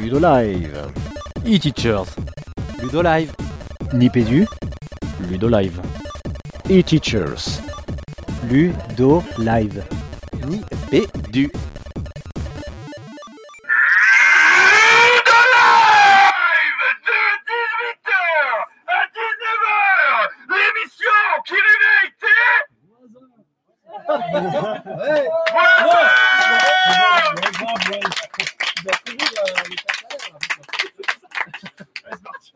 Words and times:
Ludolive. 0.00 0.86
E-Teachers. 1.44 2.06
Ludolive. 2.80 3.32
Nipédu. 3.92 4.46
Ludolive. 5.28 5.80
E-Teachers. 6.70 7.60
Ludo 8.48 9.22
Live. 9.38 9.84
Ni 10.48 10.62
du. 11.30 11.50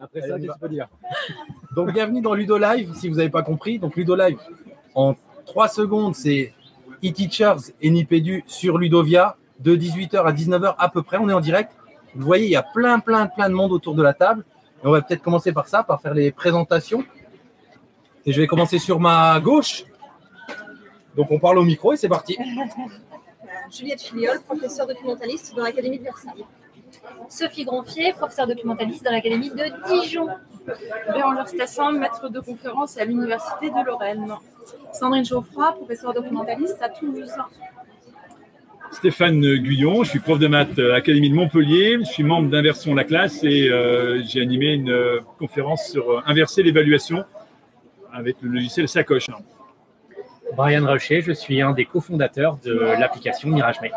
Après 0.01 0.21
ça, 0.21 0.37
qu'est-ce 0.37 0.47
que 0.47 0.53
tu 0.53 0.59
peux 0.61 0.69
dire 0.69 0.89
Donc, 1.75 1.84
bienvenue 1.95 2.21
dans 2.21 2.35
Ludo 2.35 2.59
Live, 2.59 2.93
si 2.97 3.09
vous 3.09 3.15
n'avez 3.15 3.31
pas 3.31 3.45
compris. 3.45 3.79
Donc, 3.79 3.95
Ludo 3.95 4.17
Live, 4.17 4.37
en 4.97 5.15
3 5.47 5.69
secondes, 5.69 6.17
c'est 6.17 6.53
e-teachers 7.05 7.73
et 7.81 7.89
Nipédu 7.89 8.43
sur 8.49 8.79
Ludovia, 8.79 9.37
de 9.61 9.77
18h 9.77 10.25
à 10.25 10.33
19h 10.33 10.75
à 10.77 10.89
peu 10.89 11.03
près. 11.03 11.19
On 11.19 11.29
est 11.29 11.33
en 11.33 11.41
direct. 11.41 11.71
Vous 12.17 12.27
voyez, 12.27 12.47
il 12.47 12.51
y 12.51 12.57
a 12.57 12.65
plein, 12.65 12.99
plein, 12.99 13.29
plein 13.29 13.49
de 13.49 13.55
monde 13.55 13.71
autour 13.71 13.95
de 13.95 14.03
la 14.03 14.13
table. 14.13 14.45
Et 14.83 14.89
on 14.89 14.91
va 14.91 15.03
peut-être 15.03 15.23
commencer 15.23 15.53
par 15.53 15.69
ça, 15.69 15.85
par 15.85 16.01
faire 16.01 16.15
les 16.15 16.33
présentations. 16.33 17.05
Et 18.27 18.33
je 18.33 18.41
vais 18.41 18.49
commencer 18.49 18.81
sur 18.81 18.99
ma 18.99 19.39
gauche. 19.39 19.85
Donc, 21.17 21.31
on 21.31 21.39
parle 21.39 21.59
au 21.59 21.65
micro 21.65 21.93
et 21.93 21.97
c'est 21.97 22.09
parti. 22.09 22.37
Juliette 23.71 24.03
Filiol, 24.03 24.41
professeure 24.41 24.89
documentaliste 24.89 25.55
dans 25.55 25.63
l'Académie 25.63 25.99
de 26.01 26.05
Versailles. 26.05 26.45
Sophie 27.29 27.65
Gronfier, 27.65 28.13
professeure 28.13 28.47
documentaliste 28.47 29.05
dans 29.05 29.13
l'Académie 29.13 29.51
de 29.51 30.01
Dijon. 30.01 30.29
Bérangère 31.13 31.49
Stassin, 31.49 31.93
maître 31.93 32.29
de 32.29 32.41
conférence 32.41 32.97
à 32.99 33.05
l'Université 33.05 33.71
de 33.71 33.87
Lorraine. 33.87 34.35
Sandrine 34.93 35.25
Geoffroy, 35.25 35.73
professeure 35.73 36.15
documentaliste 36.15 36.81
à 36.81 36.89
Toulouse. 36.89 37.33
Stéphane 38.95 39.57
Guyon, 39.57 40.05
je 40.05 40.11
suis 40.11 40.21
prof 40.21 40.39
de 40.39 40.47
maths 40.47 40.79
à 40.79 40.83
l'Académie 40.83 41.29
de 41.29 41.35
Montpellier, 41.35 41.99
je 41.99 42.05
suis 42.05 42.23
membre 42.23 42.49
d'Inversion 42.49 42.95
la 42.95 43.03
classe 43.03 43.43
et 43.43 43.69
euh, 43.69 44.23
j'ai 44.25 44.41
animé 44.41 44.75
une 44.75 44.91
euh, 44.91 45.21
conférence 45.37 45.89
sur 45.91 46.09
euh, 46.09 46.21
inverser 46.27 46.63
l'évaluation 46.63 47.25
avec 48.13 48.37
le 48.41 48.51
logiciel 48.51 48.89
Sacoche. 48.89 49.27
Brian 50.57 50.87
Rocher, 50.87 51.23
je 51.23 51.33
suis 51.33 51.61
un 51.61 51.73
des 51.73 51.87
cofondateurs 51.87 52.59
de 52.65 52.73
l'application 52.73 53.49
MirageMake. 53.49 53.93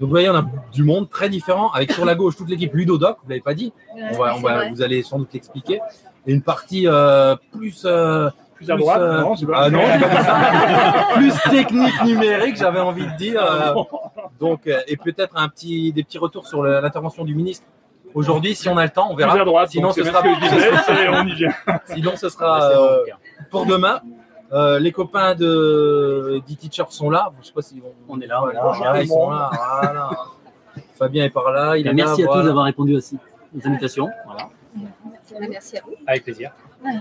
Donc 0.00 0.08
vous 0.08 0.10
voyez, 0.10 0.28
on 0.30 0.34
a 0.34 0.44
du 0.72 0.82
monde 0.82 1.08
très 1.08 1.28
différent, 1.28 1.70
avec 1.72 1.92
sur 1.92 2.04
la 2.04 2.14
gauche 2.14 2.36
toute 2.36 2.48
l'équipe 2.48 2.72
Ludodoc, 2.74 3.18
vous 3.22 3.26
ne 3.26 3.30
l'avez 3.30 3.40
pas 3.42 3.54
dit, 3.54 3.72
on 3.96 4.18
va, 4.18 4.34
on 4.36 4.40
va, 4.40 4.68
vous 4.70 4.82
allez 4.82 5.02
sans 5.02 5.18
doute 5.18 5.32
l'expliquer, 5.32 5.80
et 6.26 6.32
une 6.32 6.42
partie 6.42 6.86
euh, 6.88 7.36
plus... 7.52 7.82
Euh, 7.84 8.28
plus 8.54 8.70
à 8.70 8.76
droite, 8.76 9.00
euh, 9.00 9.20
non, 9.22 9.34
c'est 9.36 9.46
pas- 9.46 9.62
ah 9.64 9.70
non, 9.70 9.80
j'ai 9.92 9.98
pas 10.06 10.22
ça. 10.22 10.38
plus 11.14 11.34
technique 11.50 12.04
numérique, 12.04 12.56
j'avais 12.56 12.78
envie 12.78 13.06
de 13.06 13.16
dire. 13.16 13.42
euh, 13.44 13.74
donc, 14.38 14.68
euh, 14.68 14.78
et 14.86 14.96
peut-être 14.96 15.36
un 15.36 15.48
petit, 15.48 15.92
des 15.92 16.04
petits 16.04 16.18
retours 16.18 16.46
sur 16.46 16.62
l'intervention 16.62 17.24
du 17.24 17.34
ministre 17.34 17.66
aujourd'hui, 18.14 18.54
si 18.54 18.68
on 18.68 18.76
a 18.76 18.84
le 18.84 18.90
temps, 18.90 19.08
on 19.10 19.16
verra. 19.16 19.32
Plus 19.32 19.40
à 19.40 19.44
droite, 19.44 19.70
Sinon, 19.70 19.90
ce 19.92 20.04
sera, 20.04 20.22
bien 20.22 20.34
ce 20.36 20.40
que 20.40 20.46
je 20.46 20.54
disais, 20.54 20.70
c'est- 20.86 21.08
on 21.08 21.26
y 21.26 21.34
vient. 21.34 21.50
sinon, 21.86 22.12
ce 22.14 22.28
sera 22.28 22.70
euh, 22.70 23.04
pour 23.50 23.66
demain. 23.66 24.00
Euh, 24.52 24.78
les 24.78 24.92
copains 24.92 25.34
de 25.34 26.42
d'e-teacher 26.46 26.84
sont 26.90 27.08
là. 27.08 27.30
Je 27.40 27.46
sais 27.46 27.52
pas 27.52 27.62
si 27.62 27.80
on, 28.08 28.14
On 28.14 28.20
est 28.20 28.26
là. 28.26 28.40
Voilà, 28.40 29.02
ils 29.02 29.08
sont 29.08 29.30
là. 29.30 29.50
Voilà. 29.82 30.10
Fabien 30.94 31.24
est 31.24 31.30
par 31.30 31.50
là. 31.50 31.76
Il 31.76 31.86
est 31.86 31.94
Merci 31.94 32.22
là, 32.22 32.28
à 32.30 32.34
tous 32.36 32.44
d'avoir 32.44 32.66
répondu 32.66 32.94
aussi 32.94 33.18
aux 33.56 33.66
invitations. 33.66 34.08
Voilà. 34.26 34.50
Merci 35.48 35.78
à 35.78 35.80
vous. 35.84 35.92
Avec 36.06 36.24
plaisir. 36.24 36.52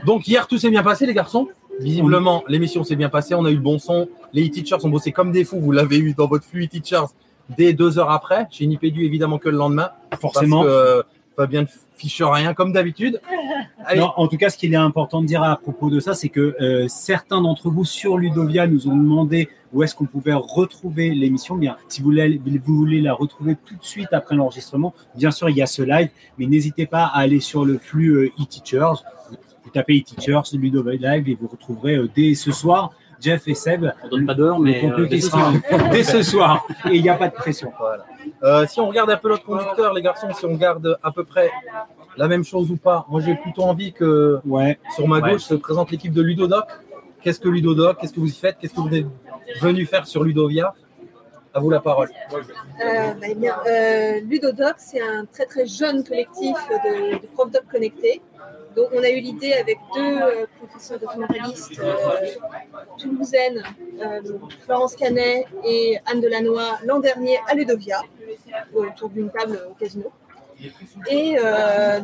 Donc 0.05 0.27
hier, 0.27 0.47
tout 0.47 0.57
s'est 0.57 0.69
bien 0.69 0.83
passé, 0.83 1.05
les 1.05 1.13
garçons? 1.13 1.47
Visiblement, 1.79 2.43
l'émission 2.47 2.83
s'est 2.83 2.95
bien 2.95 3.09
passée. 3.09 3.33
On 3.33 3.45
a 3.45 3.49
eu 3.49 3.55
le 3.55 3.61
bon 3.61 3.79
son. 3.79 4.07
Les 4.33 4.45
e-teachers 4.47 4.83
ont 4.85 4.89
bossé 4.89 5.11
comme 5.11 5.31
des 5.31 5.43
fous. 5.43 5.59
Vous 5.59 5.71
l'avez 5.71 5.97
eu 5.97 6.13
dans 6.13 6.27
votre 6.27 6.45
flux 6.45 6.65
e-teachers 6.65 7.07
dès 7.57 7.73
deux 7.73 7.97
heures 7.97 8.11
après. 8.11 8.47
Chez 8.51 8.65
Nipédu, 8.67 9.03
évidemment, 9.03 9.39
que 9.39 9.49
le 9.49 9.57
lendemain. 9.57 9.89
Forcément. 10.19 10.63
Parce 10.63 10.73
que 10.73 10.77
euh, 10.77 11.03
Fabien 11.41 11.61
ne 11.61 11.67
fiche 11.95 12.21
rien, 12.21 12.53
comme 12.53 12.71
d'habitude. 12.71 13.21
Non, 13.95 14.13
en 14.15 14.27
tout 14.27 14.37
cas, 14.37 14.49
ce 14.49 14.57
qu'il 14.57 14.73
est 14.73 14.77
important 14.77 15.21
de 15.21 15.25
dire 15.25 15.41
à 15.43 15.57
propos 15.57 15.89
de 15.89 15.99
ça, 15.99 16.13
c'est 16.13 16.29
que 16.29 16.55
euh, 16.61 16.87
certains 16.87 17.41
d'entre 17.41 17.69
vous 17.69 17.83
sur 17.83 18.17
Ludovia 18.17 18.67
nous 18.67 18.87
ont 18.87 18.95
demandé 18.95 19.49
où 19.73 19.81
est-ce 19.81 19.95
qu'on 19.95 20.05
pouvait 20.05 20.33
retrouver 20.33 21.09
l'émission. 21.15 21.55
Bien, 21.55 21.75
si 21.89 22.01
vous 22.01 22.05
voulez, 22.05 22.39
vous 22.63 22.75
voulez 22.77 23.01
la 23.01 23.13
retrouver 23.13 23.57
tout 23.65 23.75
de 23.75 23.83
suite 23.83 24.09
après 24.11 24.35
l'enregistrement, 24.35 24.93
bien 25.15 25.31
sûr, 25.31 25.49
il 25.49 25.57
y 25.57 25.61
a 25.61 25.65
ce 25.65 25.81
live, 25.81 26.09
mais 26.37 26.45
n'hésitez 26.45 26.85
pas 26.85 27.05
à 27.05 27.19
aller 27.19 27.39
sur 27.39 27.65
le 27.65 27.79
flux 27.79 28.11
euh, 28.11 28.31
e-teachers. 28.39 29.03
Vous 29.63 29.71
tapez 29.71 29.99
e-teachers, 29.99 30.41
Ludovia 30.53 31.15
Live, 31.15 31.27
et 31.27 31.37
vous 31.39 31.47
retrouverez 31.47 31.95
euh, 31.95 32.09
dès 32.15 32.35
ce 32.35 32.51
soir 32.51 32.91
Jeff 33.21 33.47
et 33.47 33.53
Seb. 33.53 33.91
On 34.03 34.09
donne 34.09 34.25
pas 34.25 34.33
d'heure, 34.33 34.59
mais 34.59 34.81
le 34.81 34.89
contenu 34.89 35.03
euh, 35.03 35.07
qui 35.07 35.15
dès 35.15 35.21
ce 35.21 35.29
sera 35.29 35.51
soir. 35.51 35.89
dès 35.91 36.03
ce 36.03 36.23
soir. 36.23 36.67
Et 36.89 36.95
il 36.95 37.01
n'y 37.03 37.09
a 37.09 37.15
pas 37.15 37.29
de 37.29 37.33
pression. 37.33 37.71
Euh, 38.43 38.65
si 38.67 38.79
on 38.79 38.87
regarde 38.87 39.09
un 39.09 39.17
peu 39.17 39.29
notre 39.29 39.43
conducteur, 39.43 39.93
les 39.93 40.01
garçons, 40.01 40.27
si 40.33 40.45
on 40.45 40.55
garde 40.55 40.97
à 41.03 41.11
peu 41.11 41.23
près 41.23 41.51
la 42.17 42.27
même 42.27 42.43
chose 42.43 42.71
ou 42.71 42.77
pas, 42.77 43.05
moi 43.09 43.21
j'ai 43.21 43.35
plutôt 43.35 43.63
envie 43.63 43.93
que 43.93 44.39
Ouais. 44.45 44.79
sur 44.95 45.07
ma 45.07 45.19
Ouais. 45.19 45.31
gauche 45.31 45.43
se 45.43 45.53
présente 45.55 45.91
l'équipe 45.91 46.11
de 46.13 46.21
Ludodoc. 46.21 46.65
Qu'est-ce 47.21 47.39
que 47.39 47.47
Ludodoc 47.49 47.97
Qu'est-ce 47.99 48.13
que 48.13 48.19
vous 48.19 48.29
y 48.31 48.35
faites 48.35 48.57
Qu'est-ce 48.59 48.73
que 48.73 48.81
vous 48.81 48.93
êtes 48.95 49.05
venu 49.61 49.85
faire 49.85 50.07
sur 50.07 50.23
Ludovia? 50.23 50.73
À 51.53 51.59
vous 51.59 51.69
la 51.69 51.81
parole. 51.81 52.09
Euh, 52.33 53.13
bah, 53.13 53.27
eh 53.29 53.35
bien, 53.35 53.55
euh, 53.67 54.21
Ludodoc, 54.21 54.75
c'est 54.77 55.01
un 55.01 55.25
très 55.25 55.45
très 55.45 55.65
jeune 55.67 56.01
collectif 56.03 56.55
de, 56.69 57.21
de 57.21 57.27
profs 57.33 57.51
doc 57.51 57.63
connectés. 57.69 58.21
Donc, 58.75 58.87
on 58.93 59.03
a 59.03 59.09
eu 59.09 59.19
l'idée 59.19 59.53
avec 59.53 59.77
deux 59.93 60.21
euh, 60.21 60.45
professeurs 60.57 60.99
documentalistes 60.99 61.79
euh, 61.79 62.27
toulousaines, 62.97 63.63
euh, 63.99 64.21
Florence 64.63 64.95
Canet 64.95 65.45
et 65.65 65.97
Anne 66.05 66.21
Delannoy, 66.21 66.63
l'an 66.85 66.99
dernier 66.99 67.37
à 67.47 67.55
Ludovia, 67.55 68.01
autour 68.73 69.09
d'une 69.09 69.29
table 69.29 69.59
au 69.69 69.73
casino. 69.73 70.11
Et 71.09 71.37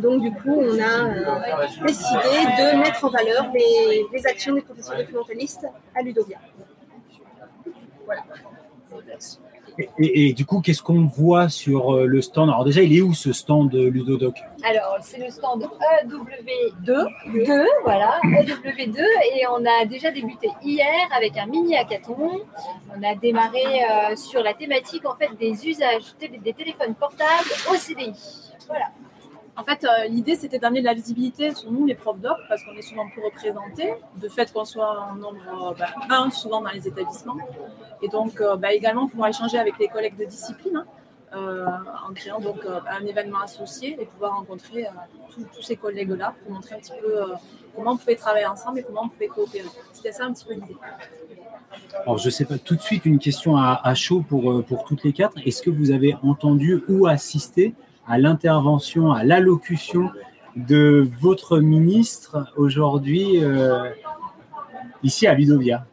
donc, 0.01 0.21
du 0.21 0.31
coup, 0.31 0.55
on 0.59 0.79
a 0.81 1.45
décidé 1.85 2.37
de 2.57 2.79
mettre 2.79 3.05
en 3.05 3.09
valeur 3.11 3.51
les, 3.53 4.25
actions 4.25 4.55
des 4.55 4.61
professeurs 4.61 4.97
documentalistes 4.97 5.67
à 5.95 6.01
Ludovia. 6.01 6.39
Et, 9.79 9.89
et- 9.99 10.29
et 10.29 10.33
du 10.33 10.45
coup, 10.45 10.59
qu'est-ce 10.61 10.81
qu'on 10.81 11.05
voit 11.05 11.49
sur 11.49 11.95
euh, 11.95 12.05
le 12.05 12.21
stand? 12.21 12.49
Alors 12.49 12.65
déjà, 12.65 12.81
il 12.81 12.95
est 12.97 13.01
où 13.01 13.13
ce 13.13 13.31
stand 13.33 13.69
de 13.69 13.81
Ludodoc? 13.87 14.35
Alors, 14.63 14.97
c'est 15.01 15.19
le 15.23 15.29
stand 15.29 15.67
EW2, 16.05 17.07
2, 17.45 17.65
voilà, 17.83 18.19
EW2, 18.23 18.97
et 19.35 19.45
on 19.51 19.63
a 19.65 19.85
déjà 19.85 20.11
débuté 20.11 20.49
hier 20.63 20.87
avec 21.15 21.37
un 21.37 21.45
mini 21.45 21.75
hackathon. 21.77 22.41
On 22.95 23.03
a 23.03 23.15
démarré 23.15 23.63
euh, 23.63 24.15
sur 24.15 24.41
la 24.43 24.53
thématique 24.53 25.05
en 25.05 25.15
fait 25.15 25.29
des 25.39 25.67
usages 25.67 26.03
des 26.19 26.53
téléphones 26.53 26.95
portables 26.95 27.49
au 27.71 27.75
CDI. 27.75 28.13
Voilà. 28.67 28.85
En 29.59 29.63
fait, 29.63 29.83
euh, 29.83 30.05
l'idée, 30.07 30.35
c'était 30.35 30.59
d'amener 30.59 30.81
de 30.81 30.85
la 30.85 30.93
visibilité 30.93 31.53
sur 31.55 31.71
nous, 31.71 31.85
les 31.87 31.95
profs 31.95 32.19
doc, 32.19 32.37
parce 32.47 32.63
qu'on 32.63 32.73
est 32.75 32.81
souvent 32.83 33.05
peu 33.13 33.23
représentés, 33.25 33.91
de 34.15 34.29
fait 34.29 34.51
qu'on 34.53 34.65
soit 34.65 34.99
en 35.11 35.15
nombre 35.15 35.71
euh, 35.71 35.73
bah, 36.07 36.15
un 36.25 36.29
souvent 36.29 36.61
dans 36.61 36.69
les 36.69 36.87
établissements. 36.87 37.37
Et 38.03 38.07
donc, 38.07 38.39
euh, 38.39 38.55
bah, 38.55 38.71
également 38.73 39.07
pouvoir 39.07 39.29
échanger 39.29 39.57
avec 39.57 39.79
les 39.79 39.87
collègues 39.87 40.15
de 40.15 40.25
discipline, 40.25 40.85
hein, 41.33 41.83
en 42.07 42.13
créant 42.13 42.39
donc 42.39 42.63
euh, 42.65 42.79
un 42.89 43.03
événement 43.05 43.39
associé 43.41 43.97
et 43.99 44.05
pouvoir 44.05 44.35
rencontrer 44.37 44.85
tous- 45.33 45.61
ces 45.63 45.75
collègues-là 45.75 46.35
pour 46.43 46.53
montrer 46.53 46.75
un 46.75 46.79
petit 46.79 46.93
peu 47.01 47.15
comment 47.75 47.91
on 47.93 47.97
pouvait 47.97 48.15
travailler 48.15 48.45
ensemble 48.45 48.79
et 48.79 48.83
comment 48.83 49.03
on 49.05 49.09
pouvait 49.09 49.27
coopérer. 49.27 49.67
C'était 49.91 50.11
ça 50.11 50.25
un 50.25 50.33
petit 50.33 50.45
peu 50.45 50.53
l'idée. 50.53 50.77
Alors, 52.03 52.17
je 52.19 52.29
sais 52.29 52.45
pas, 52.45 52.57
tout 52.59 52.75
de 52.75 52.81
suite, 52.81 53.05
une 53.05 53.19
question 53.19 53.57
à, 53.57 53.81
à 53.83 53.93
chaud 53.95 54.23
pour, 54.27 54.63
pour 54.65 54.83
toutes 54.83 55.03
les 55.03 55.13
quatre. 55.13 55.35
Est-ce 55.45 55.61
que 55.63 55.69
vous 55.71 55.89
avez 55.91 56.15
entendu 56.23 56.83
ou 56.87 57.07
assisté 57.07 57.73
à 58.07 58.17
l'intervention, 58.17 59.11
à 59.11 59.23
l'allocution 59.23 60.09
de 60.55 61.07
votre 61.19 61.59
ministre 61.59 62.51
aujourd'hui 62.55 63.43
euh, 63.43 63.89
ici 65.03 65.27
à 65.27 65.33
Ludovia 65.33 65.85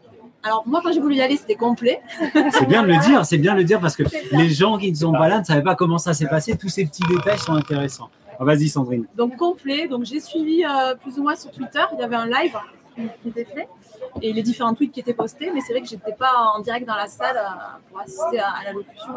Alors, 0.42 0.62
moi, 0.66 0.80
quand 0.82 0.92
j'ai 0.92 1.00
voulu 1.00 1.16
y 1.16 1.20
aller, 1.20 1.36
c'était 1.36 1.54
complet. 1.54 2.00
C'est 2.50 2.66
bien 2.66 2.82
de 2.82 2.88
le 2.88 2.98
dire, 2.98 3.26
c'est 3.26 3.38
bien 3.38 3.52
de 3.52 3.58
le 3.58 3.64
dire 3.64 3.80
parce 3.80 3.96
que 3.96 4.04
les 4.32 4.48
gens 4.48 4.78
qui 4.78 4.90
ne 4.90 4.96
sont 4.96 5.12
pas 5.12 5.28
là 5.28 5.40
ne 5.40 5.44
savaient 5.44 5.62
pas 5.62 5.74
comment 5.74 5.98
ça 5.98 6.14
s'est 6.14 6.28
passé. 6.28 6.56
Tous 6.56 6.68
ces 6.68 6.86
petits 6.86 7.02
détails 7.08 7.38
sont 7.38 7.54
intéressants. 7.54 8.08
Ah, 8.38 8.44
Vas-y, 8.44 8.68
Sandrine. 8.68 9.06
Donc 9.16 9.36
complet. 9.36 9.86
Donc 9.86 10.04
j'ai 10.04 10.20
suivi 10.20 10.64
euh, 10.64 10.94
plus 10.96 11.18
ou 11.18 11.22
moins 11.22 11.36
sur 11.36 11.50
Twitter. 11.50 11.82
Il 11.92 12.00
y 12.00 12.02
avait 12.02 12.16
un 12.16 12.26
live 12.26 12.56
qui 13.22 13.28
était 13.28 13.44
fait 13.44 13.68
et 14.22 14.32
les 14.32 14.42
différents 14.42 14.74
tweets 14.74 14.92
qui 14.92 15.00
étaient 15.00 15.14
postés. 15.14 15.50
Mais 15.52 15.60
c'est 15.60 15.72
vrai 15.72 15.82
que 15.82 15.88
j'étais 15.88 16.12
pas 16.12 16.52
en 16.54 16.60
direct 16.60 16.86
dans 16.86 16.96
la 16.96 17.06
salle 17.06 17.36
euh, 17.36 17.78
pour 17.90 18.00
assister 18.00 18.38
à, 18.38 18.48
à 18.48 18.64
l'allocution. 18.64 19.12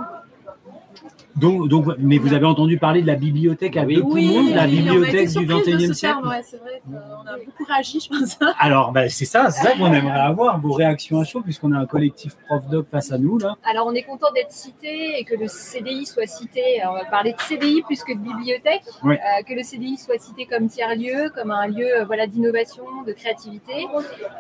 Donc, 1.36 1.68
donc, 1.68 1.86
mais 2.00 2.18
vous 2.18 2.34
avez 2.34 2.48
entendu 2.48 2.80
parler 2.80 3.04
de 3.04 3.08
la 3.08 3.14
bibliothèque 3.14 3.78
à 3.78 3.86
deux 3.86 4.02
poumons, 4.02 4.16
la 4.16 4.16
oui, 4.16 4.54
on 4.56 4.58
a 4.58 4.68
bibliothèque 4.68 5.28
du 5.28 5.34
surprise 5.34 5.66
de 5.66 5.72
21e 5.72 5.88
ce 5.88 5.94
siècle. 5.94 6.28
ouais, 6.28 6.42
c'est 6.44 6.58
vrai 6.58 6.82
qu'on 6.84 7.28
a 7.28 7.38
beaucoup 7.38 7.64
réagi, 7.64 8.00
je 8.00 8.10
pense. 8.10 8.40
Alors, 8.60 8.92
bah, 8.92 9.08
c'est 9.08 9.26
ça, 9.26 9.52
c'est 9.52 9.62
ça 9.62 9.74
qu'on 9.74 9.94
aimerait 9.94 10.20
avoir, 10.20 10.60
vos 10.60 10.74
réactions 10.74 11.20
à 11.20 11.24
chaud, 11.26 11.42
puisqu'on 11.42 11.74
a 11.74 11.78
un 11.78 11.86
collectif 11.86 12.36
ProfDoc 12.48 12.88
face 12.90 13.12
à 13.12 13.20
nous, 13.20 13.38
là. 13.38 13.56
Alors, 13.70 13.86
on 13.86 13.94
est 13.94 14.02
content 14.02 14.32
d'être 14.34 14.52
cité 14.52 15.20
et 15.20 15.26
que 15.26 15.36
le 15.36 15.48
CDI 15.48 16.08
soit 16.08 16.26
cité. 16.26 16.82
Alors, 16.82 16.96
on 16.96 16.98
va 16.98 17.06
parler 17.06 17.34
de 17.34 17.40
CDI 17.40 17.84
plus 17.84 18.04
que 18.04 18.14
de 18.14 18.20
bibliothèque. 18.20 18.82
Euh, 19.06 19.14
que 19.48 19.54
le 19.54 19.62
CDI 19.62 19.98
soit 19.98 20.18
cité 20.18 20.48
comme 20.48 20.68
tiers-lieu, 20.68 21.30
comme 21.36 21.52
un 21.52 21.68
lieu 21.68 22.02
euh, 22.02 22.06
voilà, 22.06 22.26
d'innovation, 22.26 22.84
de 23.06 23.14
créativité. 23.14 23.86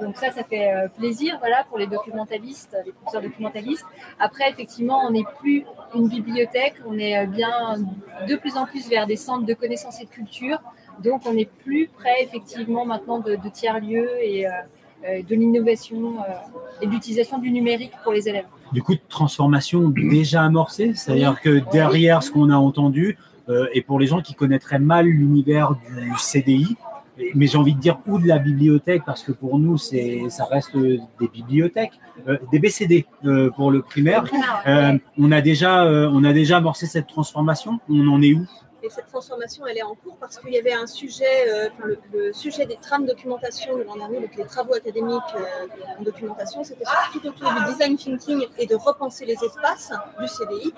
Donc, 0.01 0.17
ça, 0.17 0.31
ça 0.31 0.43
fait 0.49 0.71
euh, 0.71 0.87
plaisir 0.87 1.37
voilà, 1.39 1.65
pour 1.69 1.77
les 1.77 1.87
documentalistes, 1.87 2.75
les 2.85 2.91
professeurs 2.91 3.21
documentalistes. 3.21 3.85
Après, 4.19 4.49
effectivement, 4.49 5.01
on 5.05 5.11
n'est 5.11 5.25
plus 5.39 5.65
une 5.95 6.07
bibliothèque, 6.07 6.75
on 6.85 6.97
est 6.97 7.17
euh, 7.17 7.25
bien 7.25 7.75
de 8.27 8.35
plus 8.35 8.57
en 8.57 8.65
plus 8.65 8.89
vers 8.89 9.07
des 9.07 9.15
centres 9.15 9.45
de 9.45 9.53
connaissances 9.53 10.01
et 10.01 10.05
de 10.05 10.09
culture. 10.09 10.59
Donc, 11.03 11.21
on 11.25 11.37
est 11.37 11.49
plus 11.63 11.87
près, 11.87 12.23
effectivement, 12.23 12.85
maintenant 12.85 13.19
de, 13.19 13.37
tiers-lieux 13.51 14.09
et 14.21 14.47
euh, 14.47 14.51
de 15.03 15.35
l'innovation 15.35 16.15
et 16.81 16.87
de 16.87 16.91
l'utilisation 16.91 17.37
du 17.37 17.51
numérique 17.51 17.91
pour 18.03 18.13
les 18.13 18.27
élèves. 18.27 18.47
Du 18.73 18.81
coup, 18.81 18.95
transformation 19.07 19.89
déjà 19.89 20.43
amorcée, 20.43 20.93
c'est-à-dire 20.95 21.39
que 21.39 21.61
derrière 21.71 22.23
ce 22.23 22.31
qu'on 22.31 22.49
a 22.49 22.55
entendu, 22.55 23.17
et 23.73 23.81
pour 23.81 23.99
les 23.99 24.07
gens 24.07 24.21
qui 24.21 24.33
connaîtraient 24.33 24.79
mal 24.79 25.05
l'univers 25.05 25.75
du 25.95 26.11
CDI, 26.17 26.75
mais 27.35 27.47
j'ai 27.47 27.57
envie 27.57 27.73
de 27.73 27.79
dire 27.79 27.99
ou 28.07 28.19
de 28.19 28.27
la 28.27 28.39
bibliothèque, 28.39 29.03
parce 29.05 29.23
que 29.23 29.31
pour 29.31 29.59
nous, 29.59 29.77
c'est, 29.77 30.21
ça 30.29 30.45
reste 30.45 30.75
euh, 30.75 30.97
des 31.19 31.27
bibliothèques, 31.27 31.93
euh, 32.27 32.37
des 32.51 32.59
BCD 32.59 33.05
euh, 33.25 33.49
pour 33.51 33.71
le 33.71 33.81
primaire. 33.81 34.25
Euh, 34.67 34.97
on, 35.17 35.31
a 35.31 35.41
déjà, 35.41 35.85
on 35.85 36.23
a 36.23 36.33
déjà 36.33 36.57
amorcé 36.57 36.85
cette 36.85 37.07
transformation. 37.07 37.79
On 37.89 38.07
en 38.07 38.21
est 38.21 38.33
où? 38.33 38.45
Et 38.83 38.89
cette 38.89 39.07
transformation, 39.07 39.65
elle 39.65 39.77
est 39.77 39.83
en 39.83 39.95
cours 39.95 40.17
parce 40.19 40.37
qu'il 40.37 40.53
y 40.53 40.57
avait 40.57 40.73
un 40.73 40.85
sujet, 40.85 41.25
enfin, 41.67 41.87
le, 41.87 41.99
le 42.13 42.33
sujet 42.33 42.65
des 42.65 42.77
trames 42.77 43.03
de 43.03 43.09
documentation 43.09 43.77
de 43.77 43.83
l'an 43.83 43.95
dernier, 43.95 44.19
donc 44.19 44.35
les 44.35 44.45
travaux 44.45 44.75
académiques 44.75 45.33
en 45.99 46.03
documentation, 46.03 46.63
c'était 46.63 46.85
tout 47.11 47.27
autour 47.27 47.51
du 47.53 47.71
design 47.71 47.97
thinking 47.97 48.45
et 48.57 48.65
de 48.67 48.75
repenser 48.75 49.25
les 49.25 49.33
espaces 49.43 49.91
du 50.19 50.27
CDI. 50.27 50.73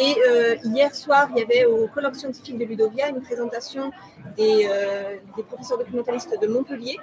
Et 0.00 0.16
euh, 0.28 0.56
hier 0.64 0.94
soir, 0.94 1.28
il 1.32 1.38
y 1.38 1.42
avait 1.42 1.64
au 1.64 1.86
colloque 1.86 2.16
scientifique 2.16 2.58
de 2.58 2.64
Ludovia 2.64 3.08
une 3.08 3.22
présentation 3.22 3.92
des, 4.36 4.66
euh, 4.68 5.16
des 5.36 5.42
professeurs 5.44 5.78
documentalistes 5.78 6.36
de 6.40 6.46
Montpellier 6.46 6.98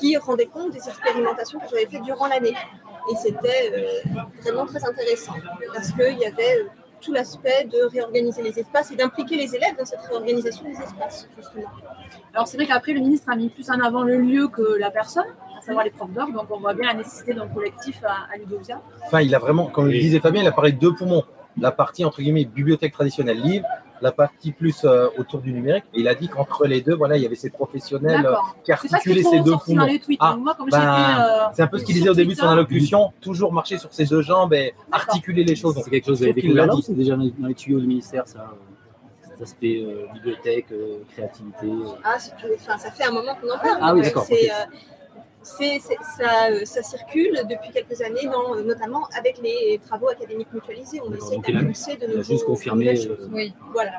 qui 0.00 0.16
rendaient 0.16 0.46
compte 0.46 0.72
des 0.72 0.88
expérimentations 0.88 1.60
que 1.60 1.66
j'avais 1.70 1.86
faites 1.86 2.02
durant 2.02 2.26
l'année. 2.26 2.54
Et 3.10 3.16
c'était 3.16 3.72
euh, 3.74 4.20
vraiment 4.42 4.66
très 4.66 4.84
intéressant 4.84 5.34
parce 5.72 5.92
qu'il 5.92 6.18
y 6.18 6.24
avait 6.24 6.66
tout 7.00 7.12
l'aspect 7.12 7.64
de 7.64 7.90
réorganiser 7.90 8.42
les 8.42 8.58
espaces 8.58 8.92
et 8.92 8.96
d'impliquer 8.96 9.36
les 9.36 9.54
élèves 9.54 9.76
dans 9.76 9.84
cette 9.84 10.00
réorganisation 10.02 10.64
des 10.64 10.80
espaces, 10.80 11.28
justement. 11.36 11.70
Alors 12.32 12.46
c'est 12.46 12.56
vrai 12.56 12.66
qu'après, 12.66 12.92
le 12.92 13.00
ministre 13.00 13.28
a 13.30 13.36
mis 13.36 13.48
plus 13.48 13.68
en 13.70 13.80
avant 13.80 14.02
le 14.02 14.18
lieu 14.18 14.46
que 14.48 14.78
la 14.78 14.90
personne, 14.90 15.26
à 15.58 15.60
savoir 15.62 15.84
les 15.84 15.90
profs 15.90 16.12
d'or, 16.12 16.28
donc 16.32 16.46
on 16.50 16.60
voit 16.60 16.74
bien 16.74 16.86
la 16.86 16.94
nécessité 16.94 17.34
d'un 17.34 17.48
collectif 17.48 18.02
à, 18.04 18.32
à 18.32 18.36
Ludovia. 18.38 18.80
Enfin, 19.04 19.20
il 19.20 19.34
a 19.34 19.40
vraiment, 19.40 19.66
comme 19.66 19.86
le 19.86 19.92
disait 19.92 20.20
Fabien, 20.20 20.42
il 20.42 20.48
a 20.48 20.52
parlé 20.52 20.72
de 20.72 20.78
deux 20.78 20.94
poumons. 20.94 21.24
La 21.60 21.70
partie, 21.70 22.04
entre 22.04 22.22
guillemets, 22.22 22.44
bibliothèque 22.44 22.92
traditionnelle, 22.92 23.40
livre, 23.40 23.66
la 24.00 24.10
partie 24.10 24.50
plus 24.52 24.84
euh, 24.84 25.08
autour 25.18 25.40
du 25.40 25.52
numérique. 25.52 25.84
Et 25.94 26.00
il 26.00 26.08
a 26.08 26.14
dit 26.14 26.28
qu'entre 26.28 26.66
les 26.66 26.80
deux, 26.80 26.94
voilà, 26.94 27.16
il 27.16 27.22
y 27.22 27.26
avait 27.26 27.34
ces 27.36 27.50
professionnels 27.50 28.26
euh, 28.26 28.34
qui 28.64 28.72
articulaient 28.72 29.22
ces 29.22 29.40
deux 29.40 29.52
poumons. 29.64 29.86
Ah, 30.18 30.36
ben, 30.70 30.80
euh, 31.20 31.38
c'est 31.52 31.62
un 31.62 31.66
peu 31.68 31.78
ce 31.78 31.84
qu'il 31.84 31.94
disait 31.94 32.08
au 32.08 32.14
début 32.14 32.34
de 32.34 32.38
son 32.38 32.46
allocution, 32.48 33.12
toujours 33.20 33.52
marcher 33.52 33.78
sur 33.78 33.92
ses 33.92 34.06
deux 34.06 34.22
jambes 34.22 34.54
et 34.54 34.74
articuler 34.90 35.44
les 35.44 35.54
choses. 35.54 35.80
C'est 35.84 35.90
quelque 35.90 36.06
chose 36.06 36.18
qu'il 36.18 36.32
découvert 36.34 36.66
là 36.66 36.74
dit. 36.74 36.82
C'est 36.82 36.94
déjà 36.94 37.16
dans 37.16 37.22
les- 37.46 37.54
tuyaux 37.54 37.80
du 37.80 37.86
ministère, 37.86 38.26
ça 38.26 38.52
Cet 39.22 39.40
aspect 39.42 39.82
euh, 39.84 40.06
bibliothèque, 40.14 40.66
euh, 40.72 40.98
créativité. 41.12 41.66
euh. 41.66 41.84
Ah, 42.04 42.16
c'est 42.18 42.30
tout- 42.36 42.46
enfin, 42.54 42.76
ça 42.78 42.90
fait 42.90 43.04
un 43.04 43.12
moment 43.12 43.34
qu'on 43.40 43.48
en 43.50 43.58
parle. 43.58 43.78
Ah 43.80 43.94
oui, 43.94 44.02
d'accord, 44.02 44.26
euh, 44.30 44.76
c'est- 45.42 45.78
c'est- 45.80 45.98
ça, 46.16 46.48
euh, 46.50 46.64
ça 46.64 46.82
circule 46.82 47.32
depuis 47.48 47.70
quelques 47.72 48.00
années, 48.02 48.26
dans, 48.32 48.54
euh, 48.56 48.62
notamment 48.64 49.06
avec 49.18 49.38
les 49.42 49.80
travaux 49.84 50.08
académiques 50.08 50.52
mutualisés. 50.52 51.00
On 51.06 51.12
essaie 51.14 51.36
d'impulser 51.52 51.96
de 51.96 51.98
il 52.02 52.04
a 52.04 52.08
nouveaux 52.08 52.22
juste 52.22 52.44
confirmé, 52.44 52.92
nouvelles 52.92 53.10
euh. 53.10 53.28
Oui. 53.32 53.54
Voilà. 53.72 53.92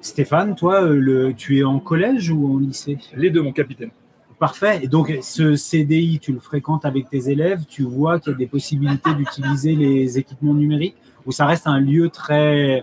Stéphane, 0.00 0.54
toi, 0.56 0.80
le, 0.82 1.32
tu 1.32 1.58
es 1.60 1.64
en 1.64 1.78
collège 1.78 2.30
ou 2.30 2.52
en 2.54 2.58
lycée? 2.58 2.98
Les 3.14 3.30
deux, 3.30 3.40
mon 3.42 3.52
capitaine. 3.52 3.90
Parfait. 4.38 4.80
Et 4.82 4.88
donc, 4.88 5.16
ce 5.22 5.54
CDI, 5.54 6.18
tu 6.18 6.32
le 6.32 6.40
fréquentes 6.40 6.84
avec 6.84 7.08
tes 7.08 7.30
élèves, 7.30 7.64
tu 7.68 7.84
vois 7.84 8.18
qu'il 8.18 8.32
y 8.32 8.34
a 8.34 8.38
des 8.38 8.48
possibilités 8.48 9.14
d'utiliser 9.14 9.76
les 9.76 10.18
équipements 10.18 10.54
numériques 10.54 10.96
ou 11.24 11.30
ça 11.30 11.46
reste 11.46 11.66
un 11.68 11.78
lieu 11.78 12.08
très. 12.08 12.82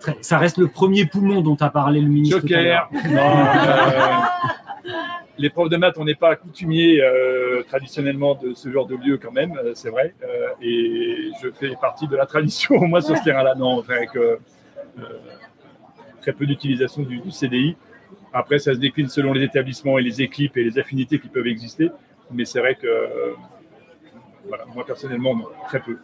très- 0.00 0.18
ça 0.20 0.36
reste 0.36 0.58
le 0.58 0.68
premier 0.68 1.06
poumon 1.06 1.40
dont 1.40 1.56
a 1.60 1.70
parlé 1.70 2.02
le 2.02 2.08
ministre. 2.08 2.40
Joker. 2.40 2.90
Non, 2.92 3.00
euh, 3.16 4.20
les 5.38 5.50
profs 5.50 5.68
de 5.68 5.76
maths, 5.76 5.96
on 5.98 6.04
n'est 6.04 6.14
pas 6.14 6.36
coutumiers 6.36 7.00
euh, 7.00 7.62
traditionnellement 7.62 8.34
de 8.34 8.54
ce 8.54 8.70
genre 8.70 8.86
de 8.86 8.96
lieu 8.96 9.18
quand 9.18 9.32
même, 9.32 9.56
euh, 9.56 9.72
c'est 9.74 9.90
vrai. 9.90 10.14
Euh, 10.22 10.48
et 10.60 11.30
je 11.42 11.50
fais 11.50 11.74
partie 11.80 12.08
de 12.08 12.16
la 12.16 12.26
tradition, 12.26 12.80
moins 12.86 13.00
sur 13.00 13.16
ce 13.16 13.24
terrain-là. 13.24 13.54
Non, 13.54 13.80
avec 13.80 14.16
euh, 14.16 14.36
très 16.20 16.32
peu 16.32 16.46
d'utilisation 16.46 17.02
du, 17.02 17.30
CDI. 17.30 17.76
Après, 18.32 18.58
ça 18.58 18.74
se 18.74 18.78
décline 18.78 19.08
selon 19.08 19.32
les 19.32 19.44
établissements 19.44 19.98
et 19.98 20.02
les 20.02 20.20
équipes 20.20 20.56
et 20.56 20.64
les 20.64 20.78
affinités 20.78 21.18
qui 21.18 21.28
peuvent 21.28 21.46
exister. 21.46 21.90
Mais 22.30 22.44
c'est 22.44 22.58
vrai 22.58 22.74
que, 22.74 23.34
moi 24.74 24.84
personnellement, 24.84 25.34
très 25.68 25.80
peu. 25.80 25.96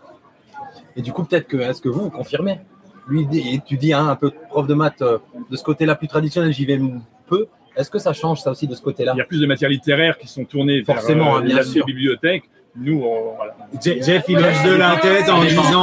Et 0.96 1.02
du 1.02 1.12
coup, 1.12 1.24
peut-être 1.24 1.48
que, 1.48 1.58
est-ce 1.58 1.82
que 1.82 1.88
vous, 1.88 2.04
vous 2.04 2.10
confirmez? 2.10 2.60
Lui, 3.06 3.26
tu 3.66 3.76
dis, 3.76 3.92
hein, 3.92 4.08
un 4.08 4.16
peu 4.16 4.30
prof 4.30 4.66
de 4.66 4.72
maths, 4.72 5.02
de 5.02 5.56
ce 5.56 5.62
côté-là 5.62 5.96
plus 5.96 6.08
traditionnel, 6.08 6.52
j'y 6.52 6.64
vais 6.64 6.80
peu. 7.26 7.46
Est-ce 7.76 7.90
que 7.90 7.98
ça 7.98 8.12
change 8.12 8.40
ça 8.40 8.50
aussi 8.50 8.66
de 8.68 8.74
ce 8.74 8.82
côté-là 8.82 9.12
Il 9.14 9.18
y 9.18 9.22
a 9.22 9.24
plus 9.24 9.40
de 9.40 9.46
matières 9.46 9.70
littéraires 9.70 10.16
qui 10.18 10.28
sont 10.28 10.44
tournées 10.44 10.82
Forcément, 10.84 11.24
vers 11.24 11.34
hein, 11.34 11.40
euh, 11.42 11.46
bien 11.46 11.56
la 11.56 11.64
sûr. 11.64 11.84
bibliothèque. 11.86 12.44
Nous, 12.76 13.02
on, 13.04 13.36
voilà. 13.36 13.56
Je- 13.74 14.02
Jeff, 14.02 14.24
il 14.28 14.36
hoche 14.36 14.62
de 14.64 14.74
la 14.74 14.96
tête 14.96 15.28
en 15.28 15.42
disant 15.44 15.82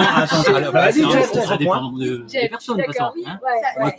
vas-y, 0.72 1.02
Ça, 1.02 1.10
Jeff, 1.10 1.32
ça 1.32 1.58
dépend 1.58 1.90
point. 1.90 2.00
de- 2.00 2.26
des 2.30 2.50
personnes, 2.50 2.78
de 2.78 2.84
toute 2.84 2.96
façon. 2.96 3.14
hein. 3.26 3.40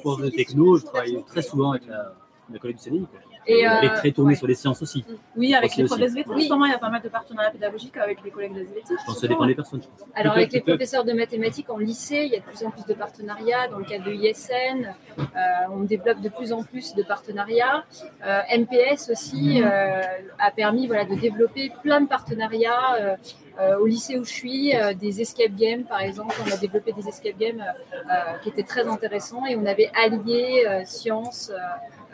Moi, 0.05 0.17
techno, 0.37 0.77
je 0.79 0.85
travaille 0.85 1.25
très 1.27 1.43
souvent 1.43 1.71
avec 1.73 1.87
la, 1.87 2.13
la 2.53 2.59
collègue 2.59 2.77
du 2.77 2.83
CDI. 2.83 3.07
Et, 3.47 3.67
euh, 3.67 3.89
très 3.97 4.13
tournée 4.13 4.31
ouais. 4.31 4.37
sur 4.37 4.47
les 4.47 4.55
sciences 4.55 4.83
aussi. 4.83 5.05
Oui, 5.37 5.55
avec 5.55 5.71
Aussi, 5.71 5.83
les 5.83 5.87
profs 5.87 5.99
d'SVT, 5.99 6.31
Oui. 6.31 6.41
justement, 6.41 6.65
il 6.67 6.71
y 6.71 6.75
a 6.75 6.79
pas 6.79 6.91
mal 6.91 7.03
de 7.03 7.09
partenariats 7.09 7.51
pédagogiques 7.51 7.97
avec 7.97 8.23
les 8.25 8.31
collègues 8.31 8.55
d'SVT. 8.55 8.83
Je 8.89 9.05
pense 9.05 9.15
que 9.15 9.21
ça 9.21 9.27
dépend 9.27 9.47
des 9.47 9.55
personnes. 9.55 9.81
Alors, 10.15 10.35
avec 10.35 10.53
les 10.53 10.61
professeurs 10.61 11.05
de 11.05 11.13
mathématiques 11.13 11.71
en 11.71 11.79
lycée, 11.79 12.23
il 12.27 12.33
y 12.33 12.37
a 12.37 12.41
de 12.41 12.45
plus 12.45 12.65
en 12.65 12.71
plus 12.71 12.85
de 12.87 12.95
partenariats. 12.95 13.69
Dans 13.69 13.79
le 13.79 13.85
cadre 13.85 14.05
de 14.05 14.13
ISN, 14.13 14.95
euh, 15.19 15.23
on 15.71 15.81
développe 15.81 16.21
de 16.21 16.29
plus 16.29 16.53
en 16.53 16.63
plus 16.63 16.95
de 16.95 17.03
partenariats. 17.03 17.85
Euh, 18.25 18.41
MPS 18.57 19.11
aussi 19.11 19.63
euh, 19.63 20.03
a 20.39 20.51
permis 20.51 20.87
voilà, 20.87 21.05
de 21.05 21.15
développer 21.15 21.73
plein 21.83 22.01
de 22.01 22.09
partenariats. 22.09 23.17
Euh, 23.61 23.77
au 23.79 23.87
lycée 23.87 24.19
où 24.19 24.25
je 24.25 24.31
suis, 24.31 24.75
euh, 24.77 24.95
des 24.95 25.21
escape 25.21 25.55
games, 25.55 25.85
par 25.85 26.01
exemple, 26.01 26.35
on 26.47 26.51
a 26.53 26.57
développé 26.57 26.93
des 26.93 27.07
escape 27.09 27.37
games 27.39 27.63
euh, 27.63 28.15
qui 28.43 28.49
étaient 28.51 28.63
très 28.63 28.87
intéressants 28.89 29.45
et 29.47 29.57
on 29.57 29.67
avait 29.67 29.91
allié 29.95 30.65
euh, 30.67 30.81
science 30.85 31.51
euh, 31.53 31.57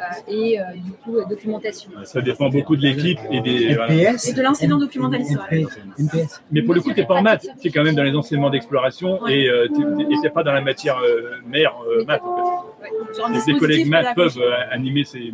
euh, 0.00 0.04
et 0.32 0.60
euh, 0.60 0.64
du 0.76 0.92
coup 0.92 1.16
euh, 1.16 1.24
documentation. 1.28 1.90
Ça 2.04 2.20
dépend 2.20 2.48
beaucoup 2.48 2.76
de 2.76 2.82
l'équipe 2.82 3.18
et 3.30 3.40
des. 3.40 3.74
voilà. 3.74 3.92
Et 3.94 4.32
de 4.32 4.42
l'enseignant 4.42 4.78
documentaliste. 4.78 5.36
Mais 6.50 6.62
pour 6.62 6.74
le 6.74 6.80
coup, 6.80 6.92
tu 6.92 7.00
n'es 7.00 7.06
pas 7.06 7.14
en 7.14 7.22
maths, 7.22 7.46
tu 7.60 7.68
es 7.68 7.70
quand 7.70 7.82
même 7.84 7.94
dans 7.94 8.04
les 8.04 8.14
enseignements 8.14 8.50
d'exploration 8.50 9.20
Ouais. 9.22 9.40
et 9.42 9.50
tu 9.74 9.84
n'es 9.84 10.30
pas 10.30 10.42
dans 10.42 10.52
la 10.52 10.60
matière 10.60 10.98
euh, 10.98 11.36
mère 11.46 11.74
euh, 11.88 12.04
maths. 12.04 12.22
En 12.22 12.64
Ouais. 12.80 13.38
Fait. 13.40 13.52
Les 13.52 13.58
collègues 13.58 13.88
maths 13.88 14.14
peuvent 14.14 14.38
euh, 14.38 14.52
animer 14.70 15.04
ces. 15.04 15.32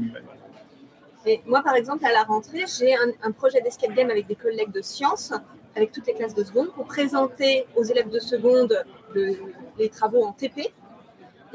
Et 1.26 1.40
moi, 1.46 1.62
par 1.62 1.74
exemple, 1.74 2.04
à 2.04 2.12
la 2.12 2.22
rentrée, 2.22 2.64
j'ai 2.78 2.94
un, 2.94 3.10
un 3.22 3.32
projet 3.32 3.60
d'escape 3.62 3.94
game 3.94 4.10
avec 4.10 4.26
des 4.26 4.34
collègues 4.34 4.72
de 4.72 4.82
sciences, 4.82 5.32
avec 5.76 5.92
toutes 5.92 6.06
les 6.06 6.14
classes 6.14 6.34
de 6.34 6.44
seconde, 6.44 6.68
pour 6.72 6.84
présenter 6.86 7.66
aux 7.76 7.82
élèves 7.84 8.10
de 8.10 8.18
seconde 8.18 8.84
le- 9.14 9.36
les 9.78 9.88
travaux 9.88 10.22
en 10.24 10.32
TP. 10.32 10.72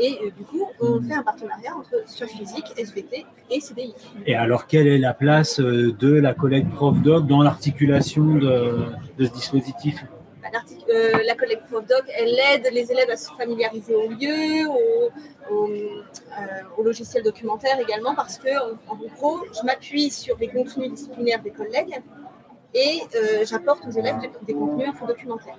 Et 0.02 0.18
euh, 0.24 0.30
du 0.38 0.44
coup, 0.46 0.66
on 0.80 1.02
fait 1.02 1.14
un 1.14 1.24
partenariat 1.24 1.76
entre 1.76 2.08
sciences 2.08 2.32
physiques, 2.32 2.72
SVT 2.78 3.26
et 3.52 3.60
CDI. 3.60 3.94
Et 4.26 4.34
alors, 4.36 4.66
quelle 4.66 4.88
est 4.88 4.98
la 4.98 5.14
place 5.14 5.60
euh, 5.60 5.92
de 5.92 6.14
la 6.14 6.34
collègue 6.34 6.70
ProfDoc 6.70 7.28
dans 7.28 7.42
l'articulation 7.42 8.24
de, 8.24 8.86
de 9.18 9.26
ce 9.26 9.32
dispositif? 9.32 10.06
Bah, 10.42 10.48
euh, 10.90 11.12
la 11.28 11.36
collègue 11.36 11.60
ProfDoc, 11.70 12.04
elle 12.18 12.34
aide 12.54 12.70
les 12.74 12.90
élèves 12.92 13.10
à 13.10 13.18
se 13.18 13.30
familiariser 13.34 13.94
au 13.94 14.10
lieu, 14.10 14.68
au, 14.70 15.54
au, 15.54 15.68
euh, 15.68 16.44
au 16.78 16.84
logiciel 16.84 17.22
documentaire 17.24 17.78
également, 17.80 18.16
parce 18.16 18.38
que 18.38 18.50
en, 18.50 18.94
en 18.94 18.96
gros, 19.18 19.40
je 19.54 19.66
m'appuie 19.66 20.10
sur 20.10 20.38
les 20.38 20.48
contenus 20.48 20.92
disciplinaires 20.92 21.42
des 21.42 21.52
collègues 21.52 22.02
et 22.74 23.00
euh, 23.16 23.46
j'apporte 23.50 23.86
aux 23.88 23.92
élèves 23.92 24.20
des, 24.22 24.30
des 24.46 24.54
contenus 24.54 24.90
infodocumentaires. 24.90 25.58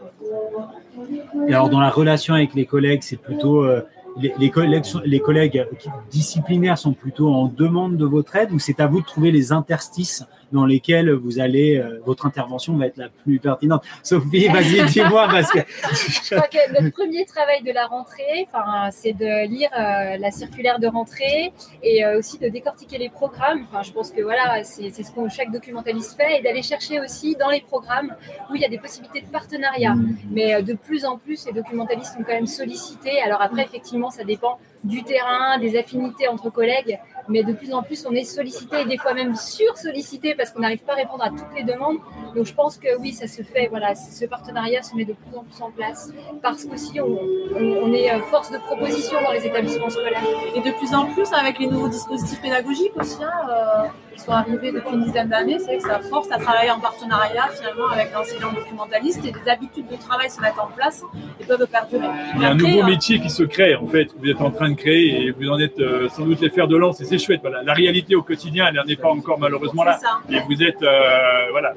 Et 1.49 1.55
alors, 1.55 1.69
dans 1.69 1.81
la 1.81 1.91
relation 1.91 2.35
avec 2.35 2.55
les 2.55 2.67
collègues, 2.67 3.03
c'est 3.03 3.17
plutôt. 3.17 3.65
euh, 3.65 3.83
les, 4.17 4.35
les 4.39 4.51
collègues, 4.51 4.85
les 5.05 5.21
collègues 5.21 5.67
disciplinaires 6.11 6.79
sont 6.79 6.93
plutôt 6.93 7.33
en 7.33 7.47
demande 7.47 7.97
de 7.97 8.05
votre 8.05 8.35
aide 8.35 8.51
ou 8.51 8.59
c'est 8.59 8.81
à 8.81 8.89
vous 8.89 9.01
de 9.01 9.07
trouver 9.07 9.31
les 9.31 9.53
interstices 9.53 10.25
dans 10.53 10.67
lesquels 10.67 11.11
vous 11.13 11.39
allez, 11.41 11.77
euh, 11.77 12.01
votre 12.05 12.27
intervention 12.27 12.77
va 12.77 12.87
être 12.87 12.97
la 12.97 13.09
plus 13.09 13.39
pertinente. 13.39 13.85
Sophie, 14.03 14.49
vas-y, 14.49 14.85
dis-moi 14.91 15.29
parce 15.31 15.51
que. 15.51 15.59
Je 15.59 16.35
crois 16.35 16.49
que 16.49 16.73
notre 16.73 16.95
premier 16.95 17.25
travail 17.25 17.63
de 17.63 17.73
la 17.73 17.87
rentrée, 17.87 18.47
enfin, 18.47 18.91
c'est 18.91 19.13
de 19.13 19.47
lire 19.49 19.71
euh, 19.79 20.17
la 20.19 20.31
circulaire 20.31 20.79
de 20.79 20.87
rentrée 20.87 21.53
et 21.83 22.05
euh, 22.05 22.19
aussi 22.19 22.39
de 22.39 22.49
décortiquer 22.49 22.99
les 22.99 23.09
programmes. 23.09 23.65
Enfin, 23.69 23.83
je 23.83 23.93
pense 23.93 24.11
que 24.11 24.23
voilà, 24.23 24.65
c'est 24.65 24.91
ce 24.91 25.11
que 25.11 25.29
chaque 25.29 25.51
documentaliste 25.51 26.17
fait 26.17 26.39
et 26.39 26.43
d'aller 26.43 26.63
chercher 26.63 27.01
aussi 27.01 27.37
dans 27.37 27.51
les 27.51 27.61
programmes 27.61 28.15
où 28.51 28.55
il 28.55 28.63
y 28.63 28.65
a 28.65 28.69
des 28.69 28.79
possibilités 28.79 29.21
de 29.21 29.29
partenariat. 29.29 29.95
Mais 30.31 30.55
euh, 30.55 30.63
de 30.63 30.75
plus 30.75 31.05
en 31.05 31.19
plus, 31.19 31.47
les 31.47 31.53
documentalistes 31.53 32.15
sont 32.15 32.23
quand 32.23 32.33
même 32.33 32.47
sollicités. 32.47 33.21
Alors 33.21 33.41
après, 33.43 33.63
effectivement, 33.63 34.11
ça 34.11 34.25
dépend 34.25 34.59
du 34.85 35.03
terrain, 35.03 35.59
des 35.59 35.79
affinités 35.79 36.29
entre 36.29 36.51
collègues, 36.51 36.99
mais 37.29 37.43
de 37.43 37.53
plus 37.53 37.73
en 37.73 37.83
plus, 37.83 38.05
on 38.09 38.13
est 38.13 38.25
sollicité 38.25 38.81
et 38.81 38.85
des 38.85 38.99
fois 38.99 39.15
même 39.15 39.35
sur-sollicité 39.35 40.35
parce 40.35 40.51
qu'on 40.51 40.61
n'arrive 40.61 40.85
pas 40.85 40.93
à 40.93 40.97
répondre 40.97 41.23
à 41.23 41.31
toutes 41.31 41.55
les 41.57 41.65
demandes. 41.65 41.99
Donc 42.35 42.47
je 42.47 42.55
pense 42.55 42.77
que 42.77 42.99
oui, 43.01 43.13
ça 43.13 43.27
se 43.27 43.43
fait, 43.43 43.69
voilà, 43.69 43.95
ce 43.95 44.25
partenariat 44.27 44.83
se 44.83 44.95
met 44.97 45.05
de 45.05 45.15
plus 45.15 45.37
en 45.37 45.45
plus 45.45 45.63
en 45.63 45.71
place 45.71 46.13
parce 46.43 46.65
qu'aussi 46.65 47.01
on, 47.01 47.19
on, 47.57 47.65
on 47.85 47.93
est 47.93 48.11
euh, 48.13 48.21
force 48.23 48.51
de 48.51 48.59
proposition 48.59 49.21
dans 49.23 49.33
les 49.33 49.47
établissements 49.47 49.91
scolaires. 49.91 50.23
Et 50.55 50.61
de 50.61 50.71
plus 50.77 50.95
en 50.95 51.07
plus, 51.07 51.33
avec 51.33 51.59
les 51.59 51.67
nouveaux 51.67 51.89
dispositifs 51.89 52.41
pédagogiques 52.41 52.97
aussi, 52.97 53.23
hein, 53.23 53.33
euh, 53.51 53.89
sont 54.21 54.33
arrivés 54.33 54.73
depuis 54.73 54.95
une 54.95 55.05
dizaine 55.05 55.29
d'années, 55.29 55.59
c'est 55.59 55.77
que 55.79 55.83
ça 55.83 55.99
force 56.01 56.31
à 56.31 56.39
travailler 56.39 56.71
en 56.71 56.81
partenariat 56.81 57.49
finalement 57.57 57.89
avec 57.89 58.13
l'enseignant 58.13 58.53
documentaliste 58.53 59.25
et 59.25 59.33
des 59.33 59.51
habitudes 59.51 59.89
de 59.89 59.97
travail 59.97 60.31
se 60.31 60.41
mettent 60.41 60.59
en 60.59 60.69
place 60.69 61.03
et 61.41 61.45
peuvent 61.45 61.67
perdurer. 61.67 62.07
Il 62.37 62.43
y 62.43 62.45
a 62.45 62.51
un 62.51 62.55
nouveau 62.55 62.83
euh, 62.83 62.87
métier 62.87 63.21
qui 63.21 63.31
se 63.31 63.43
crée, 63.43 63.75
en 63.75 63.87
fait, 63.87 64.09
vous 64.17 64.29
êtes 64.29 64.41
en 64.41 64.51
train 64.51 64.71
de 64.71 64.77
créer 64.77 65.27
et 65.27 65.31
vous 65.31 65.49
en 65.49 65.59
êtes 65.59 65.79
euh, 65.81 66.09
sans 66.09 66.25
doute 66.25 66.41
les 66.41 66.51
fers 66.51 66.69
de 66.69 66.77
lance 66.77 67.01
et 67.01 67.05
c'est 67.05 67.19
chouette. 67.19 67.41
Voilà. 67.43 67.63
La 67.63 67.73
réalité 67.73 68.15
au 68.15 68.23
quotidien, 68.23 68.67
elle 68.69 68.75
n'en 68.75 68.85
est 68.85 69.01
pas 69.01 69.11
encore 69.11 69.39
malheureusement 69.39 69.85
là. 69.85 69.99
Ça. 69.99 70.21
Et 70.31 70.41
vous 70.41 70.63
êtes, 70.63 70.83
euh, 70.83 71.51
voilà. 71.51 71.75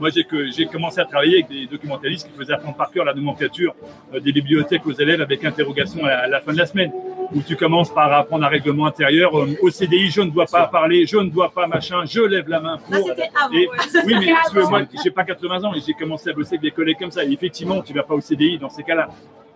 Moi, 0.00 0.10
j'ai 0.14 0.24
que 0.24 0.50
j'ai 0.50 0.66
commencé 0.66 1.00
à 1.00 1.04
travailler 1.04 1.34
avec 1.34 1.48
des 1.48 1.66
documentalistes 1.66 2.26
qui 2.28 2.36
faisaient 2.36 2.52
apprendre 2.54 2.76
par 2.76 2.90
cœur 2.90 3.04
la 3.04 3.14
nomenclature 3.14 3.74
euh, 4.14 4.20
des 4.20 4.32
bibliothèques 4.32 4.86
aux 4.86 4.92
élèves 4.92 5.20
avec 5.20 5.44
interrogation 5.44 6.04
à 6.04 6.08
la, 6.08 6.18
à 6.20 6.26
la 6.28 6.40
fin 6.40 6.52
de 6.52 6.58
la 6.58 6.66
semaine. 6.66 6.92
Où 7.34 7.42
tu 7.42 7.56
commences 7.56 7.92
par 7.92 8.10
apprendre 8.12 8.44
un 8.46 8.48
règlement 8.48 8.86
intérieur. 8.86 9.38
euh, 9.38 9.54
au 9.60 9.68
CDI, 9.70 10.08
je 10.10 10.22
ne 10.22 10.30
dois 10.30 10.46
pas 10.46 10.66
parler, 10.66 11.04
je 11.06 11.18
ne 11.18 11.28
dois 11.28 11.50
pas 11.50 11.66
machin, 11.66 12.04
je 12.06 12.22
lève 12.22 12.48
la 12.48 12.58
main 12.58 12.78
pour. 12.78 12.94
Ça, 12.94 13.02
c'était 13.02 13.30
avant. 13.38 13.54
Et- 13.54 13.68
ouais. 13.68 13.76
oui, 14.06 14.14
mais 14.14 14.20
C'était 14.20 14.32
parce 14.32 14.50
que 14.50 14.58
avant. 14.60 14.70
moi, 14.70 14.82
j'ai 15.04 15.10
pas 15.10 15.24
80 15.24 15.64
ans 15.64 15.74
et 15.74 15.80
j'ai 15.86 15.92
commencé 15.92 16.30
à 16.30 16.32
bosser 16.32 16.54
avec 16.54 16.62
des 16.62 16.70
collègues 16.70 16.98
comme 16.98 17.10
ça. 17.10 17.24
Et 17.24 17.30
effectivement, 17.30 17.82
tu 17.82 17.92
vas 17.92 18.02
pas 18.02 18.14
au 18.14 18.20
CDI 18.20 18.56
dans 18.58 18.70
ces 18.70 18.82
cas-là. 18.82 19.08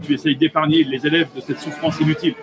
Tu 0.04 0.12
essayes 0.14 0.36
d'épargner 0.36 0.84
les 0.84 1.06
élèves 1.06 1.28
de 1.34 1.40
cette 1.40 1.60
souffrance 1.60 1.98
inutile. 2.00 2.34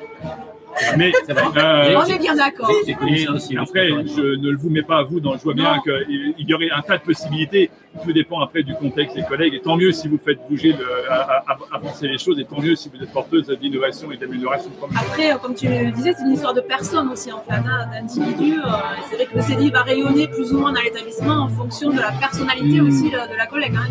Mais 0.97 1.11
euh, 1.29 1.95
On 1.97 2.03
est 2.05 2.19
bien 2.19 2.35
d'accord. 2.35 2.71
Et 2.87 2.95
oui, 3.01 3.27
après, 3.59 3.89
je 3.89 4.21
ne 4.37 4.49
le 4.49 4.57
vous 4.57 4.69
mets 4.69 4.81
pas 4.81 4.99
à 4.99 5.03
vous, 5.03 5.19
donc 5.19 5.37
je 5.39 5.43
vois 5.43 5.53
bien 5.53 5.79
qu'il 5.83 6.47
y 6.47 6.53
aurait 6.53 6.69
un 6.71 6.81
tas 6.81 6.97
de 6.97 7.03
possibilités. 7.03 7.69
Tout 8.03 8.13
dépend 8.13 8.39
après 8.41 8.61
du 8.63 8.73
contexte 8.75 9.15
des 9.15 9.23
collègues. 9.23 9.55
Et 9.55 9.61
tant 9.61 9.75
mieux 9.75 9.91
si 9.91 10.07
vous 10.07 10.19
faites 10.23 10.39
bouger, 10.47 10.73
le, 10.73 11.11
à- 11.11 11.43
à- 11.47 11.57
avancer 11.75 12.07
les 12.07 12.19
choses, 12.19 12.39
et 12.39 12.45
tant 12.45 12.61
mieux 12.61 12.75
si 12.75 12.87
vous 12.89 13.01
êtes 13.03 13.11
porteuse 13.11 13.47
d'innovation 13.59 14.11
et 14.11 14.17
d'amélioration. 14.17 14.69
Après, 14.95 15.33
euh, 15.33 15.37
comme 15.37 15.55
tu 15.55 15.67
le 15.67 15.91
disais, 15.91 16.13
c'est 16.15 16.23
une 16.23 16.33
histoire 16.33 16.53
de 16.53 16.61
personnes 16.61 17.09
aussi, 17.11 17.31
en 17.31 17.41
fait, 17.41 17.53
hein, 17.55 17.87
d'individus. 17.91 18.59
Euh, 18.59 18.67
c'est 19.09 19.15
vrai 19.15 19.25
que 19.25 19.35
le 19.35 19.41
CDI 19.41 19.71
va 19.71 19.81
rayonner 19.81 20.27
plus 20.27 20.53
ou 20.53 20.59
moins 20.59 20.71
dans 20.71 20.81
l'établissement 20.81 21.43
en 21.45 21.47
fonction 21.49 21.89
de 21.89 21.99
la 21.99 22.11
personnalité 22.11 22.79
aussi 22.79 23.11
euh, 23.13 23.27
de 23.27 23.35
la 23.35 23.47
collègue. 23.47 23.73
hein. 23.75 23.87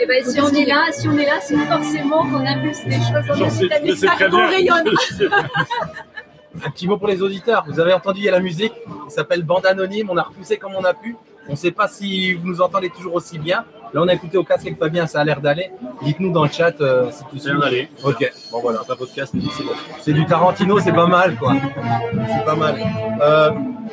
Et 0.00 0.06
ben 0.06 0.24
si 0.24 0.40
on 0.40 0.48
est 0.48 0.64
là, 0.64 0.86
si 0.92 1.06
on 1.08 1.16
est 1.18 1.26
là, 1.26 1.38
c'est 1.40 1.56
forcément 1.56 2.22
qu'on 2.24 2.44
impulse 2.46 2.84
des 2.84 2.92
choses 2.92 3.26
dans 3.26 4.06
très 4.16 4.30
qu'on 4.30 4.36
rayonne. 4.48 4.84
Un 6.64 6.70
petit 6.70 6.86
mot 6.86 6.98
pour 6.98 7.08
les 7.08 7.22
auditeurs. 7.22 7.64
Vous 7.66 7.80
avez 7.80 7.92
entendu, 7.92 8.20
il 8.20 8.24
y 8.24 8.28
a 8.28 8.32
la 8.32 8.40
musique. 8.40 8.72
Il 9.06 9.10
s'appelle 9.10 9.42
Bande 9.42 9.66
Anonyme. 9.66 10.10
On 10.10 10.16
a 10.16 10.22
repoussé 10.22 10.56
comme 10.58 10.74
on 10.74 10.84
a 10.84 10.94
pu. 10.94 11.16
On 11.48 11.52
ne 11.52 11.56
sait 11.56 11.72
pas 11.72 11.88
si 11.88 12.34
vous 12.34 12.46
nous 12.46 12.60
entendez 12.60 12.90
toujours 12.90 13.14
aussi 13.14 13.38
bien. 13.38 13.64
Là, 13.92 14.00
on 14.02 14.08
a 14.08 14.14
écouté 14.14 14.38
au 14.38 14.44
casque 14.44 14.66
avec 14.66 14.78
Fabien, 14.78 15.06
ça 15.06 15.20
a 15.20 15.24
l'air 15.24 15.40
d'aller. 15.40 15.70
Dites-nous 16.02 16.32
dans 16.32 16.44
le 16.44 16.50
chat 16.50 16.80
euh, 16.80 17.10
si 17.10 17.24
tout 17.24 17.38
Ça 17.38 17.50
vient 17.50 17.58
d'aller. 17.58 17.90
Ok, 18.04 18.32
bon 18.50 18.60
voilà. 18.60 18.80
Un 18.88 18.96
podcast, 18.96 19.34
mais 19.34 19.42
c'est 19.54 19.64
bon. 19.64 19.72
C'est 20.00 20.12
du 20.12 20.24
Tarantino, 20.24 20.78
c'est 20.78 20.92
pas 20.92 21.06
mal 21.06 21.36
quoi. 21.36 21.54
C'est 22.12 22.44
pas 22.44 22.54
mal. 22.54 22.76
Euh, 23.20 23.50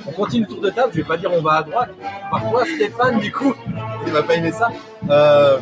on 0.07 0.11
continue 0.11 0.43
le 0.43 0.47
tour 0.47 0.61
de 0.61 0.69
table. 0.69 0.91
Je 0.93 1.01
vais 1.01 1.07
pas 1.07 1.17
dire 1.17 1.31
on 1.33 1.41
va 1.41 1.53
à 1.53 1.63
droite. 1.63 1.89
Par 2.31 2.49
toi, 2.49 2.63
Stéphane, 2.65 3.19
du 3.19 3.31
coup, 3.31 3.53
il 4.05 4.13
va 4.13 4.23
pas 4.23 4.35
aimer 4.35 4.51
ça. 4.53 4.69
Euh, 5.09 5.57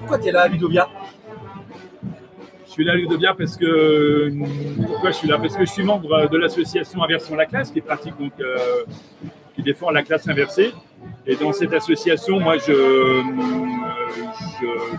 pourquoi 0.00 0.18
tu 0.18 0.28
es 0.28 0.32
là, 0.32 0.48
Ludovia? 0.48 0.88
Je 2.70 2.74
suis 2.74 2.84
là, 2.84 2.94
Ludovia, 2.94 3.34
parce 3.34 3.56
que. 3.56 4.30
Pourquoi 4.86 5.10
je 5.10 5.16
suis 5.16 5.26
là 5.28 5.38
Parce 5.38 5.56
que 5.56 5.64
je 5.66 5.70
suis 5.72 5.82
membre 5.82 6.28
de 6.28 6.38
l'association 6.38 7.02
Inversion 7.02 7.34
la 7.34 7.46
classe, 7.46 7.72
qui 7.72 7.80
pratique 7.80 8.14
donc. 8.18 8.32
euh, 8.40 8.56
qui 9.56 9.62
défend 9.64 9.90
la 9.90 10.02
classe 10.04 10.28
inversée. 10.28 10.70
Et 11.26 11.34
dans 11.34 11.52
cette 11.52 11.72
association, 11.74 12.38
moi, 12.38 12.56
je, 12.58 12.70
euh, 12.72 13.22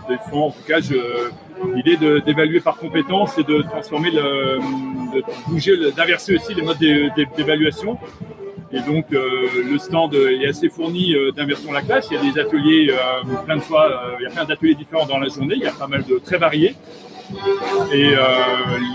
défends, 0.08 0.48
en 0.48 0.50
tout 0.50 0.62
cas, 0.68 0.78
l'idée 1.74 1.96
d'évaluer 2.20 2.60
par 2.60 2.76
compétence 2.76 3.38
et 3.38 3.44
de 3.44 3.62
transformer, 3.62 4.10
le, 4.10 4.58
bouger, 5.48 5.76
d'inverser 5.96 6.36
aussi 6.36 6.52
les 6.54 6.60
modes 6.62 6.76
d'é- 6.78 7.08
d'é- 7.16 7.26
d'évaluation. 7.36 7.98
Et 8.74 8.80
donc, 8.80 9.06
euh, 9.12 9.28
le 9.70 9.78
stand 9.78 10.14
est 10.14 10.46
assez 10.46 10.68
fourni 10.68 11.14
euh, 11.14 11.30
d'inversion 11.30 11.72
la 11.72 11.82
classe. 11.82 12.08
Il 12.10 12.14
y 12.14 12.16
a 12.28 12.32
des 12.32 12.38
ateliers, 12.40 12.90
euh, 12.90 13.22
plein 13.46 13.56
de 13.56 13.62
fois, 13.62 13.86
euh, 13.90 14.16
il 14.20 14.24
y 14.24 14.26
a 14.26 14.30
plein 14.30 14.44
d'ateliers 14.44 14.74
différents 14.74 15.06
dans 15.06 15.18
la 15.18 15.28
journée. 15.28 15.54
Il 15.56 15.62
y 15.62 15.66
a 15.66 15.72
pas 15.72 15.86
mal 15.86 16.04
de 16.04 16.18
très 16.18 16.38
variés. 16.38 16.74
Et 17.92 18.14
euh, 18.14 18.18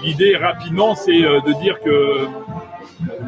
l'idée 0.04 0.36
rapidement, 0.36 0.96
c'est 0.96 1.24
euh, 1.24 1.40
de 1.42 1.54
dire 1.62 1.80
que 1.80 2.28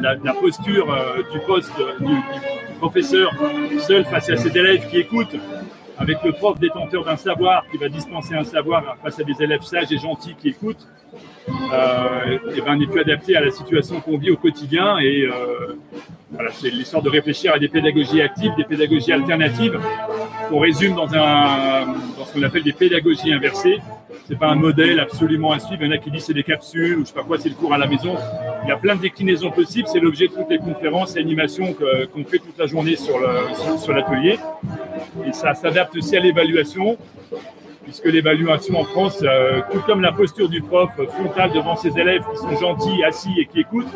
la, 0.00 0.14
la 0.16 0.34
posture 0.34 0.92
euh, 0.92 1.22
du 1.32 1.40
poste 1.40 1.72
euh, 1.78 1.98
du, 2.00 2.06
du 2.06 2.74
professeur 2.78 3.30
seul 3.80 4.04
face 4.04 4.28
à 4.30 4.36
ses 4.36 4.56
élèves 4.56 4.88
qui 4.88 4.98
écoutent, 4.98 5.36
avec 5.98 6.22
le 6.24 6.32
prof 6.32 6.58
détenteur 6.58 7.04
d'un 7.04 7.16
savoir 7.16 7.64
qui 7.70 7.76
va 7.76 7.88
dispenser 7.88 8.34
un 8.34 8.44
savoir 8.44 8.96
face 9.02 9.20
à 9.20 9.22
des 9.24 9.40
élèves 9.40 9.62
sages 9.62 9.92
et 9.92 9.98
gentils 9.98 10.34
qui 10.34 10.48
écoutent, 10.48 10.86
euh, 11.14 11.16
et 12.56 12.60
ben, 12.60 12.76
n'est 12.76 12.86
plus 12.86 13.00
adapté 13.00 13.36
à 13.36 13.40
la 13.40 13.50
situation 13.50 14.00
qu'on 14.00 14.18
vit 14.18 14.30
au 14.30 14.36
quotidien. 14.36 14.98
Et 14.98 15.22
euh, 15.22 15.76
voilà, 16.30 16.50
c'est 16.52 16.70
l'histoire 16.70 17.02
de 17.02 17.10
réfléchir 17.10 17.52
à 17.54 17.58
des 17.58 17.68
pédagogies 17.68 18.20
actives, 18.20 18.52
des 18.56 18.64
pédagogies 18.64 19.12
alternatives, 19.12 19.78
qu'on 20.48 20.60
résume 20.60 20.94
dans, 20.94 21.12
un, 21.14 21.86
dans 22.18 22.24
ce 22.24 22.34
qu'on 22.34 22.42
appelle 22.42 22.62
des 22.62 22.72
pédagogies 22.72 23.32
inversées. 23.32 23.78
C'est 24.26 24.38
pas 24.38 24.48
un 24.48 24.54
modèle 24.54 25.00
absolument 25.00 25.52
à 25.52 25.58
suivre. 25.58 25.82
Il 25.82 25.86
y 25.86 25.88
en 25.90 25.94
a 25.94 25.98
qui 25.98 26.10
disent 26.10 26.24
c'est 26.24 26.34
des 26.34 26.44
capsules 26.44 26.98
ou 26.98 27.00
je 27.00 27.06
sais 27.06 27.14
pas 27.14 27.24
quoi, 27.24 27.38
c'est 27.38 27.48
le 27.48 27.56
cours 27.56 27.74
à 27.74 27.78
la 27.78 27.86
maison. 27.86 28.16
Il 28.62 28.68
y 28.68 28.72
a 28.72 28.76
plein 28.76 28.94
de 28.94 29.00
déclinaisons 29.00 29.50
possibles. 29.50 29.88
C'est 29.90 29.98
l'objet 29.98 30.28
de 30.28 30.32
toutes 30.32 30.50
les 30.50 30.58
conférences 30.58 31.16
et 31.16 31.18
animations 31.18 31.74
qu'on 31.74 32.24
fait 32.24 32.38
toute 32.38 32.56
la 32.58 32.66
journée 32.66 32.96
sur 32.96 33.18
l'atelier. 33.92 34.38
Et 35.26 35.32
ça 35.32 35.54
s'adapte 35.54 35.96
aussi 35.96 36.16
à 36.16 36.20
l'évaluation, 36.20 36.96
puisque 37.90 38.04
l'évaluation 38.04 38.78
en 38.78 38.84
France, 38.84 39.18
euh, 39.24 39.62
tout 39.72 39.80
comme 39.80 40.00
la 40.00 40.12
posture 40.12 40.48
du 40.48 40.62
prof 40.62 40.90
frontal 41.08 41.50
devant 41.52 41.74
ses 41.74 41.98
élèves 41.98 42.22
qui 42.30 42.36
sont 42.36 42.56
gentils, 42.56 43.02
assis 43.02 43.32
et 43.36 43.46
qui 43.46 43.58
écoutent, 43.60 43.92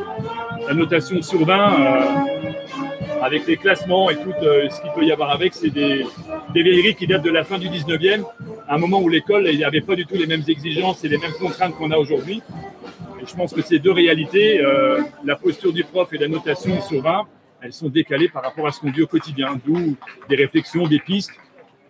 la 0.66 0.74
notation 0.74 1.22
sur 1.22 1.46
20, 1.46 1.54
euh, 1.54 2.00
avec 3.22 3.46
les 3.46 3.56
classements 3.56 4.10
et 4.10 4.16
tout 4.16 4.32
euh, 4.42 4.68
ce 4.68 4.80
qu'il 4.80 4.90
peut 4.96 5.04
y 5.04 5.12
avoir 5.12 5.30
avec, 5.30 5.54
c'est 5.54 5.70
des, 5.70 6.04
des 6.52 6.62
vieilleries 6.64 6.96
qui 6.96 7.06
datent 7.06 7.22
de 7.22 7.30
la 7.30 7.44
fin 7.44 7.56
du 7.56 7.68
19e, 7.68 8.24
à 8.66 8.74
un 8.74 8.78
moment 8.78 9.00
où 9.00 9.08
l'école 9.08 9.46
il 9.46 9.58
n'y 9.58 9.64
avait 9.64 9.80
pas 9.80 9.94
du 9.94 10.04
tout 10.06 10.16
les 10.16 10.26
mêmes 10.26 10.42
exigences 10.48 11.04
et 11.04 11.08
les 11.08 11.18
mêmes 11.18 11.34
contraintes 11.38 11.76
qu'on 11.76 11.92
a 11.92 11.96
aujourd'hui. 11.96 12.42
Et 13.22 13.26
je 13.26 13.34
pense 13.36 13.54
que 13.54 13.62
ces 13.62 13.78
deux 13.78 13.92
réalités, 13.92 14.60
la 15.24 15.36
posture 15.36 15.72
du 15.72 15.84
prof 15.84 16.12
et 16.12 16.18
la 16.18 16.26
notation 16.26 16.80
sur 16.82 17.00
20, 17.00 17.22
elles 17.62 17.72
sont 17.72 17.88
décalées 17.88 18.28
par 18.28 18.42
rapport 18.42 18.66
à 18.66 18.72
ce 18.72 18.80
qu'on 18.80 18.90
vit 18.90 19.02
au 19.02 19.06
quotidien, 19.06 19.56
d'où 19.64 19.96
des 20.28 20.36
réflexions, 20.36 20.86
des 20.88 20.98
pistes, 20.98 21.30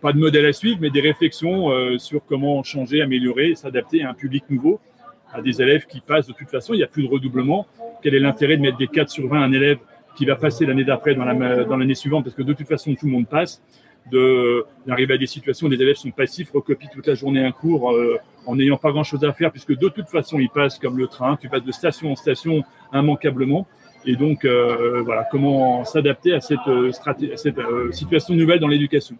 pas 0.05 0.13
de 0.13 0.19
modèle 0.19 0.45
à 0.45 0.53
suivre, 0.53 0.77
mais 0.81 0.91
des 0.91 1.01
réflexions 1.01 1.71
euh, 1.71 1.97
sur 1.97 2.23
comment 2.23 2.61
changer, 2.61 3.01
améliorer, 3.01 3.55
s'adapter 3.55 4.03
à 4.03 4.11
un 4.11 4.13
public 4.13 4.43
nouveau, 4.51 4.79
à 5.33 5.41
des 5.41 5.63
élèves 5.63 5.87
qui 5.87 5.99
passent 5.99 6.27
de 6.27 6.33
toute 6.33 6.47
façon, 6.51 6.75
il 6.75 6.77
n'y 6.77 6.83
a 6.83 6.87
plus 6.87 7.01
de 7.01 7.07
redoublement. 7.07 7.65
Quel 8.03 8.13
est 8.13 8.19
l'intérêt 8.19 8.55
de 8.57 8.61
mettre 8.61 8.77
des 8.77 8.85
4 8.85 9.09
sur 9.09 9.27
20 9.27 9.41
à 9.41 9.43
un 9.43 9.51
élève 9.51 9.79
qui 10.15 10.27
va 10.27 10.35
passer 10.35 10.67
l'année 10.67 10.83
d'après 10.83 11.15
dans 11.15 11.25
la- 11.25 11.63
dans 11.63 11.75
l'année 11.75 11.95
suivante, 11.95 12.23
parce 12.23 12.35
que 12.35 12.43
de 12.43 12.53
toute 12.53 12.67
façon, 12.67 12.93
tout 12.93 13.07
le 13.07 13.13
monde 13.13 13.27
passe, 13.27 13.63
de- 14.11 14.63
d'arriver 14.85 15.15
à 15.15 15.17
des 15.17 15.25
situations 15.25 15.65
où 15.65 15.71
les 15.71 15.81
élèves 15.81 15.95
sont 15.95 16.11
passifs, 16.11 16.51
recopient 16.51 16.87
toute 16.93 17.07
la 17.07 17.15
journée 17.15 17.43
un 17.43 17.51
cours 17.51 17.91
euh, 17.91 18.19
en 18.45 18.55
n'ayant 18.57 18.77
pas 18.77 18.91
grand-chose 18.91 19.23
à 19.25 19.33
faire, 19.33 19.49
puisque 19.51 19.75
de 19.75 19.89
toute 19.89 20.09
façon, 20.09 20.37
ils 20.37 20.51
passent 20.51 20.77
comme 20.77 20.99
le 20.99 21.07
train, 21.07 21.35
tu 21.35 21.49
passes 21.49 21.63
de 21.63 21.71
station 21.71 22.11
en 22.11 22.15
station 22.15 22.63
immanquablement. 22.93 23.65
Et 24.05 24.15
donc, 24.15 24.45
euh, 24.45 25.01
voilà, 25.01 25.27
comment 25.31 25.83
s'adapter 25.83 26.31
à 26.33 26.41
cette, 26.41 26.59
situation 27.91 28.35
nouvelle 28.35 28.59
dans 28.59 28.67
l'éducation. 28.67 29.17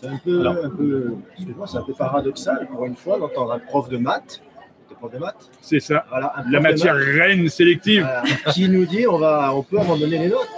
C'est 0.00 0.08
un 0.08 0.16
peu, 0.18 0.40
Alors. 0.40 0.56
un 0.64 0.70
peu, 0.70 1.14
excuse-moi, 1.34 1.66
c'est 1.66 1.78
un 1.78 1.82
peu 1.82 1.94
paradoxal 1.94 2.68
pour 2.70 2.84
une 2.84 2.96
fois 2.96 3.18
d'entendre 3.18 3.52
un 3.52 3.58
prof 3.58 3.88
de 3.88 3.96
maths, 3.96 4.42
de 4.90 4.94
prof 4.94 5.10
de 5.12 5.18
maths, 5.18 5.50
C'est 5.62 5.80
ça, 5.80 6.04
voilà, 6.10 6.34
la 6.50 6.60
matière 6.60 6.94
maths, 6.94 7.04
reine 7.18 7.48
sélective. 7.48 8.02
voilà, 8.02 8.22
qui 8.52 8.68
nous 8.68 8.84
dit 8.84 9.06
on 9.06 9.16
va, 9.18 9.52
on 9.54 9.62
peut 9.62 9.80
abandonner 9.80 10.18
les 10.18 10.28
notes. 10.28 10.48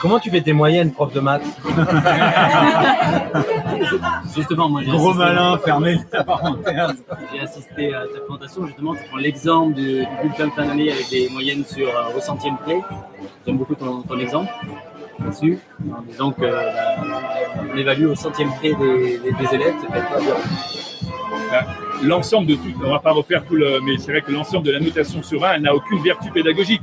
Comment 0.00 0.18
tu 0.18 0.30
fais 0.30 0.40
tes 0.40 0.52
moyennes, 0.52 0.90
prof 0.92 1.12
de 1.14 1.20
maths 1.20 1.44
Justement, 4.34 4.68
moi, 4.68 4.80
j'ai 4.82 4.90
Gros 4.90 5.10
assisté- 5.10 5.24
malin, 5.24 5.56
la 6.12 6.24
parenthèse. 6.24 7.04
J'ai 7.32 7.40
assisté 7.40 7.94
à 7.94 8.00
ta 8.06 8.18
présentation, 8.20 8.66
justement, 8.66 8.94
tu 8.96 9.02
prends 9.08 9.18
l'exemple 9.18 9.74
du, 9.74 10.00
du 10.00 10.06
bulletin 10.22 10.46
de 10.48 10.52
fin 10.52 10.66
d'année 10.66 10.90
avec 10.90 11.08
des 11.10 11.28
moyennes 11.30 11.64
sur 11.64 11.88
euh, 11.88 12.16
au 12.16 12.20
centième 12.20 12.56
près. 12.58 12.80
J'aime 13.46 13.58
beaucoup 13.58 13.76
ton, 13.76 14.02
ton 14.02 14.18
exemple. 14.18 14.50
Disant 16.08 16.32
que 16.32 16.42
bah, 16.42 17.04
on 17.72 17.76
évalue 17.76 18.06
au 18.06 18.14
centième 18.14 18.50
près 18.50 18.72
des, 18.72 19.54
élèves, 19.54 19.74
c'est 19.80 19.88
pas. 19.88 20.18
Ben, 21.50 21.66
L'ensemble 22.02 22.48
de 22.48 22.54
tout, 22.54 22.72
on 22.84 22.90
va 22.90 22.98
pas 22.98 23.12
refaire 23.12 23.44
tout 23.44 23.54
le, 23.54 23.80
mais 23.80 23.96
c'est 23.98 24.10
vrai 24.10 24.22
que 24.22 24.32
l'ensemble 24.32 24.66
de 24.66 24.72
la 24.72 24.80
notation 24.80 25.22
sur 25.22 25.44
1, 25.44 25.54
elle 25.54 25.62
n'a 25.62 25.74
aucune 25.74 26.02
vertu 26.02 26.30
pédagogique. 26.30 26.82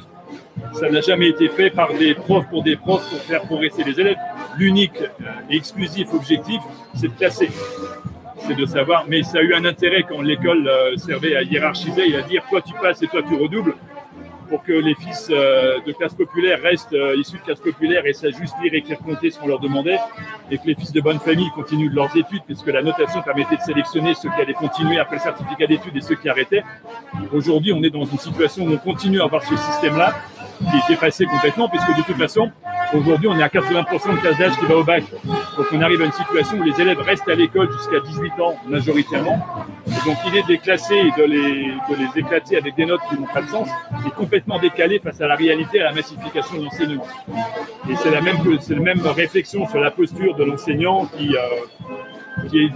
Ça 0.73 0.89
n'a 0.89 1.01
jamais 1.01 1.29
été 1.29 1.49
fait 1.49 1.69
par 1.69 1.93
des 1.93 2.13
profs 2.13 2.47
pour 2.49 2.63
des 2.63 2.75
profs 2.75 3.07
pour 3.09 3.19
faire 3.19 3.41
progresser 3.41 3.83
les 3.83 3.99
élèves. 3.99 4.17
L'unique 4.57 5.01
euh, 5.01 5.25
et 5.49 5.55
exclusif 5.55 6.13
objectif, 6.13 6.61
c'est 6.95 7.07
de 7.07 7.13
classer. 7.13 7.49
C'est 8.47 8.55
de 8.55 8.65
savoir, 8.65 9.05
mais 9.07 9.23
ça 9.23 9.39
a 9.39 9.41
eu 9.41 9.53
un 9.53 9.65
intérêt 9.65 10.03
quand 10.07 10.21
l'école 10.21 10.67
euh, 10.67 10.95
servait 10.97 11.35
à 11.35 11.43
hiérarchiser 11.43 12.09
et 12.09 12.15
à 12.15 12.21
dire 12.21 12.43
toi 12.49 12.61
tu 12.61 12.73
passes 12.81 13.01
et 13.01 13.07
toi 13.07 13.21
tu 13.27 13.35
redoubles 13.35 13.75
pour 14.49 14.63
que 14.63 14.71
les 14.71 14.95
fils 14.95 15.29
euh, 15.29 15.79
de 15.85 15.91
classe 15.93 16.13
populaire 16.13 16.59
restent 16.61 16.93
euh, 16.93 17.15
issus 17.15 17.37
de 17.37 17.43
classe 17.43 17.59
populaire 17.59 18.05
et 18.05 18.13
sachent 18.13 18.35
juste 18.35 18.55
lire, 18.61 18.73
écrire, 18.73 18.97
compter 18.97 19.29
ce 19.29 19.39
qu'on 19.39 19.47
leur 19.47 19.59
demandait, 19.59 19.99
et 20.51 20.57
que 20.57 20.65
les 20.65 20.75
fils 20.75 20.91
de 20.91 21.01
bonne 21.01 21.19
famille 21.19 21.49
continuent 21.55 21.91
leurs 21.93 22.15
études, 22.17 22.41
puisque 22.45 22.67
la 22.67 22.81
notation 22.81 23.21
permettait 23.21 23.57
de 23.57 23.61
sélectionner 23.61 24.13
ceux 24.15 24.29
qui 24.29 24.41
allaient 24.41 24.53
continuer 24.53 24.99
après 24.99 25.17
le 25.17 25.21
certificat 25.21 25.67
d'études 25.67 25.95
et 25.95 26.01
ceux 26.01 26.15
qui 26.15 26.27
arrêtaient. 26.27 26.63
Aujourd'hui, 27.31 27.71
on 27.73 27.83
est 27.83 27.89
dans 27.89 28.05
une 28.05 28.17
situation 28.17 28.65
où 28.65 28.73
on 28.73 28.77
continue 28.77 29.21
à 29.21 29.25
avoir 29.25 29.43
ce 29.43 29.55
système-là, 29.55 30.15
qui 30.59 30.75
est 30.77 30.93
dépassé 30.95 31.25
complètement, 31.25 31.69
puisque 31.69 31.95
de 31.97 32.03
toute 32.03 32.17
façon, 32.17 32.51
aujourd'hui, 32.93 33.27
on 33.27 33.37
est 33.37 33.43
à 33.43 33.47
80% 33.47 34.15
de 34.15 34.19
classe 34.19 34.37
d'âge 34.37 34.57
qui 34.59 34.65
va 34.65 34.75
au 34.75 34.83
bac. 34.83 35.03
Donc 35.57 35.67
on 35.71 35.81
arrive 35.81 36.01
à 36.01 36.05
une 36.05 36.11
situation 36.11 36.57
où 36.57 36.63
les 36.63 36.79
élèves 36.79 36.99
restent 36.99 37.27
à 37.27 37.35
l'école 37.35 37.71
jusqu'à 37.71 37.99
18 37.99 38.31
ans 38.41 38.55
majoritairement. 38.67 39.45
Et 39.87 40.05
donc 40.05 40.17
l'idée 40.25 40.41
de 40.43 40.47
les 40.49 40.57
classer 40.57 40.95
et 40.95 41.11
de 41.19 41.25
les, 41.25 41.73
de 41.89 41.95
les 41.97 42.19
éclater 42.19 42.57
avec 42.57 42.75
des 42.75 42.85
notes 42.85 43.01
qui 43.09 43.15
n'ont 43.15 43.27
pas 43.27 43.41
de 43.41 43.47
sens 43.47 43.67
est 44.05 44.15
complètement 44.15 44.59
décalée 44.59 44.99
face 44.99 45.19
à 45.21 45.27
la 45.27 45.35
réalité 45.35 45.81
à 45.81 45.85
la 45.85 45.93
massification 45.93 46.57
de 46.57 46.65
l'enseignement. 46.65 47.07
Et 47.89 47.95
c'est 47.95 48.11
la 48.11 48.21
même, 48.21 48.37
la 48.69 48.79
même 48.79 49.05
réflexion 49.05 49.67
sur 49.67 49.79
la 49.79 49.91
posture 49.91 50.35
de 50.35 50.43
l'enseignant 50.43 51.05
qui, 51.17 51.35
euh, 51.35 52.67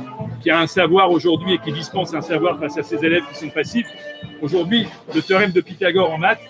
qui 0.42 0.50
a 0.50 0.60
un 0.60 0.68
savoir 0.68 1.12
aujourd'hui 1.12 1.54
et 1.54 1.58
qui 1.60 1.72
dispense 1.72 2.14
un 2.14 2.22
savoir 2.22 2.60
face 2.60 2.78
à 2.78 2.84
ses 2.84 3.04
élèves 3.04 3.24
qui 3.32 3.36
sont 3.36 3.50
passifs. 3.50 3.88
Aujourd'hui, 4.42 4.88
le 5.16 5.22
théorème 5.22 5.52
de 5.52 5.62
Pythagore 5.62 6.12
en 6.12 6.18
maths, 6.18 6.42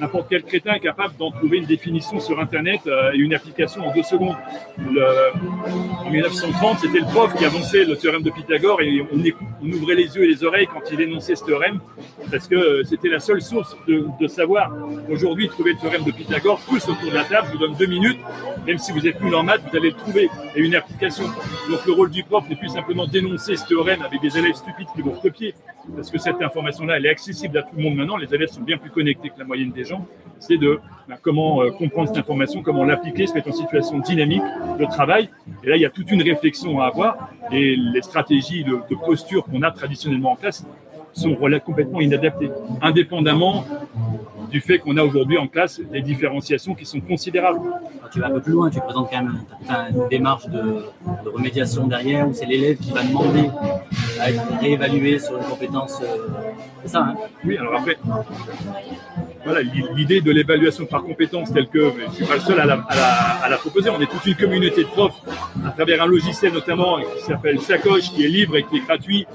n'importe 0.00 0.26
quel 0.28 0.42
crétin 0.42 0.74
est 0.74 0.80
capable 0.80 1.16
d'en 1.16 1.30
trouver 1.30 1.58
une 1.58 1.66
définition 1.66 2.20
sur 2.20 2.40
Internet 2.40 2.80
euh, 2.86 3.12
et 3.12 3.18
une 3.18 3.34
application 3.34 3.86
en 3.86 3.94
deux 3.94 4.02
secondes. 4.02 4.36
En 4.78 6.10
1930, 6.10 6.78
c'était 6.80 7.00
le 7.00 7.06
prof 7.06 7.34
qui 7.34 7.44
avançait 7.44 7.84
le 7.84 7.96
théorème 7.96 8.22
de 8.22 8.30
Pythagore 8.30 8.82
et 8.82 9.04
on, 9.12 9.72
ouvrait 9.72 9.94
les 9.94 10.14
yeux 10.16 10.24
et 10.24 10.28
les 10.28 10.44
oreilles 10.44 10.66
quand 10.66 10.82
il 10.92 11.00
énonçait 11.00 11.36
ce 11.36 11.44
théorème 11.44 11.80
parce 12.30 12.48
que 12.48 12.54
euh, 12.54 12.82
c'était 12.84 13.08
la 13.08 13.20
seule 13.20 13.42
source 13.42 13.76
de, 13.88 14.06
de 14.20 14.26
savoir. 14.26 14.72
Aujourd'hui, 15.10 15.48
trouver 15.48 15.72
le 15.72 15.78
théorème 15.78 16.04
de 16.04 16.12
Pythagore, 16.12 16.60
tous 16.68 16.88
autour 16.88 17.10
de 17.10 17.14
la 17.14 17.24
table, 17.24 17.48
je 17.48 17.52
vous 17.52 17.58
donne 17.58 17.74
deux 17.74 17.86
minutes, 17.86 18.18
même 18.66 18.78
si 18.78 18.92
vous 18.92 19.06
êtes 19.06 19.20
nul 19.20 19.34
en 19.34 19.42
maths, 19.42 19.62
vous 19.70 19.76
allez 19.76 19.90
le 19.90 19.96
trouver 19.96 20.28
et 20.54 20.60
une 20.60 20.74
application. 20.74 21.24
Donc 21.70 21.84
le 21.86 21.92
rôle 21.92 22.10
du 22.10 22.22
prof 22.24 22.48
n'est 22.48 22.56
plus 22.56 22.68
simplement 22.68 23.06
d'énoncer 23.06 23.56
ce 23.56 23.66
théorème 23.66 24.02
avec 24.02 24.20
des 24.20 24.36
élèves 24.38 24.54
stupides 24.54 24.88
qui 24.94 25.02
vont 25.02 25.12
copier, 25.12 25.54
parce 25.94 26.10
que 26.10 26.18
cette 26.18 26.40
information-là, 26.40 26.96
elle 26.96 27.06
est 27.06 27.10
accessible 27.10 27.58
à 27.58 27.62
tout 27.62 27.76
le 27.76 27.82
monde 27.82 27.96
maintenant. 27.96 28.16
Les 28.16 28.32
élèves 28.34 28.48
sont 28.48 28.62
bien 28.62 28.78
plus 28.78 28.90
connectés 28.90 29.30
que 29.30 29.38
la 29.38 29.44
moyenne 29.44 29.70
des 29.70 29.83
C'est 30.38 30.58
de 30.58 30.80
ben, 31.08 31.16
comment 31.22 31.62
euh, 31.62 31.70
comprendre 31.70 32.08
cette 32.08 32.18
information, 32.18 32.62
comment 32.62 32.84
l'appliquer, 32.84 33.26
se 33.26 33.34
mettre 33.34 33.48
en 33.48 33.52
situation 33.52 33.98
dynamique 33.98 34.42
de 34.78 34.84
travail. 34.84 35.30
Et 35.62 35.68
là, 35.68 35.76
il 35.76 35.82
y 35.82 35.86
a 35.86 35.90
toute 35.90 36.10
une 36.10 36.22
réflexion 36.22 36.80
à 36.80 36.86
avoir. 36.86 37.30
Et 37.50 37.76
les 37.76 38.02
stratégies 38.02 38.64
de, 38.64 38.80
de 38.88 38.94
posture 38.94 39.44
qu'on 39.44 39.62
a 39.62 39.70
traditionnellement 39.70 40.32
en 40.32 40.36
classe 40.36 40.66
sont 41.14 41.34
complètement 41.64 42.00
inadaptées, 42.00 42.50
indépendamment 42.82 43.64
du 44.50 44.60
fait 44.60 44.78
qu'on 44.78 44.96
a 44.96 45.02
aujourd'hui 45.02 45.38
en 45.38 45.46
classe 45.48 45.80
des 45.80 46.00
différenciations 46.02 46.74
qui 46.74 46.84
sont 46.84 47.00
considérables. 47.00 47.60
Tu 48.12 48.20
vas 48.20 48.26
un 48.28 48.30
peu 48.30 48.40
plus 48.40 48.52
loin, 48.52 48.70
tu 48.70 48.78
présentes 48.80 49.08
quand 49.10 49.22
même 49.22 49.40
une 49.90 50.08
démarche 50.08 50.46
de, 50.46 50.84
de 51.24 51.28
remédiation 51.28 51.86
derrière 51.86 52.28
où 52.28 52.32
c'est 52.34 52.46
l'élève 52.46 52.76
qui 52.76 52.92
va 52.92 53.02
demander 53.02 53.48
à 54.20 54.30
être 54.30 54.42
réévalué 54.60 55.18
sur 55.18 55.36
une 55.36 55.44
compétence. 55.44 56.00
euh, 56.02 56.16
c'est 56.82 56.88
ça, 56.88 57.00
hein? 57.00 57.14
Oui, 57.44 57.56
alors 57.56 57.74
après, 57.80 57.96
voilà, 59.44 59.62
l'i- 59.62 59.84
l'idée 59.96 60.20
de 60.20 60.30
l'évaluation 60.30 60.86
par 60.86 61.02
compétence 61.02 61.52
telle 61.52 61.66
que, 61.68 61.92
mais 61.96 62.04
je 62.04 62.10
ne 62.10 62.14
suis 62.14 62.24
pas 62.26 62.34
le 62.34 62.40
seul 62.40 62.60
à 62.60 62.64
la, 62.66 62.74
à 62.74 62.94
la- 62.94 63.44
à 63.44 63.48
la 63.48 63.56
proposer, 63.56 63.90
on 63.90 64.00
est 64.00 64.06
toute 64.06 64.24
une 64.26 64.36
communauté 64.36 64.82
de 64.84 64.88
profs 64.88 65.20
à 65.66 65.70
travers 65.70 66.02
un 66.02 66.06
logiciel 66.06 66.52
notamment 66.52 66.98
qui 67.00 67.24
s'appelle 67.24 67.60
Sacoche, 67.60 68.10
qui 68.12 68.24
est 68.24 68.28
libre 68.28 68.56
et 68.56 68.62
qui 68.62 68.76
est 68.76 68.80
gratuit, 68.86 69.26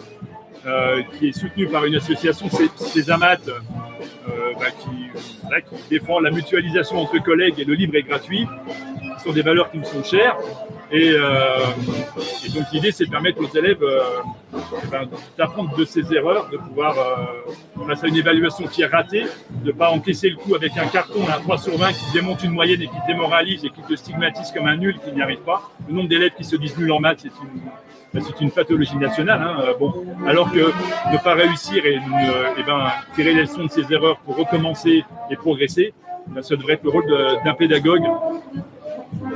euh, 0.66 1.02
qui 1.18 1.30
est 1.30 1.32
soutenu 1.32 1.68
par 1.68 1.86
une 1.86 1.96
association, 1.96 2.48
c'est 2.50 2.70
Césamat, 2.78 3.38
euh, 3.48 4.54
bah, 4.60 4.72
qui, 4.72 5.22
voilà, 5.44 5.62
qui 5.62 5.76
défend 5.90 6.20
la 6.20 6.32
mutualisation 6.32 6.98
entre 6.98 7.22
collègues 7.24 7.60
et 7.60 7.66
le 7.66 7.74
libre 7.74 7.96
et 7.96 8.04
gratuit, 8.04 8.48
qui 9.18 9.24
sont 9.24 9.32
des 9.32 9.42
valeurs 9.42 9.72
qui 9.72 9.78
me 9.78 9.86
sont 9.86 10.04
chères. 10.04 10.38
Et, 10.92 11.12
euh, 11.12 11.60
et 12.46 12.50
donc 12.50 12.66
l'idée, 12.74 12.92
c'est 12.92 13.06
de 13.06 13.12
permettre 13.12 13.40
aux 13.42 13.58
élèves 13.58 13.84
euh, 13.84 14.02
eh 14.54 14.88
ben, 14.88 15.08
d'apprendre 15.38 15.76
de 15.78 15.86
ses 15.86 16.12
erreurs, 16.14 16.50
de 16.50 16.58
pouvoir, 16.58 16.96
face 17.88 18.04
à 18.04 18.08
une 18.08 18.18
évaluation 18.18 18.66
qui 18.68 18.82
est 18.82 18.88
ratée, 18.88 19.26
de 19.50 19.68
ne 19.68 19.72
pas 19.72 19.92
encaisser 19.92 20.30
le 20.30 20.36
coup 20.36 20.56
avec 20.56 20.76
un 20.78 20.88
carton, 20.88 21.22
un 21.28 21.40
3 21.40 21.58
sur 21.60 21.78
20 21.78 21.94
qui 21.94 22.12
démonte 22.14 22.44
une 22.44 22.52
moyenne 22.52 22.82
et 22.82 22.88
qui 22.88 22.98
démoralise 23.08 23.64
et 23.66 23.70
qui 23.70 23.82
te 23.82 23.96
stigmatise 23.96 24.52
comme 24.52 24.68
un 24.68 24.78
nul 24.78 24.98
qui 25.04 25.12
n'y 25.12 25.22
arrive 25.22 25.42
pas. 25.42 25.70
Le 25.88 25.94
nombre 25.94 26.10
d'élèves 26.10 26.34
qui 26.36 26.44
se 26.44 26.56
disent 26.56 26.78
nuls 26.78 26.92
en 26.92 27.00
maths, 27.00 27.20
c'est 27.22 27.28
une, 27.28 27.62
c'est 28.14 28.42
une 28.42 28.52
pathologie 28.52 28.98
nationale. 28.98 29.42
hein, 29.42 29.62
euh, 29.64 29.74
bon, 29.80 29.94
alors 30.28 30.52
que 30.52 30.60
ne 31.14 31.18
pas 31.24 31.34
réussir 31.34 31.86
et 31.86 31.98
ne- 31.98 32.60
eh 32.60 32.64
ben, 32.64 32.88
tirer 33.16 33.34
les 33.34 33.42
leçons 33.42 33.66
de 33.66 33.70
ses 33.72 33.92
erreurs 33.94 34.18
pour 34.20 34.36
recommencer 34.38 35.04
et 35.30 35.36
progresser, 35.36 35.94
ben, 36.28 36.42
ça 36.42 36.56
devrait 36.56 36.74
être 36.74 36.84
le 36.84 36.90
rôle 36.90 37.06
d'un 37.46 37.54
pédagogue. 37.54 38.04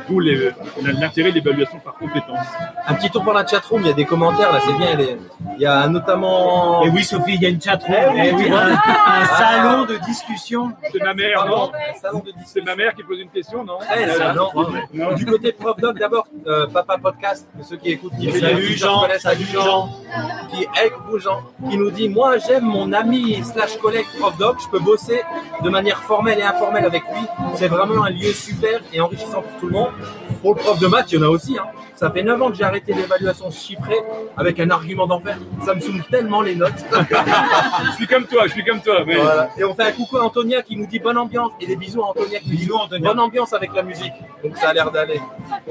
D'où 0.10 0.20
les- 0.20 0.52
l'intérêt 0.82 1.30
de 1.32 1.36
l'évaluation 1.36 1.80
par 1.80 1.94
compétence. 1.96 2.46
Un 2.88 2.94
petit 2.96 3.10
tour 3.10 3.24
par 3.24 3.34
la 3.34 3.46
chatroom, 3.46 3.82
il 3.82 3.88
y 3.88 3.92
a 3.92 3.94
des 3.94 4.06
commentaires 4.06 4.52
là, 4.52 4.60
c'est 4.66 4.74
bien. 4.74 4.96
les- 4.96 5.18
Il 5.56 5.62
y 5.62 5.66
a 5.66 5.88
notamment. 5.88 6.84
Et 6.84 6.90
oui, 6.90 7.04
Sophie, 7.04 7.36
il 7.36 7.42
y 7.42 7.46
a 7.46 7.50
une 7.50 7.62
chatroom. 7.62 7.96
Eh 8.16 8.32
oui, 8.34 8.44
Eh 8.48 8.52
un, 8.52 8.72
un 8.72 8.78
Ah. 8.96 9.26
salon 9.38 9.86
de 9.86 9.98
discussion. 9.98 10.72
C'est 10.92 11.02
ma 11.04 11.14
mère, 11.14 11.46
non 11.46 11.72
Salon 12.02 12.20
de 12.26 12.32
C'est 12.46 12.62
ma 12.66 12.76
mère 12.76 12.94
qui 12.96 13.04
pose 13.04 13.20
une 13.20 13.30
question, 13.30 13.64
non 13.64 13.78
Eh, 13.98 14.08
ça, 14.08 14.34
non. 14.34 14.50
Non. 14.94 15.14
Du 15.16 15.26
côté 15.26 15.52
prof 15.52 15.78
doc, 15.78 15.98
d'abord, 16.00 16.26
euh, 16.48 16.68
Papa 16.68 16.98
Podcast, 16.98 17.48
pour 17.56 17.66
ceux 17.66 17.78
qui 17.78 17.92
écoutent, 17.92 18.14
qui 18.20 18.32
Salut, 18.32 18.68
qui 18.68 18.78
Jean. 18.78 19.04
Salut, 19.20 19.46
Jean. 19.52 19.90
Qui, 20.52 20.68
Jean, 21.20 21.42
qui 21.70 21.78
nous 21.78 21.92
dit 21.92 22.10
Moi, 22.10 22.38
j'aime 22.38 22.64
mon 22.66 22.92
ami 22.94 23.42
slash 23.44 23.78
collègue 23.78 24.06
prof 24.20 24.38
doc, 24.38 24.58
je 24.64 24.70
peux 24.70 24.80
bosser 24.80 25.22
de 25.64 25.70
manière 25.70 26.00
formelle 26.04 26.40
et 26.40 26.44
informelle 26.44 26.86
avec 26.86 27.04
lui. 27.14 27.26
C'est 27.56 27.68
vraiment 27.68 28.04
un 28.04 28.10
lieu 28.10 28.32
super 28.34 28.80
et 28.92 29.00
enrichissant 29.02 29.42
pour 29.42 29.52
tout 29.60 29.68
le 29.68 29.72
monde. 29.73 29.73
more. 29.74 30.33
Pour 30.44 30.54
le 30.54 30.60
prof 30.60 30.78
de 30.78 30.86
maths, 30.86 31.12
il 31.12 31.20
y 31.20 31.24
en 31.24 31.26
a 31.26 31.30
aussi. 31.30 31.58
hein. 31.58 31.64
Ça 31.96 32.12
fait 32.12 32.22
9 32.22 32.40
ans 32.42 32.50
que 32.52 32.56
j'ai 32.58 32.64
arrêté 32.66 32.94
l'évaluation 32.94 33.50
chiffrée 33.50 33.98
avec 34.38 34.60
un 34.60 34.70
argument 34.70 35.08
d'enfer. 35.08 35.38
Ça 35.66 35.74
me 35.74 35.80
saoule 35.80 36.04
tellement 36.12 36.42
les 36.42 36.54
notes. 36.56 36.74
Je 37.86 37.92
suis 37.96 38.08
comme 38.08 38.26
toi, 38.26 38.44
je 38.48 38.52
suis 38.52 38.64
comme 38.64 38.82
toi. 38.82 39.04
mais- 39.06 39.16
Voilà. 39.16 39.50
Et 39.58 39.64
on 39.64 39.74
fait 39.74 39.84
un 39.84 39.92
coucou 39.92 40.18
à 40.18 40.24
Antonia 40.26 40.62
qui 40.62 40.76
nous 40.76 40.86
dit 40.86 41.00
bonne 41.00 41.18
ambiance 41.18 41.52
et 41.62 41.66
des 41.66 41.76
bisous 41.76 42.02
à 42.04 42.08
Antonia 42.10 42.40
qui 42.40 42.50
nous 42.50 42.56
dit 42.56 42.66
Bisous, 42.66 42.76
Antonia. 42.76 43.10
bonne 43.10 43.20
ambiance 43.20 43.54
avec 43.54 43.74
la 43.74 43.84
musique. 43.84 44.12
Donc 44.44 44.58
ça 44.58 44.70
a 44.70 44.74
l'air 44.74 44.92
d'aller. 44.92 45.20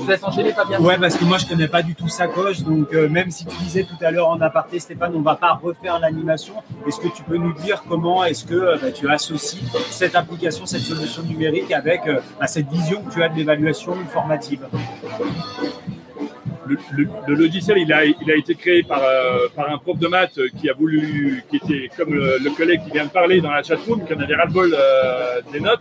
Je 0.00 0.06
laisse 0.06 0.22
enchaîner 0.24 0.52
Fabien. 0.52 0.80
Ouais, 0.80 0.96
parce 0.98 1.16
que 1.16 1.24
moi 1.24 1.38
je 1.38 1.46
connais 1.46 1.68
pas 1.68 1.82
du 1.82 1.94
tout 1.94 2.08
Sacoche, 2.08 2.60
donc 2.60 2.92
euh, 2.94 3.08
même 3.08 3.30
si 3.30 3.44
tu 3.44 3.56
disais 3.58 3.84
tout 3.84 4.02
à 4.04 4.10
l'heure 4.10 4.28
en 4.28 4.40
aparté, 4.40 4.78
Stéphane, 4.78 5.12
on 5.14 5.20
va 5.20 5.34
pas 5.36 5.58
refaire 5.62 5.98
l'animation. 5.98 6.54
Est-ce 6.86 6.98
que 7.00 7.08
tu 7.08 7.22
peux 7.22 7.36
nous 7.36 7.52
dire 7.52 7.82
comment 7.88 8.24
est-ce 8.24 8.44
que 8.46 8.54
euh, 8.54 8.76
bah, 8.80 8.90
tu 8.90 9.08
associes 9.10 9.62
cette 9.90 10.14
application, 10.14 10.64
cette 10.66 10.80
solution 10.82 11.22
numérique 11.22 11.72
avec 11.72 12.06
euh, 12.06 12.20
bah, 12.40 12.46
cette 12.46 12.68
vision 12.70 13.02
que 13.02 13.12
tu 13.12 13.22
as 13.22 13.28
de 13.28 13.36
l'évaluation 13.36 13.94
formative 14.12 14.61
le, 16.66 17.34
logiciel, 17.34 17.78
il 17.78 17.92
a, 17.92 18.04
été 18.36 18.54
créé 18.54 18.82
par, 18.82 19.02
euh, 19.02 19.48
par 19.54 19.70
un 19.70 19.78
prof 19.78 19.98
de 19.98 20.08
maths 20.08 20.38
qui 20.60 20.68
a 20.70 20.72
voulu, 20.74 21.44
qui 21.50 21.56
était 21.56 21.90
comme 21.96 22.14
le, 22.14 22.56
collègue 22.56 22.80
qui 22.84 22.90
vient 22.90 23.06
de 23.06 23.10
parler 23.10 23.40
dans 23.40 23.50
la 23.50 23.62
chatroom, 23.62 24.04
qui 24.04 24.14
en 24.14 24.20
avait 24.20 24.34
ras-le-bol 24.34 24.74
euh, 24.78 25.40
des 25.52 25.60
notes. 25.60 25.80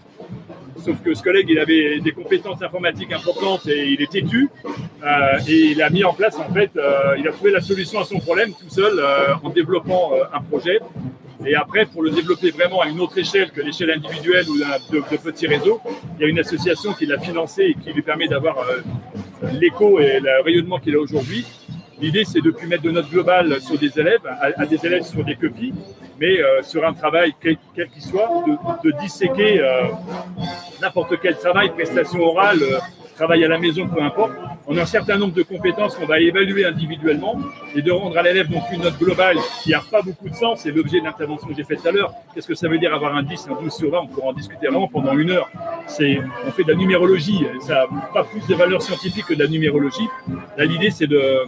Sauf 0.83 0.99
que 1.03 1.13
ce 1.13 1.21
collègue, 1.21 1.45
il 1.49 1.59
avait 1.59 1.99
des 1.99 2.11
compétences 2.11 2.61
informatiques 2.63 3.11
importantes 3.13 3.67
et 3.67 3.89
il 3.89 4.01
est 4.01 4.11
têtu. 4.11 4.49
Euh, 4.65 5.39
et 5.47 5.71
il 5.71 5.81
a 5.81 5.91
mis 5.91 6.03
en 6.03 6.13
place, 6.13 6.37
en 6.39 6.51
fait, 6.51 6.71
il 7.19 7.27
a 7.27 7.31
trouvé 7.31 7.51
la 7.51 7.61
solution 7.61 7.99
à 7.99 8.03
son 8.03 8.19
problème 8.19 8.51
tout 8.53 8.69
seul 8.69 8.99
en 9.43 9.49
développant 9.49 10.11
un 10.33 10.41
projet. 10.41 10.79
Et 11.45 11.55
après, 11.55 11.85
pour 11.85 12.03
le 12.03 12.11
développer 12.11 12.51
vraiment 12.51 12.81
à 12.81 12.87
une 12.87 12.99
autre 12.99 13.17
échelle 13.17 13.51
que 13.51 13.61
l'échelle 13.61 13.91
individuelle 13.91 14.47
ou 14.49 14.57
de, 14.57 14.97
de 15.11 15.17
petits 15.17 15.47
réseaux, 15.47 15.81
il 16.17 16.21
y 16.21 16.25
a 16.25 16.27
une 16.27 16.39
association 16.39 16.93
qui 16.93 17.05
l'a 17.05 17.19
financé 17.19 17.63
et 17.63 17.73
qui 17.73 17.91
lui 17.91 18.01
permet 18.01 18.27
d'avoir 18.27 18.59
euh, 18.59 18.81
l'écho 19.59 19.99
et 19.99 20.19
le 20.19 20.43
rayonnement 20.43 20.79
qu'il 20.79 20.95
a 20.95 20.99
aujourd'hui. 20.99 21.45
L'idée, 22.01 22.25
c'est 22.25 22.41
de 22.41 22.49
plus 22.49 22.65
mettre 22.67 22.81
de 22.81 22.89
notes 22.89 23.09
globales 23.11 23.61
sur 23.61 23.77
des 23.77 23.99
élèves, 23.99 24.25
à, 24.25 24.65
des 24.65 24.83
élèves 24.83 25.03
sur 25.03 25.23
des 25.23 25.35
copies, 25.35 25.71
mais 26.19 26.41
euh, 26.41 26.63
sur 26.63 26.83
un 26.83 26.93
travail, 26.93 27.35
quel 27.39 27.57
qu'il 27.89 28.01
soit, 28.01 28.43
de, 28.47 28.89
de 28.89 28.97
disséquer 28.99 29.61
euh, 29.61 29.83
n'importe 30.81 31.19
quel 31.21 31.37
travail, 31.37 31.69
prestation 31.69 32.19
orale, 32.21 32.63
euh, 32.63 32.79
travail 33.15 33.45
à 33.45 33.47
la 33.47 33.59
maison, 33.59 33.87
peu 33.87 34.01
importe. 34.01 34.33
On 34.67 34.77
a 34.77 34.81
un 34.81 34.85
certain 34.85 35.17
nombre 35.17 35.33
de 35.33 35.43
compétences 35.43 35.95
qu'on 35.95 36.05
va 36.05 36.19
évaluer 36.19 36.65
individuellement 36.65 37.37
et 37.75 37.81
de 37.81 37.91
rendre 37.91 38.17
à 38.17 38.21
l'élève 38.21 38.47
donc 38.47 38.63
une 38.71 38.81
note 38.81 38.97
globale 38.97 39.37
qui 39.63 39.71
n'a 39.71 39.81
pas 39.81 40.01
beaucoup 40.01 40.29
de 40.29 40.35
sens. 40.35 40.61
C'est 40.61 40.71
l'objet 40.71 40.99
de 40.99 41.05
l'intervention 41.05 41.47
que 41.47 41.55
j'ai 41.55 41.63
faite 41.63 41.81
tout 41.81 41.87
à 41.87 41.91
l'heure. 41.91 42.13
Qu'est-ce 42.33 42.47
que 42.47 42.55
ça 42.55 42.67
veut 42.67 42.77
dire 42.77 42.93
avoir 42.93 43.15
un 43.15 43.23
10, 43.23 43.47
un 43.49 43.61
12 43.61 43.73
sur 43.73 43.91
20 43.91 43.99
On 43.99 44.07
pourra 44.07 44.27
en 44.27 44.33
discuter 44.33 44.67
vraiment 44.67 44.87
pendant 44.87 45.17
une 45.17 45.31
heure. 45.31 45.49
c'est, 45.87 46.19
on 46.45 46.51
fait 46.51 46.63
de 46.63 46.71
la 46.71 46.77
numérologie. 46.77 47.45
Ça 47.61 47.87
n'a 47.91 48.07
pas 48.13 48.23
plus 48.23 48.45
de 48.47 48.55
valeur 48.55 48.81
scientifique 48.81 49.25
que 49.25 49.33
de 49.33 49.43
la 49.43 49.49
numérologie. 49.49 50.07
Là, 50.57 50.65
l'idée, 50.65 50.91
c'est 50.91 51.07
de, 51.07 51.45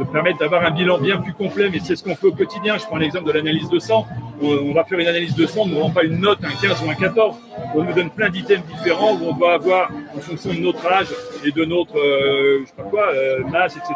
de 0.00 0.04
permettre 0.04 0.38
d'avoir 0.38 0.64
un 0.64 0.70
bilan 0.70 0.98
bien 0.98 1.18
plus 1.18 1.34
complet, 1.34 1.68
mais 1.70 1.78
c'est 1.78 1.94
ce 1.94 2.02
qu'on 2.02 2.16
fait 2.16 2.26
au 2.26 2.32
quotidien. 2.32 2.78
Je 2.78 2.84
prends 2.84 2.96
l'exemple 2.96 3.26
de 3.26 3.32
l'analyse 3.32 3.68
de 3.68 3.78
sang. 3.78 4.06
On, 4.42 4.72
va 4.72 4.84
faire 4.84 4.98
une 4.98 5.06
analyse 5.06 5.34
de 5.34 5.46
sang, 5.46 5.62
on 5.64 5.66
ne 5.66 5.78
rend 5.78 5.90
pas 5.90 6.02
une 6.02 6.18
note, 6.18 6.38
un 6.42 6.48
15 6.48 6.82
ou 6.86 6.90
un 6.90 6.94
14. 6.94 7.36
On 7.74 7.84
nous 7.84 7.92
donne 7.92 8.08
plein 8.08 8.30
d'items 8.30 8.64
différents 8.64 9.12
où 9.12 9.28
on 9.28 9.34
doit 9.34 9.52
avoir, 9.52 9.90
en 10.16 10.20
fonction 10.20 10.54
de 10.54 10.58
notre 10.58 10.86
âge 10.90 11.08
et 11.44 11.52
de 11.52 11.64
notre, 11.66 11.98
euh, 11.98 12.60
je 12.62 12.66
sais 12.66 12.74
pas 12.74 12.84
quoi, 12.84 13.08
euh, 13.12 13.44
masse, 13.44 13.76
etc., 13.76 13.92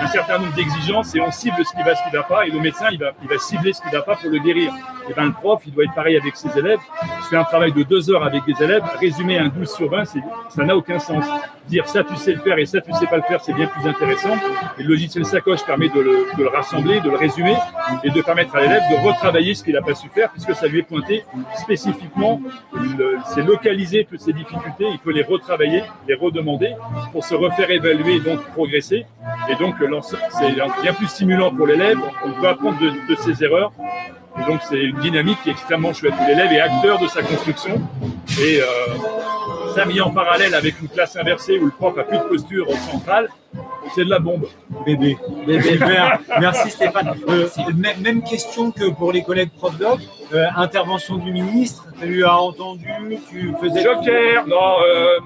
un 0.00 0.06
certain 0.06 0.38
nombre 0.38 0.54
d'exigences 0.54 1.14
et 1.16 1.20
on 1.20 1.32
cible 1.32 1.56
ce 1.64 1.76
qui 1.76 1.82
va, 1.82 1.96
ce 1.96 2.02
qui 2.04 2.14
ne 2.14 2.18
va 2.18 2.22
pas. 2.22 2.46
Et 2.46 2.50
le 2.50 2.60
médecin, 2.60 2.86
il 2.92 2.98
va, 2.98 3.10
il 3.22 3.28
va 3.28 3.38
cibler 3.38 3.72
ce 3.72 3.80
qui 3.80 3.88
ne 3.88 3.92
va 3.92 4.02
pas 4.02 4.14
pour 4.14 4.30
le 4.30 4.38
guérir. 4.38 4.72
Et 5.10 5.14
ben, 5.14 5.24
le 5.26 5.32
prof, 5.32 5.60
il 5.66 5.72
doit 5.72 5.84
être 5.84 5.94
pareil 5.94 6.16
avec 6.16 6.36
ses 6.36 6.56
élèves. 6.58 6.78
Je 7.22 7.26
fais 7.28 7.36
un 7.36 7.44
travail 7.44 7.72
de 7.72 7.82
deux 7.82 8.10
heures 8.10 8.24
avec 8.24 8.44
des 8.44 8.62
élèves. 8.62 8.82
Résumer 9.00 9.38
un 9.38 9.48
12 9.48 9.70
sur 9.72 9.90
20, 9.90 10.04
c'est- 10.04 10.22
ça 10.48 10.64
n'a 10.64 10.76
aucun 10.76 10.98
sens. 10.98 11.24
Dire 11.68 11.86
ça, 11.88 12.02
tu 12.04 12.16
sais 12.16 12.32
le 12.32 12.40
faire 12.40 12.58
et 12.58 12.66
ça, 12.66 12.80
tu 12.80 12.92
sais 12.92 13.06
pas 13.06 13.16
le 13.16 13.22
faire, 13.22 13.40
c'est 13.42 13.52
bien 13.52 13.66
plus 13.66 13.88
intéressant. 13.88 14.36
Le 14.78 14.84
logiciel 14.84 15.24
sacoche 15.24 15.64
permet 15.64 15.88
de 15.88 16.00
le, 16.00 16.48
rassembler, 16.48 17.00
de 17.00 17.10
le 17.10 17.16
résumer 17.16 17.56
et 18.04 18.10
de 18.10 18.20
permettre 18.22 18.54
à 18.56 18.60
l'élève 18.60 18.82
de 18.90 19.06
retravailler 19.06 19.54
ce 19.54 19.62
qu'il 19.64 19.74
n'a 19.74 19.82
pas 19.82 19.94
su 19.94 20.08
faire 20.08 20.30
puisque 20.30 20.54
ça 20.54 20.66
lui 20.66 20.80
est 20.80 20.82
pointé 20.82 21.24
spécifiquement. 21.56 22.40
C'est 23.26 23.42
localisé 23.42 24.06
toutes 24.08 24.20
ces 24.20 24.32
difficultés. 24.32 24.86
Il 24.90 24.98
peut 24.98 25.12
les 25.12 25.22
retravailler, 25.22 25.82
les 26.08 26.14
redemander 26.14 26.74
pour 27.12 27.24
se 27.24 27.34
refaire 27.34 27.70
évaluer 27.70 28.16
et 28.16 28.20
donc 28.20 28.40
progresser. 28.52 29.06
Et 29.48 29.54
donc, 29.56 29.74
c'est 30.30 30.52
bien 30.82 30.92
plus 30.94 31.06
stimulant 31.06 31.54
pour 31.54 31.66
l'élève. 31.66 31.98
On 32.24 32.32
peut 32.40 32.48
apprendre 32.48 32.78
de 32.80 33.14
ses 33.16 33.42
erreurs. 33.44 33.72
Et 34.40 34.50
donc, 34.50 34.60
c'est 34.68 34.80
une 34.80 34.98
dynamique 35.00 35.38
qui 35.42 35.50
est 35.50 35.52
extrêmement 35.52 35.92
chouette. 35.92 36.14
L'élève 36.26 36.52
est 36.52 36.60
acteur 36.60 36.98
de 36.98 37.06
sa 37.06 37.22
construction. 37.22 37.80
Et 38.40 38.60
euh, 38.60 38.64
ça 39.74 39.84
mis 39.84 40.00
en 40.00 40.10
parallèle 40.10 40.54
avec 40.54 40.80
une 40.80 40.88
classe 40.88 41.16
inversée 41.16 41.58
où 41.58 41.66
le 41.66 41.70
prof 41.70 41.96
a 41.98 42.04
plus 42.04 42.18
de 42.18 42.22
posture 42.24 42.66
centrale, 42.90 43.28
c'est 43.94 44.04
de 44.04 44.10
la 44.10 44.18
bombe. 44.18 44.46
Bébé. 44.84 45.16
Super. 45.62 46.18
Merci 46.40 46.70
Stéphane. 46.70 47.14
Euh, 47.28 47.48
même, 48.00 48.22
question 48.22 48.70
que 48.70 48.90
pour 48.90 49.12
les 49.12 49.22
collègues 49.22 49.50
prof 49.56 49.76
doc. 49.78 50.00
Euh, 50.32 50.46
intervention 50.56 51.16
du 51.16 51.30
ministre, 51.30 51.86
tu 52.00 52.24
as 52.24 52.36
entendu, 52.38 52.86
tu 53.28 53.52
faisais. 53.60 53.82
Joker 53.82 54.46
Non, 54.46 54.76
euh, 54.86 55.18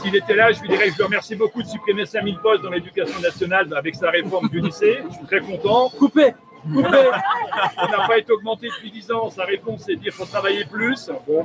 s'il 0.00 0.16
était 0.16 0.34
là, 0.34 0.50
je 0.50 0.60
lui 0.60 0.68
dirais 0.68 0.86
que 0.86 0.92
je 0.92 0.96
lui 0.96 1.04
remercie 1.04 1.36
beaucoup 1.36 1.62
de 1.62 1.68
supprimer 1.68 2.06
5000 2.06 2.38
postes 2.38 2.62
dans 2.62 2.70
l'éducation 2.70 3.20
nationale 3.20 3.72
avec 3.76 3.94
sa 3.94 4.10
réforme 4.10 4.48
du 4.48 4.60
lycée. 4.60 4.98
Je 5.10 5.14
suis 5.16 5.26
très 5.26 5.40
content. 5.40 5.90
Coupé 5.90 6.34
On 6.74 7.88
n'a 7.88 8.06
pas 8.06 8.18
été 8.18 8.32
augmenté 8.32 8.68
depuis 8.68 8.90
10 8.90 9.12
ans. 9.12 9.30
Sa 9.30 9.44
réponse, 9.44 9.82
c'est 9.86 9.96
de 9.96 10.00
dire 10.00 10.12
qu'il 10.12 10.24
faut 10.24 10.30
travailler 10.30 10.64
plus. 10.64 11.10
Bon. 11.26 11.44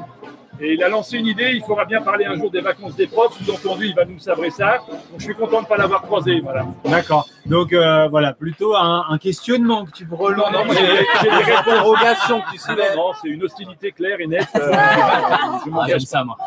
Et 0.59 0.73
il 0.73 0.83
a 0.83 0.89
lancé 0.89 1.17
une 1.17 1.27
idée, 1.27 1.51
il 1.53 1.61
faudra 1.63 1.85
bien 1.85 2.01
parler 2.01 2.25
un 2.25 2.35
jour 2.35 2.49
des 2.49 2.61
vacances 2.61 2.95
des 2.95 3.07
profs. 3.07 3.37
Sous-entendu, 3.43 3.87
il 3.87 3.95
va 3.95 4.05
nous 4.05 4.17
sabrer 4.19 4.49
ça. 4.49 4.77
Donc 4.89 4.99
je 5.19 5.23
suis 5.23 5.35
content 5.35 5.57
de 5.57 5.63
ne 5.63 5.67
pas 5.67 5.77
l'avoir 5.77 6.01
croisé. 6.01 6.39
Voilà. 6.39 6.65
D'accord. 6.85 7.27
Donc 7.45 7.73
euh, 7.73 8.07
voilà, 8.07 8.33
plutôt 8.33 8.75
un, 8.75 9.05
un 9.09 9.17
questionnement 9.17 9.85
que 9.85 9.91
tu 9.91 10.05
prends. 10.05 10.29
Non, 10.31 10.51
non, 10.51 10.63
j'ai 10.73 11.29
des 11.29 11.51
interrogations 11.57 12.41
que 12.41 12.51
tu 12.51 12.57
soulèves. 12.57 12.95
Non, 12.95 13.07
non, 13.09 13.13
c'est 13.21 13.29
une 13.29 13.43
hostilité 13.43 13.91
claire 13.91 14.19
et 14.19 14.27
nette. 14.27 14.47
euh, 14.55 14.71
je 15.65 15.69
m'en 15.69 15.81
Ah, 15.81 15.85
j'aime 15.87 15.99
ça, 15.99 16.23
moi. 16.23 16.37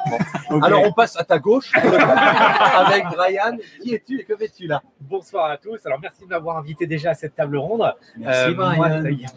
Alors 0.63 0.83
on 0.85 0.93
passe 0.93 1.17
à 1.17 1.25
ta 1.25 1.39
gauche 1.39 1.71
avec 1.75 3.05
Brian. 3.15 3.57
Qui 3.83 3.95
es-tu 3.95 4.21
et 4.21 4.25
que 4.25 4.37
fais-tu 4.37 4.67
là? 4.67 4.83
Bonsoir 5.01 5.51
à 5.51 5.57
tous. 5.57 5.79
Alors, 5.87 5.99
merci 6.01 6.25
de 6.25 6.29
m'avoir 6.29 6.57
invité 6.59 6.87
déjà 6.87 7.11
à 7.11 7.15
cette 7.15 7.35
table 7.35 7.57
ronde. 7.57 7.83
Merci, 8.17 8.55
moi, 8.55 8.75
Brian. 8.77 9.29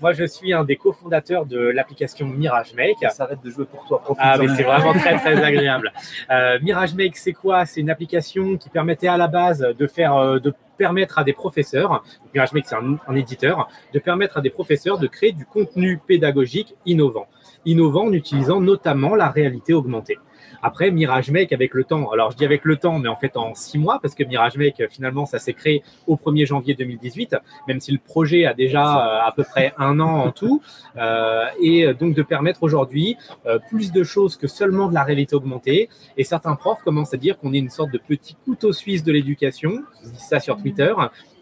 moi, 0.00 0.12
je 0.12 0.24
suis 0.24 0.52
un 0.52 0.64
des 0.64 0.76
cofondateurs 0.76 1.46
de 1.46 1.58
l'application 1.58 2.26
Mirage 2.26 2.74
Make. 2.74 2.98
Ça 3.10 3.24
arrête 3.24 3.42
de 3.42 3.49
jouer 3.50 3.66
pour 3.66 3.84
toi. 3.86 4.00
profite 4.00 4.22
Ah, 4.24 4.36
mais 4.38 4.48
c'est 4.48 4.62
vraiment 4.62 4.92
très, 4.92 5.18
très 5.18 5.42
agréable. 5.44 5.92
Euh, 6.30 6.58
Mirage 6.62 6.94
Make, 6.94 7.16
c'est 7.16 7.32
quoi? 7.32 7.66
C'est 7.66 7.80
une 7.80 7.90
application 7.90 8.56
qui 8.56 8.68
permettait 8.68 9.08
à 9.08 9.16
la 9.16 9.28
base 9.28 9.60
de 9.60 9.86
faire, 9.86 10.16
euh, 10.16 10.38
de 10.38 10.54
permettre 10.78 11.18
à 11.18 11.24
des 11.24 11.32
professeurs, 11.32 12.02
Mirage 12.34 12.52
Make, 12.52 12.64
c'est 12.66 12.76
un, 12.76 12.98
un 13.06 13.14
éditeur, 13.14 13.68
de 13.92 13.98
permettre 13.98 14.38
à 14.38 14.40
des 14.40 14.50
professeurs 14.50 14.98
de 14.98 15.06
créer 15.06 15.32
du 15.32 15.44
contenu 15.44 15.98
pédagogique 15.98 16.74
innovant. 16.86 17.26
Innovant 17.66 18.06
en 18.06 18.12
utilisant 18.12 18.60
notamment 18.60 19.14
la 19.14 19.28
réalité 19.28 19.74
augmentée. 19.74 20.18
Après, 20.62 20.90
Mirage 20.90 21.30
Make, 21.30 21.52
avec 21.52 21.74
le 21.74 21.84
temps, 21.84 22.10
alors 22.10 22.30
je 22.30 22.36
dis 22.36 22.44
avec 22.44 22.64
le 22.64 22.76
temps, 22.76 22.98
mais 22.98 23.08
en 23.08 23.16
fait 23.16 23.36
en 23.36 23.54
six 23.54 23.78
mois, 23.78 23.98
parce 24.00 24.14
que 24.14 24.24
Mirage 24.24 24.56
Make, 24.56 24.82
finalement, 24.90 25.26
ça 25.26 25.38
s'est 25.38 25.52
créé 25.52 25.82
au 26.06 26.16
1er 26.16 26.46
janvier 26.46 26.74
2018, 26.74 27.36
même 27.68 27.80
si 27.80 27.92
le 27.92 27.98
projet 27.98 28.46
a 28.46 28.54
déjà 28.54 28.82
euh, 28.82 29.28
à 29.28 29.32
peu 29.32 29.44
près 29.44 29.72
un 29.78 30.00
an 30.00 30.26
en 30.26 30.32
tout, 30.32 30.62
euh, 30.96 31.46
et 31.60 31.92
donc 31.94 32.14
de 32.14 32.22
permettre 32.22 32.62
aujourd'hui 32.62 33.16
euh, 33.46 33.58
plus 33.68 33.92
de 33.92 34.02
choses 34.04 34.36
que 34.36 34.46
seulement 34.46 34.88
de 34.88 34.94
la 34.94 35.02
réalité 35.02 35.34
augmentée. 35.34 35.88
Et 36.16 36.24
certains 36.24 36.56
profs 36.56 36.82
commencent 36.82 37.14
à 37.14 37.16
dire 37.16 37.38
qu'on 37.38 37.52
est 37.52 37.58
une 37.58 37.70
sorte 37.70 37.90
de 37.90 37.98
petit 37.98 38.36
couteau 38.44 38.72
suisse 38.72 39.02
de 39.04 39.12
l'éducation, 39.12 39.82
je 40.04 40.10
dis 40.10 40.20
ça 40.20 40.40
sur 40.40 40.56
Twitter, 40.56 40.92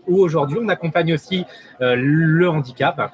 où 0.07 0.21
aujourd'hui 0.21 0.59
on 0.61 0.69
accompagne 0.69 1.13
aussi 1.13 1.45
euh, 1.81 1.95
le 1.97 2.49
handicap 2.49 3.13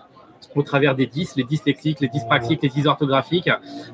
au 0.54 0.62
travers 0.62 0.94
des 0.94 1.06
10, 1.06 1.36
les 1.36 1.44
dyslexiques, 1.44 2.00
les 2.00 2.08
dyspraxiques, 2.08 2.62
les 2.62 2.68
dysorthographiques. 2.68 3.48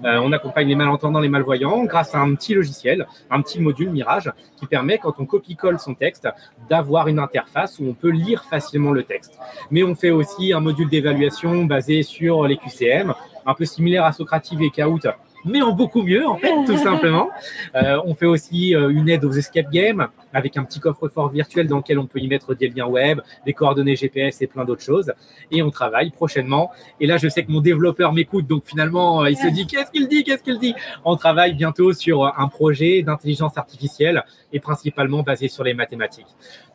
Euh, 0.05 0.21
on 0.23 0.33
accompagne 0.33 0.69
les 0.69 0.75
malentendants, 0.75 1.21
les 1.21 1.29
malvoyants 1.29 1.85
grâce 1.85 2.15
à 2.15 2.19
un 2.19 2.35
petit 2.35 2.55
logiciel, 2.55 3.07
un 3.31 3.41
petit 3.43 3.61
module 3.61 3.91
Mirage 3.91 4.33
qui 4.57 4.67
permet, 4.67 4.99
quand 4.99 5.15
on 5.19 5.27
copie-colle 5.27 5.79
son 5.79 5.95
texte, 5.95 6.29
d'avoir 6.69 7.09
une 7.09 7.19
interface 7.19 7.79
où 7.79 7.85
on 7.85 7.95
peut 7.95 8.11
lire 8.11 8.45
facilement 8.45 8.93
le 8.93 9.03
texte. 9.03 9.39
Mais 9.71 9.83
on 9.83 9.95
fait 9.95 10.11
aussi 10.11 10.53
un 10.53 10.61
module 10.61 10.89
d'évaluation 10.89 11.65
basé 11.65 12.03
sur 12.03 12.47
les 12.47 12.57
QCM, 12.57 13.15
un 13.47 13.55
peu 13.55 13.65
similaire 13.65 14.05
à 14.05 14.13
Socrative 14.13 14.63
et 14.63 14.71
Kahoot, 14.71 15.07
mais 15.45 15.63
en 15.63 15.73
beaucoup 15.73 16.03
mieux, 16.03 16.27
en 16.27 16.37
fait, 16.37 16.53
tout 16.67 16.77
simplement. 16.89 17.31
Euh, 17.75 18.01
on 18.05 18.15
fait 18.15 18.27
aussi 18.27 18.75
euh, 18.75 18.89
une 18.91 19.09
aide 19.09 19.25
aux 19.25 19.33
escape 19.33 19.71
games 19.71 20.09
avec 20.33 20.57
un 20.57 20.65
petit 20.65 20.79
coffre-fort 20.81 21.29
virtuel 21.31 21.67
dans 21.67 21.79
lequel 21.79 21.99
on 21.99 22.07
peut 22.07 22.21
y 22.21 22.29
mettre 22.29 22.55
des 22.55 22.69
liens 22.69 22.87
web, 22.87 23.21
des 23.45 23.53
coordonnées 23.53 23.97
GPS 23.97 24.41
et 24.43 24.47
plein 24.47 24.65
d'autres 24.65 24.83
choses. 24.83 25.13
Et 25.51 25.63
on 25.63 25.71
travaille 25.71 26.11
prochainement. 26.11 26.71
Et 27.01 27.07
là, 27.07 27.17
je 27.17 27.29
sais 27.29 27.43
que 27.45 27.51
mon 27.51 27.61
développeur 27.61 28.13
m'écoute, 28.13 28.47
donc 28.47 28.65
finalement, 28.65 29.23
euh, 29.25 29.31
il 29.31 29.37
se 29.37 29.49
dit 29.49 29.67
qu'est-ce 29.67 29.91
qu'il 29.91 30.07
dit, 30.09 30.23
qu'est-ce 30.25 30.43
qu'il 30.43 30.59
dit? 30.59 30.75
On 31.05 31.17
travaille 31.17 31.55
bientôt 31.55 31.93
sur 31.93 32.25
un 32.25 32.49
projet 32.49 33.03
d'intelligence 33.03 33.57
artificielle 33.59 34.25
et 34.53 34.61
principalement 34.61 35.23
basé 35.23 35.49
sur 35.49 35.65
les 35.65 35.75
mathématiques. 35.75 36.27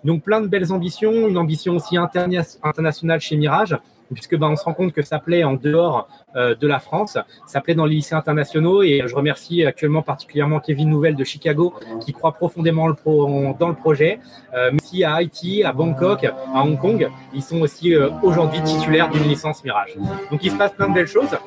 Donc 0.03 0.23
plein 0.23 0.41
de 0.41 0.47
belles 0.47 0.71
ambitions, 0.71 1.27
une 1.27 1.37
ambition 1.37 1.75
aussi 1.75 1.97
interna- 1.97 2.57
internationale 2.63 3.19
chez 3.21 3.35
Mirage 3.37 3.77
puisque 4.13 4.37
ben, 4.37 4.49
on 4.49 4.55
se 4.55 4.63
rend 4.63 4.73
compte 4.73 4.93
que 4.93 5.01
ça 5.01 5.19
plaît 5.19 5.43
en 5.43 5.53
dehors 5.53 6.07
euh, 6.35 6.55
de 6.55 6.67
la 6.67 6.79
France, 6.79 7.17
ça 7.45 7.61
plaît 7.61 7.75
dans 7.75 7.85
les 7.85 7.95
lycées 7.95 8.15
internationaux 8.15 8.83
et 8.83 9.03
je 9.05 9.15
remercie 9.15 9.65
actuellement 9.65 10.01
particulièrement 10.01 10.59
Kevin 10.59 10.89
Nouvelle 10.89 11.15
de 11.15 11.23
Chicago 11.23 11.73
qui 12.01 12.13
croit 12.13 12.33
profondément 12.33 12.87
dans 12.87 13.69
le 13.69 13.75
projet, 13.75 14.19
euh, 14.53 14.69
mais 14.71 14.79
aussi 14.81 15.03
à 15.03 15.15
Haïti, 15.15 15.63
à 15.63 15.73
Bangkok, 15.73 16.23
à 16.25 16.63
Hong 16.63 16.79
Kong, 16.79 17.09
ils 17.33 17.41
sont 17.41 17.61
aussi 17.61 17.93
euh, 17.93 18.09
aujourd'hui 18.21 18.61
titulaires 18.63 19.09
d'une 19.09 19.23
licence 19.23 19.63
Mirage. 19.63 19.95
Donc 20.31 20.43
il 20.43 20.51
se 20.51 20.57
passe 20.57 20.71
plein 20.73 20.89
de 20.89 20.93
belles 20.93 21.07
choses. 21.07 21.37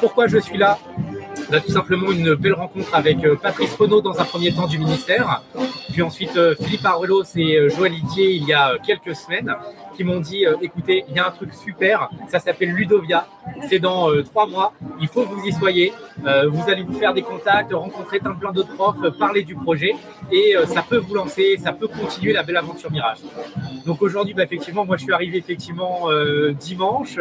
Pourquoi 0.00 0.26
je 0.26 0.38
suis 0.38 0.58
là? 0.58 0.78
On 1.50 1.54
a 1.54 1.60
tout 1.60 1.70
simplement 1.70 2.10
une 2.10 2.34
belle 2.34 2.54
rencontre 2.54 2.94
avec 2.94 3.24
euh, 3.24 3.36
Patrice 3.36 3.74
Renaud 3.74 4.00
dans 4.00 4.18
un 4.18 4.24
premier 4.24 4.52
temps 4.52 4.66
du 4.66 4.78
ministère, 4.78 5.42
puis 5.92 6.02
ensuite 6.02 6.36
euh, 6.36 6.54
Philippe 6.54 6.86
et 7.36 7.56
euh, 7.56 7.68
Joël 7.68 7.92
Itier 7.92 8.32
il 8.32 8.44
y 8.44 8.52
a 8.52 8.72
euh, 8.72 8.78
quelques 8.84 9.14
semaines 9.14 9.54
qui 9.94 10.04
m'ont 10.04 10.20
dit 10.20 10.46
euh, 10.46 10.56
écoutez, 10.62 11.04
il 11.08 11.16
y 11.16 11.18
a 11.18 11.26
un 11.26 11.30
truc 11.30 11.52
super, 11.52 12.08
ça 12.28 12.38
s'appelle 12.38 12.70
Ludovia, 12.70 13.26
c'est 13.68 13.78
dans 13.78 14.10
euh, 14.10 14.22
trois 14.22 14.46
mois, 14.46 14.72
il 15.00 15.08
faut 15.08 15.22
que 15.22 15.34
vous 15.34 15.46
y 15.46 15.52
soyez, 15.52 15.92
Euh, 16.26 16.48
vous 16.48 16.70
allez 16.70 16.82
vous 16.82 16.96
faire 16.98 17.14
des 17.14 17.22
contacts, 17.22 17.72
rencontrer 17.72 18.18
plein, 18.20 18.34
plein 18.34 18.52
d'autres 18.52 18.74
profs, 18.76 19.02
parler 19.18 19.42
du 19.42 19.54
projet 19.54 19.92
et 20.30 20.54
ça 20.66 20.82
peut 20.88 20.98
vous 20.98 21.14
lancer, 21.14 21.56
ça 21.56 21.72
peut 21.72 21.88
continuer 21.88 22.32
la 22.34 22.42
belle 22.42 22.58
aventure 22.58 22.92
Mirage. 22.92 23.22
Donc 23.86 24.02
aujourd'hui, 24.02 24.34
bah, 24.34 24.44
effectivement, 24.44 24.84
moi 24.84 24.96
je 24.98 25.04
suis 25.04 25.12
arrivé 25.12 25.38
effectivement 25.38 26.08
dimanche, 26.68 27.16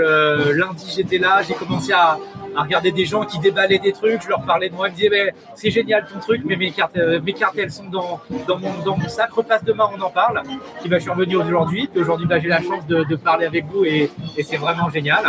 lundi 0.61 0.85
j'étais 0.95 1.17
là, 1.17 1.41
j'ai 1.41 1.53
commencé 1.53 1.93
à, 1.93 2.19
regarder 2.65 2.91
des 2.91 3.05
gens 3.05 3.23
qui 3.25 3.39
déballaient 3.39 3.79
des 3.79 3.93
trucs, 3.93 4.21
je 4.23 4.29
leur 4.33 4.43
parlais 4.51 4.69
de 4.69 4.75
moi, 4.75 4.89
ils 4.89 4.91
me 4.91 4.97
disaient 4.97 5.33
c'est 5.55 5.71
génial 5.71 6.05
ton 6.11 6.19
truc, 6.19 6.41
mais 6.43 6.57
mes 6.57 6.71
cartes, 6.71 6.97
mes 7.27 7.33
cartes 7.33 7.57
elles 7.57 7.71
sont 7.71 7.89
dans, 7.89 8.19
dans, 8.47 8.59
mon, 8.59 9.07
sac, 9.07 9.31
repasse 9.31 9.63
demain, 9.63 9.87
on 9.97 10.01
en 10.01 10.09
parle. 10.09 10.43
Puis 10.81 10.89
bah, 10.89 10.97
je 10.99 11.03
suis 11.03 11.11
revenu 11.11 11.37
aujourd'hui, 11.37 11.89
aujourd'hui 11.95 12.27
bah, 12.27 12.39
j'ai 12.39 12.49
la 12.49 12.60
chance 12.61 12.85
de, 12.87 13.15
parler 13.15 13.45
avec 13.45 13.65
vous 13.65 13.85
et, 13.85 14.09
c'est 14.43 14.57
vraiment 14.57 14.89
génial. 14.89 15.23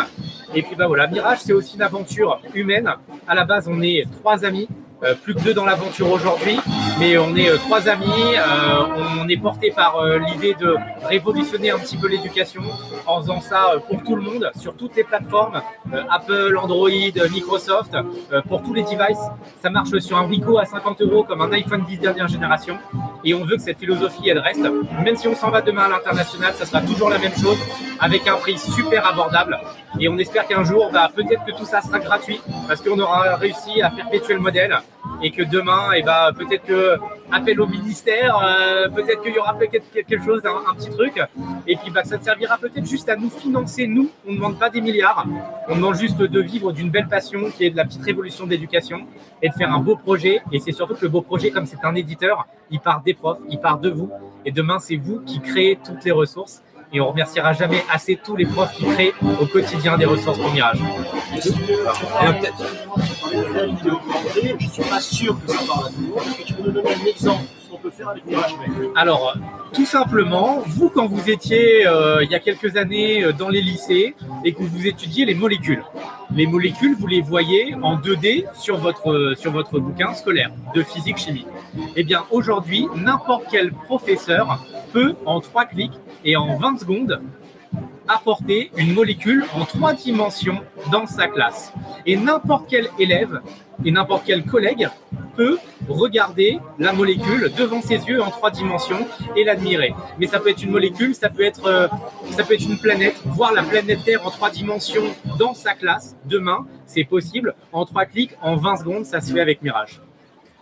Et 0.55 0.62
puis 0.62 0.77
bah 0.77 0.87
voilà, 0.87 1.07
Mirage 1.07 1.40
c'est 1.40 1.53
aussi 1.53 1.77
une 1.77 1.83
aventure 1.83 2.40
humaine. 2.55 2.90
À 3.27 3.35
la 3.35 3.45
base 3.45 3.68
on 3.68 3.81
est 3.83 4.07
trois 4.21 4.45
amis. 4.45 4.68
euh, 5.05 5.16
plus 5.16 5.35
que 5.35 5.40
deux 5.40 5.53
dans 5.53 5.64
l'aventure 5.64 6.09
aujourd'hui, 6.12 6.61
mais 7.01 7.18
on 7.18 7.35
est 7.35 7.51
euh, 7.51 7.57
trois 7.57 7.88
amis. 7.88 8.07
euh, 8.37 9.21
on 9.21 9.29
est 9.29 9.37
porté 9.37 9.73
par 9.73 9.95
l'idée 10.18 10.55
de 10.55 10.77
révolutionner 11.05 11.71
un 11.73 11.79
petit 11.79 11.97
peu 11.97 12.07
l'éducation 12.07 12.62
en 13.07 13.21
faisant 13.21 13.40
ça 13.40 13.75
pour 13.88 14.03
tout 14.05 14.14
le 14.14 14.23
monde, 14.23 14.51
sur 14.57 14.77
toutes 14.77 14.95
les 14.95 15.03
plateformes, 15.03 15.61
Apple, 16.11 16.57
Android, 16.57 16.88
euh, 16.88 17.28
Microsoft, 17.31 17.94
euh, 17.94 18.42
pour 18.42 18.62
tous 18.62 18.74
les 18.74 18.83
devices. 18.83 19.18
Ça 19.62 19.70
marche 19.70 19.98
sur 19.98 20.16
un 20.16 20.26
Wico 20.26 20.59
à 20.59 20.64
50 20.64 21.00
euros 21.02 21.24
comme 21.24 21.40
un 21.40 21.52
iPhone 21.52 21.85
10 21.87 21.98
dernière 21.98 22.28
génération. 22.28 22.78
Et 23.24 23.35
on 23.35 23.44
veut 23.44 23.57
que 23.57 23.62
cette 23.62 23.78
philosophie, 23.78 24.28
elle 24.28 24.38
reste. 24.38 24.66
Même 25.05 25.16
si 25.16 25.28
on 25.28 25.35
s'en 25.35 25.50
va 25.50 25.61
demain 25.62 25.85
à 25.85 25.88
l'international, 25.88 26.52
ça 26.55 26.66
sera 26.66 26.81
toujours 26.81 27.11
la 27.11 27.18
même 27.18 27.35
chose, 27.35 27.59
avec 28.00 28.26
un 28.26 28.37
prix 28.37 28.59
super 28.59 29.07
abordable. 29.07 29.59
Et 30.00 30.09
on 30.09 30.18
espère 30.18 30.46
qu'un 30.46 30.64
jour, 30.64 30.90
bah, 30.92 31.11
peut-être 31.14 31.44
que 31.44 31.52
tout 31.52 31.64
ça 31.64 31.81
sera 31.81 31.98
gratuit, 31.98 32.40
parce 32.66 32.81
qu'on 32.81 32.98
aura 32.98 33.37
réussi 33.37 33.83
à 33.83 33.90
perpétuer 33.90 34.35
le 34.35 34.40
modèle 34.40 34.78
et 35.22 35.31
que 35.31 35.42
demain, 35.42 35.92
et 35.92 36.02
ben, 36.02 36.31
peut-être 36.37 36.64
que 36.64 36.98
appel 37.33 37.61
au 37.61 37.66
ministère, 37.66 38.38
euh, 38.42 38.88
peut-être 38.88 39.23
qu'il 39.23 39.35
y 39.35 39.38
aura 39.38 39.55
peut-être 39.55 39.90
quelque 39.90 40.23
chose, 40.23 40.42
un, 40.45 40.71
un 40.71 40.75
petit 40.75 40.90
truc, 40.90 41.21
et 41.66 41.77
puis 41.77 41.90
bah, 41.90 42.05
ça 42.05 42.18
servira 42.18 42.59
peut-être 42.59 42.87
juste 42.87 43.09
à 43.09 43.16
nous 43.16 43.31
financer, 43.31 43.87
nous, 43.87 44.11
on 44.27 44.33
ne 44.33 44.37
demande 44.37 44.59
pas 44.59 44.71
des 44.71 44.81
milliards, 44.81 45.27
on 45.68 45.77
demande 45.77 45.95
juste 45.97 46.18
de 46.18 46.40
vivre 46.40 46.73
d'une 46.73 46.90
belle 46.90 47.09
passion 47.09 47.51
qui 47.51 47.64
est 47.64 47.71
de 47.71 47.77
la 47.77 47.85
petite 47.85 48.03
révolution 48.03 48.47
d'éducation 48.47 49.07
et 49.40 49.49
de 49.49 49.55
faire 49.55 49.73
un 49.73 49.79
beau 49.79 49.97
projet, 49.97 50.42
et 50.53 50.61
c'est 50.61 50.73
surtout 50.73 50.95
que 50.95 51.03
le 51.03 51.09
beau 51.09 51.23
projet, 51.23 51.51
comme 51.51 51.66
c'est 51.66 51.85
un 51.85 51.95
éditeur, 51.95 52.47
il 52.71 52.81
part 52.81 53.03
des 53.03 53.14
profs, 53.14 53.40
il 53.49 53.59
part 53.59 53.79
de 53.79 53.90
vous, 53.90 54.11
et 54.45 54.51
demain, 54.51 54.79
c'est 54.79 54.97
vous 54.97 55.21
qui 55.21 55.40
créez 55.40 55.79
toutes 55.85 56.05
les 56.05 56.11
ressources, 56.11 56.62
et 56.92 57.00
on 57.00 57.09
remerciera 57.09 57.52
jamais 57.52 57.85
assez 57.90 58.16
tous 58.16 58.37
les 58.37 58.46
profs 58.46 58.74
qui 58.74 58.85
créent 58.85 59.14
au 59.40 59.46
quotidien 59.46 59.96
des 59.96 60.05
ressources 60.05 60.38
pour 60.38 60.52
Mirage. 60.52 60.78
Je 61.31 61.48
ne 64.55 64.68
suis 64.68 64.83
pas 64.83 65.00
sûr 65.00 65.37
que 65.40 65.52
ça 65.52 65.59
parle 65.66 65.87
à 65.87 65.88
tout 65.88 66.00
le 66.00 66.09
monde. 66.09 66.18
Est-ce 66.18 66.37
que 66.38 66.42
tu 66.46 66.55
peux 66.55 66.62
nous 66.64 66.72
donner 66.72 66.90
un 66.90 67.07
exemple 67.07 67.42
de 67.42 67.64
ce 67.64 67.70
qu'on 67.70 67.78
peut 67.78 67.90
faire 67.90 68.11
avec 68.11 68.26
Mirage 68.26 68.55
Mec? 68.59 68.70
Alors, 68.94 69.37
tout 69.72 69.87
simplement, 69.87 70.62
vous, 70.66 70.90
quand 70.90 71.07
vous 71.07 71.31
étiez 71.31 71.87
euh, 71.87 72.22
il 72.22 72.31
y 72.31 72.35
a 72.35 72.40
quelques 72.40 72.76
années 72.76 73.24
euh, 73.24 73.33
dans 73.33 73.48
les 73.48 73.62
lycées 73.62 74.14
et 74.44 74.52
que 74.52 74.62
vous 74.62 74.87
étudiez 74.87 75.24
les 75.24 75.35
molécules, 75.35 75.83
les 76.35 76.46
molécules, 76.46 76.94
vous 76.98 77.07
les 77.07 77.22
voyez 77.22 77.74
en 77.83 77.96
2D 77.96 78.44
sur 78.55 78.76
votre, 78.76 79.11
euh, 79.11 79.35
sur 79.35 79.50
votre 79.50 79.78
bouquin 79.78 80.12
scolaire 80.12 80.50
de 80.74 80.83
physique-chimie. 80.83 81.46
Eh 81.96 82.05
bien, 82.05 82.24
aujourd'hui, 82.31 82.87
n'importe 82.96 83.44
quel 83.50 83.72
professeur 83.72 84.62
peut, 84.92 85.14
en 85.26 85.40
trois 85.40 85.64
clics 85.64 85.98
et 86.24 86.37
en 86.37 86.57
20 86.57 86.81
secondes, 86.81 87.20
apporter 88.09 88.70
une 88.76 88.92
molécule 88.92 89.44
en 89.55 89.64
trois 89.64 89.94
dimensions 89.94 90.61
dans 90.90 91.07
sa 91.07 91.28
classe. 91.28 91.72
Et 92.07 92.16
n'importe 92.16 92.66
quel 92.68 92.88
élève 92.98 93.40
et 93.85 93.90
n'importe 93.90 94.24
quel 94.26 94.44
collègue 94.44 94.88
peut 95.37 95.59
regarder 95.88 96.59
la 96.78 96.92
molécule 96.92 97.50
devant 97.57 97.81
ses 97.81 97.96
yeux 98.07 98.22
en 98.22 98.31
trois 98.31 98.50
dimensions 98.50 99.07
et 99.37 99.44
l'admirer. 99.44 99.94
Mais 100.18 100.26
ça 100.26 100.40
peut 100.40 100.50
être 100.50 100.62
une 100.62 100.70
molécule, 100.70 101.14
ça 101.14 101.31
peut 101.31 101.42
être, 101.42 101.66
euh, 101.66 101.88
ça 102.31 102.44
peut 102.44 102.55
être 102.55 102.68
une 102.68 102.78
planète, 102.78 103.16
voir 103.24 103.52
la 103.52 103.62
planète 103.62 104.05
Terre 104.05 104.26
en 104.26 104.31
trois 104.31 104.50
dimensions 104.50 105.05
dans 105.38 105.55
sa 105.55 105.74
classe 105.74 106.16
demain, 106.26 106.66
c'est 106.87 107.05
possible. 107.05 107.55
En 107.72 107.87
trois 107.87 108.05
clics, 108.05 108.33
en 108.42 108.57
20 108.57 108.76
secondes, 108.76 109.05
ça 109.07 109.20
se 109.20 109.33
fait 109.33 109.40
avec 109.40 109.62
Mirage. 109.62 110.00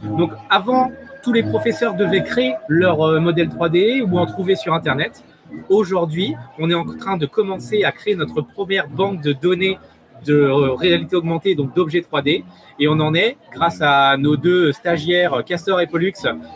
Donc 0.03 0.33
avant, 0.49 0.91
tous 1.23 1.33
les 1.33 1.43
professeurs 1.43 1.95
devaient 1.95 2.23
créer 2.23 2.55
leur 2.69 3.03
euh, 3.03 3.21
modèle 3.21 3.49
3D 3.49 4.03
ou 4.03 4.19
en 4.19 4.27
trouver 4.27 4.57
sur 4.57 4.75
Internet. 4.75 5.25
Aujourd'hui, 5.69 6.35
on 6.59 6.71
est 6.71 6.75
en 6.75 6.85
train 6.85 7.17
de 7.17 7.27
commencer 7.27 7.85
à 7.85 7.93
créer 7.93 8.15
notre 8.15 8.41
première 8.41 8.89
banque 8.89 9.21
de 9.23 9.33
données 9.33 9.79
de 10.25 10.35
euh, 10.35 10.75
réalité 10.75 11.17
augmentée, 11.17 11.55
donc 11.55 11.75
d'objets 11.75 12.01
3D. 12.01 12.45
Et 12.79 12.89
on 12.89 12.99
en 13.01 13.15
est 13.15 13.37
grâce 13.53 13.81
à 13.83 14.17
nos 14.17 14.37
deux 14.37 14.73
stagiaires, 14.73 15.43
Castor 15.45 15.81
et 15.81 15.87
Pollux, 15.87 16.15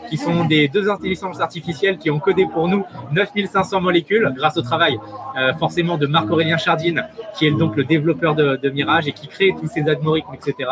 qui 0.09 0.17
sont 0.17 0.45
des 0.45 0.67
deux 0.67 0.89
intelligences 0.89 1.39
artificielles 1.39 1.97
qui 1.97 2.09
ont 2.09 2.19
codé 2.19 2.47
pour 2.51 2.67
nous 2.67 2.83
9500 3.13 3.79
molécules 3.79 4.33
grâce 4.35 4.57
au 4.57 4.63
travail 4.63 4.97
euh, 5.37 5.53
forcément 5.53 5.97
de 5.97 6.07
Marc-Aurélien 6.07 6.57
Chardine, 6.57 7.05
qui 7.37 7.45
est 7.45 7.51
donc 7.51 7.75
le 7.75 7.83
développeur 7.83 8.33
de, 8.33 8.55
de 8.55 8.69
Mirage 8.69 9.07
et 9.07 9.11
qui 9.11 9.27
crée 9.27 9.53
tous 9.59 9.67
ces 9.67 9.81
algorithmes, 9.87 10.33
etc. 10.33 10.69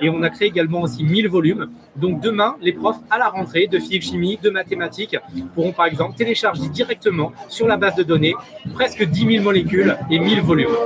Et 0.00 0.08
on 0.08 0.22
a 0.22 0.30
créé 0.30 0.48
également 0.48 0.82
aussi 0.82 1.02
1000 1.02 1.28
volumes. 1.28 1.68
Donc 1.96 2.20
demain, 2.20 2.56
les 2.60 2.72
profs 2.72 3.00
à 3.10 3.18
la 3.18 3.28
rentrée 3.28 3.66
de 3.66 3.78
physique-chimie, 3.78 4.38
de 4.42 4.50
mathématiques 4.50 5.16
pourront 5.54 5.72
par 5.72 5.86
exemple 5.86 6.16
télécharger 6.16 6.68
directement 6.68 7.32
sur 7.48 7.66
la 7.66 7.76
base 7.76 7.96
de 7.96 8.02
données 8.02 8.34
presque 8.74 9.04
10 9.04 9.32
000 9.36 9.44
molécules 9.44 9.96
et 10.10 10.18
1000 10.18 10.40
volumes. 10.40 10.76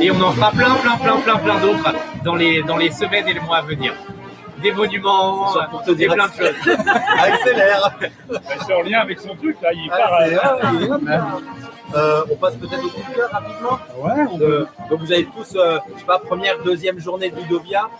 Et 0.00 0.10
on 0.10 0.20
en 0.20 0.32
fera 0.32 0.50
plein, 0.50 0.71
plein, 0.76 0.96
plein, 0.96 1.16
plein, 1.20 1.36
plein 1.38 1.60
d'autres 1.60 1.94
dans 2.24 2.34
les, 2.34 2.62
dans 2.62 2.76
les 2.76 2.90
semaines 2.90 3.28
et 3.28 3.34
les 3.34 3.40
mois 3.40 3.58
à 3.58 3.62
venir. 3.62 3.94
Des 4.62 4.70
monuments, 4.72 5.52
des 5.88 6.06
plein 6.06 6.28
de 6.28 6.32
choses. 6.32 6.76
Accélère 7.18 7.98
C'est 8.66 8.74
en 8.74 8.82
lien 8.82 9.00
avec 9.00 9.18
son 9.18 9.34
truc, 9.34 9.56
là. 9.60 9.70
Il 9.72 9.88
part 9.88 10.12
à- 10.14 10.72
oui. 10.72 10.88
Euh, 11.94 12.22
on 12.30 12.36
passe 12.36 12.54
peut-être 12.56 12.84
au 12.84 12.88
coup 12.88 13.00
de 13.10 13.14
cœur 13.14 13.30
rapidement. 13.30 13.78
Euh, 14.40 14.64
donc 14.88 15.00
vous 15.00 15.12
avez 15.12 15.26
tous, 15.26 15.56
euh, 15.56 15.78
je 15.94 16.00
sais 16.00 16.06
pas, 16.06 16.18
première, 16.20 16.62
deuxième 16.62 16.98
journée 17.00 17.30
de 17.30 17.36
Ludovia, 17.36 17.90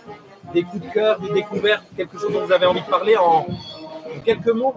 des 0.53 0.63
coups 0.63 0.83
de 0.87 0.89
cœur, 0.93 1.19
des 1.19 1.29
découvertes, 1.31 1.83
quelque 1.95 2.17
chose 2.17 2.31
dont 2.31 2.45
vous 2.45 2.51
avez 2.51 2.65
envie 2.65 2.81
de 2.81 2.85
parler 2.89 3.17
en, 3.17 3.45
en 3.45 4.19
quelques 4.25 4.47
mots? 4.47 4.73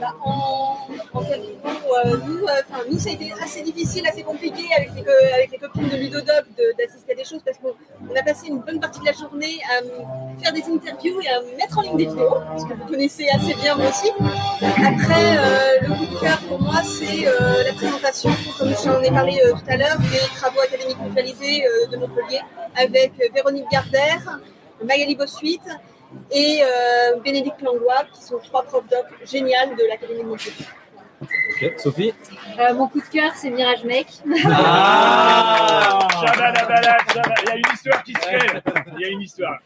Bah, 0.00 0.14
en, 0.24 0.76
en 1.14 1.22
euh, 1.22 2.16
nous, 2.26 2.44
euh, 2.44 2.62
enfin, 2.68 2.82
nous, 2.90 2.98
ça 2.98 3.10
a 3.10 3.12
été 3.12 3.32
assez 3.42 3.62
difficile, 3.62 4.06
assez 4.06 4.22
compliqué 4.22 4.64
avec 4.76 4.90
les, 5.50 5.58
copines 5.58 5.88
de 5.88 5.96
Ludodoc 5.96 6.44
de- 6.58 6.74
d'assister 6.76 7.12
à 7.12 7.14
des 7.14 7.24
choses 7.24 7.40
parce 7.44 7.56
qu'on 7.58 7.72
on 8.10 8.14
a 8.14 8.22
passé 8.22 8.48
une 8.48 8.58
bonne 8.58 8.80
partie 8.80 9.00
de 9.00 9.06
la 9.06 9.12
journée 9.12 9.58
à 9.70 10.42
faire 10.42 10.52
des 10.52 10.62
interviews 10.64 11.20
et 11.22 11.28
à 11.28 11.40
mettre 11.56 11.78
en 11.78 11.82
ligne 11.82 11.96
des 11.96 12.06
vidéos, 12.06 12.40
parce 12.46 12.64
que 12.64 12.74
vous 12.74 12.84
connaissez 12.86 13.26
assez 13.28 13.54
bien 13.54 13.74
vous 13.76 13.88
aussi. 13.88 14.10
Après, 14.60 15.38
euh, 15.38 15.80
le 15.82 15.94
coup 15.94 16.14
de 16.14 16.20
cœur 16.20 16.38
pour 16.48 16.60
moi, 16.60 16.82
c'est 16.82 17.24
la 17.64 17.72
présentation, 17.72 18.30
comme 18.58 18.74
j'en 18.84 19.00
ai 19.02 19.10
parlé 19.10 19.40
tout 19.50 19.70
à 19.70 19.76
l'heure, 19.76 19.98
des 19.98 20.18
travaux 20.36 20.60
académiques 20.60 21.00
mutualisés 21.00 21.64
de 21.90 21.96
Montpellier 21.96 22.40
avec 22.76 23.12
Véronique 23.34 23.66
Gardère, 23.70 24.40
Magali 24.84 25.14
Bossuit 25.16 25.60
et 26.30 26.62
euh, 26.62 27.16
Bénédicte 27.24 27.60
Langlois, 27.62 28.04
qui 28.12 28.22
sont 28.22 28.38
trois 28.38 28.62
profs 28.62 28.88
doc 28.88 29.06
géniales 29.24 29.76
de 29.76 29.84
l'Académie 29.88 30.22
de 30.22 30.28
Montpellier. 30.28 30.66
Ok, 31.20 31.78
Sophie 31.78 32.12
Euh, 32.58 32.74
mon 32.74 32.88
coup 32.88 33.00
de 33.00 33.06
cœur, 33.06 33.32
c'est 33.34 33.50
Mirage 33.50 33.84
Mec. 33.84 34.06
Ah 34.44 36.08
Il 37.42 37.48
y 37.48 37.50
a 37.50 37.56
une 37.56 37.64
histoire 37.72 38.02
qui 38.02 38.12
se 38.12 38.18
fait. 38.18 38.62
Il 38.94 39.00
y 39.00 39.04
a 39.04 39.08
une 39.08 39.22
histoire. 39.22 39.58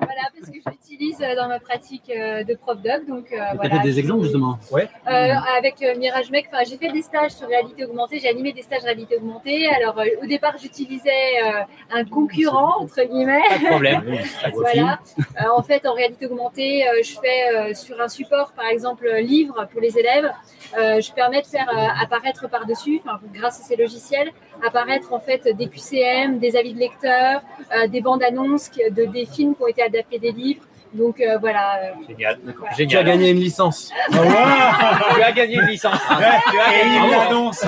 Voilà, 0.00 0.22
parce 0.38 0.50
que 0.50 0.58
je 0.64 0.70
l'utilise 0.70 1.20
euh, 1.20 1.34
dans 1.34 1.48
ma 1.48 1.58
pratique 1.58 2.10
euh, 2.10 2.44
de 2.44 2.54
prof 2.54 2.78
doc. 2.80 3.06
Donc, 3.08 3.32
euh, 3.32 3.38
voilà. 3.56 3.76
fait 3.76 3.82
des 3.88 3.98
exemples 3.98 4.22
justement 4.24 4.58
Ouais. 4.70 4.88
Euh, 5.08 5.10
avec 5.56 5.82
euh, 5.82 5.96
Mirage 5.98 6.30
Mec, 6.30 6.48
enfin, 6.52 6.62
j'ai 6.68 6.76
fait 6.76 6.92
des 6.92 7.02
stages 7.02 7.32
sur 7.32 7.48
réalité 7.48 7.84
augmentée, 7.84 8.18
j'ai 8.20 8.28
animé 8.28 8.52
des 8.52 8.62
stages 8.62 8.82
réalité 8.84 9.16
augmentée. 9.16 9.68
Alors, 9.68 9.98
euh, 9.98 10.04
au 10.22 10.26
départ, 10.26 10.54
j'utilisais 10.60 11.10
euh, 11.44 11.62
un 11.92 12.04
concurrent, 12.04 12.80
entre 12.80 13.02
guillemets. 13.02 13.42
Pas 13.50 13.58
de 13.58 13.66
problème. 13.66 14.18
voilà. 14.54 14.98
Euh, 15.40 15.44
en 15.56 15.62
fait, 15.62 15.84
en 15.86 15.94
réalité 15.94 16.26
augmentée, 16.26 16.86
euh, 16.86 17.02
je 17.02 17.12
fais 17.20 17.56
euh, 17.56 17.74
sur 17.74 18.00
un 18.00 18.08
support, 18.08 18.52
par 18.52 18.66
exemple, 18.66 19.08
livre 19.20 19.66
pour 19.72 19.80
les 19.80 19.98
élèves. 19.98 20.30
euh, 20.78 21.00
je 21.00 21.12
permets 21.12 21.42
de 21.42 21.46
faire 21.46 21.68
euh, 21.70 22.02
apparaître 22.04 22.48
par-dessus, 22.48 23.00
enfin, 23.04 23.18
grâce 23.34 23.60
à 23.60 23.64
ces 23.64 23.76
logiciels, 23.76 24.30
apparaître 24.66 25.12
en 25.12 25.20
fait 25.20 25.48
des 25.56 25.68
QCM, 25.68 26.38
des 26.38 26.56
avis 26.56 26.74
de 26.74 26.78
lecteurs, 26.78 27.40
euh, 27.76 27.86
des 27.88 28.00
bandes 28.00 28.22
annonces 28.22 28.70
de 28.70 29.04
des 29.04 29.26
films 29.26 29.54
qui 29.54 29.62
ont 29.62 29.66
été 29.68 29.82
adaptés 29.82 30.18
des 30.18 30.32
livres. 30.32 30.62
Donc 30.94 31.20
euh, 31.20 31.36
voilà. 31.38 31.80
euh, 31.82 31.90
Génial. 32.08 32.38
Tu 32.46 32.50
as 32.72 32.74
Génial. 32.76 33.04
gagné 33.04 33.30
une 33.30 33.40
licence. 33.40 33.92
tu 34.10 35.22
as 35.22 35.32
gagné 35.32 35.54
une 35.56 35.66
licence. 35.66 36.00
Tu 36.08 36.58
as 36.58 36.74
Et 36.74 36.78
gagné 36.78 36.96
il 36.96 37.04
une 37.04 37.10
l'annonce. 37.10 37.62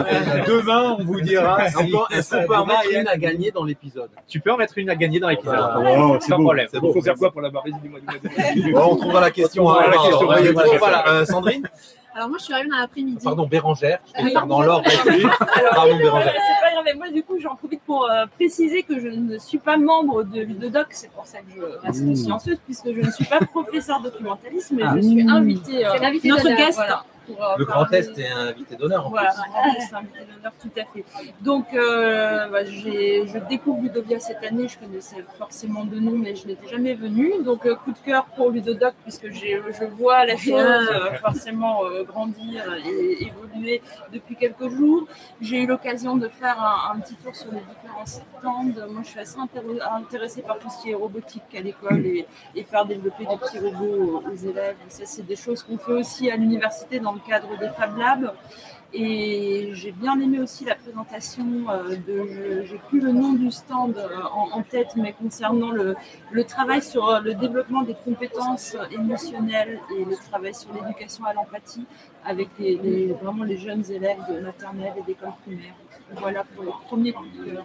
Demain, 0.46 0.96
on 0.98 1.04
vous 1.04 1.20
dira. 1.20 1.68
si- 1.68 1.76
Encore, 1.76 2.08
Est-ce 2.10 2.34
qu'on 2.34 2.46
peut 2.46 2.56
en 2.56 2.64
mettre 2.64 2.90
une 2.90 3.08
à 3.08 3.16
gagner 3.18 3.50
dans 3.50 3.64
l'épisode 3.64 4.08
Tu 4.26 4.40
peux 4.40 4.50
en 4.52 4.56
mettre 4.56 4.78
une 4.78 4.88
à 4.88 4.94
gagner 4.96 5.20
dans 5.20 5.28
l'épisode. 5.28 5.58
Oh, 5.86 6.16
c'est 6.18 6.28
Sans 6.30 6.38
beau. 6.38 6.44
problème. 6.44 6.66
C'est 6.70 6.78
Il 6.82 6.92
faut 6.94 7.02
faire 7.02 7.14
quoi 7.16 7.30
pour 7.30 7.42
la 7.42 7.50
barrer 7.50 7.72
Dis-moi, 7.82 8.00
dis-moi. 8.54 8.80
Bon, 8.80 8.92
on 8.92 8.96
trouvera 8.96 9.20
la 9.20 9.30
question. 9.30 9.66
On 9.66 9.74
trouvera 9.74 9.84
hein. 9.86 9.90
la 9.90 10.08
question. 10.08 10.26
Ouais, 10.28 10.40
Ouais, 10.40 10.52
voilà. 10.52 10.70
ouais, 10.70 10.78
Voilà. 10.78 11.08
Euh, 11.08 11.24
Sandrine 11.26 11.68
Alors 12.14 12.28
moi, 12.28 12.38
je 12.38 12.44
suis 12.44 12.52
arrivée 12.54 12.70
dans 12.70 12.76
l'après-midi. 12.78 13.22
Pardon, 13.24 13.46
Bérangère. 13.46 14.00
Je 14.18 14.24
vais 14.24 14.32
dans 14.48 14.62
l'ordre. 14.62 14.88
Alors, 15.56 15.74
Pardon, 15.74 15.96
Bérangère. 15.96 16.32
C'est 16.34 16.64
pas 16.66 16.72
grave, 16.72 16.84
mais 16.84 16.94
moi 16.94 17.08
du 17.10 17.22
coup 17.22 17.38
j'en 17.38 17.54
profite 17.56 17.82
pour 17.82 18.10
euh, 18.10 18.26
préciser 18.26 18.82
que 18.82 18.98
je 18.98 19.08
ne 19.08 19.38
suis 19.38 19.58
pas 19.58 19.76
membre 19.76 20.24
de 20.24 20.40
Ludodoc, 20.40 20.88
c'est 20.90 21.10
pour 21.12 21.26
ça 21.26 21.38
que 21.38 21.44
je 21.56 21.62
reste 21.86 22.02
Mmh. 22.02 22.14
silencieuse, 22.16 22.58
puisque 22.64 22.92
je 22.92 23.00
ne 23.00 23.10
suis 23.10 23.24
pas 23.26 23.38
professeur 23.52 24.00
documentaliste, 24.00 24.72
mais 24.72 24.82
Ah. 24.84 24.94
je 24.96 25.00
suis 25.02 25.28
invitée, 25.28 25.86
euh, 25.86 25.92
notre 26.24 26.56
guest. 26.56 26.74
voilà. 26.76 27.04
Pour, 27.34 27.44
euh, 27.44 27.54
Le 27.58 27.64
Grand 27.64 27.90
Est 27.92 28.18
est 28.18 28.28
un 28.28 28.46
invité 28.48 28.76
d'honneur 28.76 29.06
en 29.06 29.10
Voilà, 29.10 29.30
plus. 29.30 29.94
un 29.94 29.98
invité 29.98 30.18
d'honneur, 30.20 30.52
tout 30.60 30.70
à 30.76 30.84
fait. 30.92 31.04
Donc, 31.40 31.66
euh, 31.74 32.48
bah, 32.48 32.64
je 32.64 33.38
découvre 33.48 33.82
Ludovia 33.82 34.18
cette 34.20 34.42
année. 34.44 34.68
Je 34.68 34.78
connaissais 34.78 35.24
forcément 35.38 35.84
de 35.84 35.98
nom, 35.98 36.12
mais 36.12 36.34
je 36.34 36.46
n'étais 36.46 36.68
jamais 36.68 36.94
venue. 36.94 37.42
Donc, 37.42 37.66
euh, 37.66 37.74
coup 37.76 37.92
de 37.92 37.98
cœur 37.98 38.24
pour 38.36 38.50
Ludodoc, 38.50 38.94
puisque 39.02 39.30
je 39.30 39.84
vois 39.98 40.24
la 40.26 40.36
chose 40.36 40.52
euh, 40.60 41.14
forcément 41.14 41.84
euh, 41.84 42.04
grandir 42.04 42.64
et 42.86 43.24
évoluer 43.26 43.82
depuis 44.12 44.36
quelques 44.36 44.68
jours. 44.68 45.06
J'ai 45.40 45.62
eu 45.62 45.66
l'occasion 45.66 46.16
de 46.16 46.28
faire 46.28 46.60
un, 46.60 46.94
un 46.96 47.00
petit 47.00 47.14
tour 47.14 47.34
sur 47.34 47.50
les 47.52 47.60
différents 47.60 48.06
stands. 48.06 48.88
Moi, 48.90 49.02
je 49.04 49.08
suis 49.08 49.20
assez 49.20 49.36
intér- 49.38 49.82
intéressée 49.96 50.42
par 50.42 50.58
tout 50.58 50.68
ce 50.70 50.82
qui 50.82 50.90
est 50.90 50.94
robotique 50.94 51.42
à 51.56 51.60
l'école 51.60 52.04
et, 52.06 52.26
et 52.54 52.62
faire 52.64 52.84
développer 52.86 53.24
des 53.26 53.36
petits 53.36 53.58
robots 53.58 54.22
aux 54.30 54.36
élèves. 54.36 54.76
Ça, 54.88 55.04
c'est 55.04 55.26
des 55.26 55.36
choses 55.36 55.62
qu'on 55.62 55.78
fait 55.78 55.92
aussi 55.92 56.30
à 56.30 56.36
l'université 56.36 56.98
dans 57.00 57.12
le 57.12 57.19
cadre 57.26 57.56
des 57.58 57.68
Fab 57.70 57.96
Labs. 57.98 58.32
Et 58.92 59.70
j'ai 59.74 59.92
bien 59.92 60.18
aimé 60.18 60.40
aussi 60.40 60.64
la 60.64 60.74
présentation 60.74 61.46
euh, 61.70 61.94
de, 61.94 62.26
je- 62.28 62.64
j'ai 62.66 62.80
plus 62.88 62.98
le 63.00 63.12
nom 63.12 63.34
du 63.34 63.48
stand 63.52 63.96
euh, 63.96 64.08
en, 64.34 64.58
en 64.58 64.62
tête, 64.62 64.96
mais 64.96 65.12
concernant 65.12 65.70
le, 65.70 65.94
le 66.32 66.44
travail 66.44 66.82
sur 66.82 67.08
euh, 67.08 67.20
le 67.20 67.34
développement 67.34 67.82
des 67.82 67.94
compétences 67.94 68.76
émotionnelles 68.90 69.78
et 69.96 70.04
le 70.04 70.16
travail 70.16 70.52
sur 70.56 70.70
l'éducation 70.74 71.24
à 71.24 71.32
l'empathie 71.34 71.86
avec 72.24 72.48
les, 72.58 72.78
les- 72.78 73.12
vraiment 73.12 73.44
les 73.44 73.58
jeunes 73.58 73.88
élèves 73.92 74.18
de 74.28 74.40
maternelle 74.40 74.94
et 74.98 75.02
d'école 75.02 75.34
primaire. 75.46 75.74
Voilà 76.16 76.42
pour 76.42 76.64
le 76.64 76.70
premier 76.88 77.12
coup 77.12 77.26
de 77.26 77.44
cœur. 77.52 77.64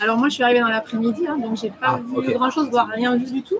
Alors 0.00 0.18
moi, 0.18 0.28
je 0.28 0.34
suis 0.34 0.42
arrivée 0.42 0.60
dans 0.60 0.68
l'après-midi, 0.68 1.26
hein, 1.26 1.38
donc 1.38 1.56
j'ai 1.56 1.70
pas 1.70 1.94
Ah, 1.94 2.00
vu 2.22 2.32
grand-chose, 2.34 2.68
voire 2.70 2.88
rien 2.88 3.16
vu 3.16 3.24
du 3.32 3.42
tout. 3.42 3.58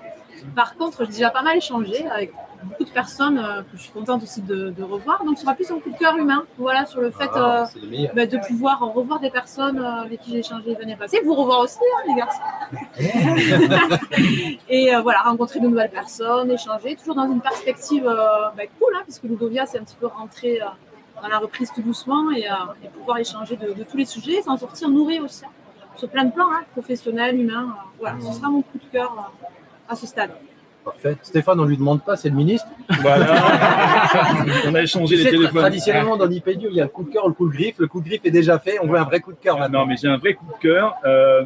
Par 0.55 0.77
contre, 0.77 1.05
j'ai 1.07 1.13
déjà 1.13 1.31
pas 1.31 1.43
mal 1.43 1.57
échangé 1.57 2.07
avec 2.09 2.33
beaucoup 2.65 2.85
de 2.85 2.91
personnes 2.91 3.39
euh, 3.39 3.63
que 3.63 3.77
je 3.77 3.83
suis 3.83 3.93
contente 3.93 4.23
aussi 4.23 4.43
de, 4.43 4.71
de 4.71 4.83
revoir. 4.83 5.25
Donc, 5.25 5.37
ce 5.37 5.43
sera 5.43 5.55
plus 5.55 5.71
un 5.71 5.79
coup 5.79 5.91
de 5.91 5.97
cœur 5.97 6.17
humain, 6.17 6.45
voilà, 6.59 6.87
sur 6.87 7.01
le 7.01 7.11
fait 7.11 7.29
Ah, 7.35 7.65
euh, 7.75 8.07
bah, 8.15 8.27
de 8.27 8.39
pouvoir 8.47 8.81
revoir 8.81 9.21
des 9.21 9.31
personnes 9.31 9.79
euh, 9.79 10.03
avec 10.03 10.21
qui 10.21 10.33
j'ai 10.33 10.39
échangé 10.39 10.75
les 10.75 10.83
années 10.83 10.97
passées, 10.97 11.21
vous 11.25 11.35
revoir 11.35 11.61
aussi, 11.61 11.79
hein, 11.79 12.03
les 12.09 12.15
garçons. 12.15 12.41
Et 14.69 14.91
voilà, 15.03 15.21
rencontrer 15.21 15.61
de 15.61 15.69
nouvelles 15.69 15.91
personnes, 15.91 16.51
échanger, 16.51 16.97
toujours 16.97 17.15
dans 17.15 17.31
une 17.31 17.41
perspective 17.41 18.05
bah, 18.05 18.63
cool, 18.79 18.95
hein, 18.97 19.03
puisque 19.05 19.25
Ludovia, 19.25 19.67
c'est 19.67 19.79
un 19.79 19.85
petit 19.85 19.97
peu 19.97 20.07
rentré 20.07 20.61
dans 21.23 21.29
la 21.29 21.39
reprise 21.39 21.71
tout 21.75 21.83
doucement 21.83 22.31
et, 22.31 22.47
et 22.83 22.89
pouvoir 22.89 23.19
échanger 23.19 23.57
de, 23.57 23.73
de 23.73 23.85
tous 23.85 23.97
les 23.97 24.05
sujets, 24.05 24.43
s'en 24.43 24.57
sortir 24.57 24.89
nourri 24.89 25.21
aussi, 25.21 25.45
hein, 25.45 25.51
sur 25.97 26.09
plein 26.11 26.25
de 26.25 26.33
plans, 26.33 26.51
hein, 26.53 26.63
professionnels, 26.73 27.41
humains. 27.41 27.75
euh, 27.77 27.89
voilà, 28.01 28.17
ce 28.21 28.33
sera 28.33 28.49
mon 28.51 28.63
coup 28.63 28.79
de 28.79 28.85
cœur 28.93 29.33
à 29.89 29.97
ce 29.97 30.07
stade. 30.07 30.31
Parfait. 30.87 31.17
Stéphane, 31.21 31.59
on 31.59 31.65
lui 31.65 31.77
demande 31.77 32.05
pas, 32.05 32.15
c'est 32.15 32.29
le 32.29 32.37
ministre. 32.37 32.69
Voilà. 33.01 33.27
On 34.69 34.75
a 34.77 34.83
échangé 34.83 35.17
Tu 35.17 35.25
les 35.25 35.31
téléphones. 35.31 35.63
Traditionnellement, 35.63 36.17
dans 36.17 36.27
l'IPDU, 36.27 36.69
il 36.71 36.77
y 36.77 36.81
a 36.81 36.85
le 36.85 36.91
coup 36.91 37.03
de 37.03 37.11
cœur, 37.11 37.27
le 37.27 37.35
coup 37.35 37.49
de 37.49 37.53
griffe. 37.53 37.75
Le 37.81 37.89
coup 37.89 38.01
de 38.01 38.07
griffe 38.07 38.21
est 38.23 38.31
déjà 38.31 38.61
fait. 38.61 38.79
On 38.81 38.87
veut 38.87 38.97
un 38.97 39.03
vrai 39.03 39.19
coup 39.19 39.33
de 39.33 39.39
cœur 39.39 39.59
maintenant. 39.59 39.81
Non, 39.81 39.87
mais 39.87 39.97
j'ai 40.01 40.07
un 40.07 40.17
vrai 40.17 40.35
coup 40.35 40.47
de 40.47 40.63
cœur. 40.63 40.95
Euh, 41.05 41.43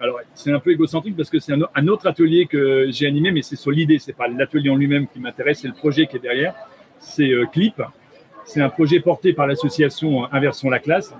alors, 0.00 0.20
c'est 0.34 0.52
un 0.52 0.60
peu 0.60 0.70
égocentrique 0.70 1.16
parce 1.16 1.28
que 1.28 1.40
c'est 1.40 1.52
un, 1.52 1.88
autre 1.88 2.06
atelier 2.06 2.46
que 2.46 2.86
j'ai 2.90 3.08
animé, 3.08 3.32
mais 3.32 3.42
c'est 3.42 3.56
sur 3.56 3.72
l'idée. 3.72 3.98
C'est 3.98 4.12
pas 4.12 4.28
l'atelier 4.28 4.70
en 4.70 4.76
lui-même 4.76 5.08
qui 5.08 5.18
m'intéresse, 5.18 5.62
c'est 5.62 5.68
le 5.68 5.74
projet 5.74 6.06
qui 6.06 6.18
est 6.18 6.20
derrière. 6.20 6.54
C'est 7.00 7.32
euh, 7.32 7.44
Clip. 7.46 7.82
C'est 8.44 8.60
un 8.60 8.68
projet 8.68 9.00
porté 9.00 9.32
par 9.32 9.48
l'association 9.48 10.22
euh, 10.22 10.28
Inversons 10.30 10.70
la 10.70 10.78
classe, 10.78 11.12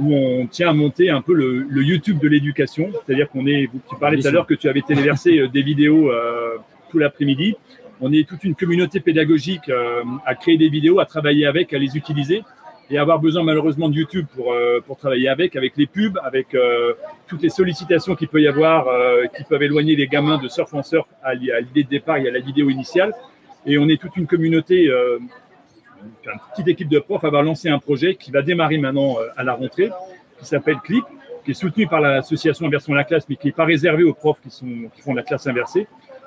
où 0.00 0.12
on 0.12 0.48
tient 0.48 0.70
à 0.70 0.72
monter 0.72 1.08
un 1.08 1.20
peu 1.20 1.34
le, 1.34 1.66
le 1.68 1.82
YouTube 1.84 2.18
de 2.18 2.26
l'éducation. 2.26 2.90
C'est-à-dire 3.06 3.28
qu'on 3.30 3.46
est. 3.46 3.70
Tu 3.88 3.96
parlais 4.00 4.20
tout 4.20 4.26
à 4.26 4.32
l'heure 4.32 4.48
que 4.48 4.54
tu 4.54 4.68
avais 4.68 4.82
téléversé 4.82 5.46
des 5.46 5.62
vidéos 5.62 6.10
euh, 6.10 6.56
tout 6.92 6.98
l'après-midi. 6.98 7.56
On 8.00 8.12
est 8.12 8.28
toute 8.28 8.44
une 8.44 8.54
communauté 8.54 9.00
pédagogique 9.00 9.68
euh, 9.68 10.04
à 10.26 10.34
créer 10.34 10.58
des 10.58 10.68
vidéos, 10.68 11.00
à 11.00 11.06
travailler 11.06 11.46
avec, 11.46 11.72
à 11.72 11.78
les 11.78 11.96
utiliser 11.96 12.42
et 12.90 12.98
avoir 12.98 13.18
besoin 13.18 13.42
malheureusement 13.42 13.88
de 13.88 13.94
YouTube 13.94 14.26
pour, 14.34 14.52
euh, 14.52 14.80
pour 14.86 14.98
travailler 14.98 15.28
avec, 15.28 15.56
avec 15.56 15.76
les 15.76 15.86
pubs, 15.86 16.18
avec 16.22 16.54
euh, 16.54 16.92
toutes 17.28 17.42
les 17.42 17.48
sollicitations 17.48 18.14
qu'il 18.14 18.28
peut 18.28 18.42
y 18.42 18.48
avoir, 18.48 18.86
qui 19.34 19.44
peuvent 19.44 19.62
éloigner 19.62 19.96
les 19.96 20.06
gamins 20.06 20.38
de 20.38 20.48
surf 20.48 20.74
en 20.74 20.82
surf 20.82 21.08
à, 21.22 21.34
l'i- 21.34 21.50
à 21.50 21.60
l'idée 21.60 21.84
de 21.84 21.88
départ 21.88 22.18
et 22.18 22.28
à 22.28 22.32
la 22.32 22.40
vidéo 22.40 22.68
initiale. 22.68 23.14
Et 23.64 23.78
on 23.78 23.88
est 23.88 23.98
toute 23.98 24.16
une 24.16 24.26
communauté, 24.26 24.86
une 24.86 26.40
petite 26.50 26.68
équipe 26.68 26.88
de 26.88 26.98
profs 26.98 27.24
avoir 27.24 27.42
lancé 27.42 27.68
un 27.70 27.78
projet 27.78 28.16
qui 28.16 28.30
va 28.30 28.42
démarrer 28.42 28.76
maintenant 28.76 29.16
à 29.36 29.44
la 29.44 29.54
rentrée, 29.54 29.90
qui 30.38 30.44
s'appelle 30.44 30.78
Clip, 30.84 31.04
qui 31.44 31.52
est 31.52 31.54
soutenu 31.54 31.86
par 31.86 32.00
l'association 32.00 32.66
Inversion 32.66 32.92
la 32.92 33.04
classe, 33.04 33.26
mais 33.28 33.36
qui 33.36 33.46
n'est 33.46 33.52
pas 33.52 33.64
réservé 33.64 34.02
aux 34.02 34.12
profs 34.12 34.40
qui, 34.42 34.50
sont, 34.50 34.90
qui 34.94 35.00
font 35.00 35.14
la 35.14 35.22
classe 35.22 35.46
inversée, 35.46 35.86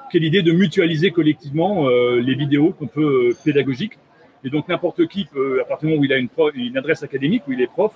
qui 0.10 0.18
est 0.18 0.20
l'idée 0.20 0.42
de 0.42 0.52
mutualiser 0.52 1.12
collectivement 1.12 1.88
euh, 1.88 2.20
les 2.20 2.36
vidéos 2.36 2.72
qu'on 2.72 2.88
peut 2.88 3.30
euh, 3.30 3.38
pédagogiques. 3.44 3.98
Et 4.44 4.50
donc 4.50 4.68
n'importe 4.68 5.08
qui 5.08 5.26
peut, 5.26 5.62
à 5.62 5.66
partir 5.66 5.88
du 5.88 5.94
moment 5.94 6.02
où 6.02 6.06
il 6.06 6.14
a 6.14 6.18
une, 6.18 6.78
adresse 6.78 7.02
académique, 7.04 7.44
où 7.48 7.54
il 7.54 7.62
est 7.62 7.68
prof, 7.68 7.94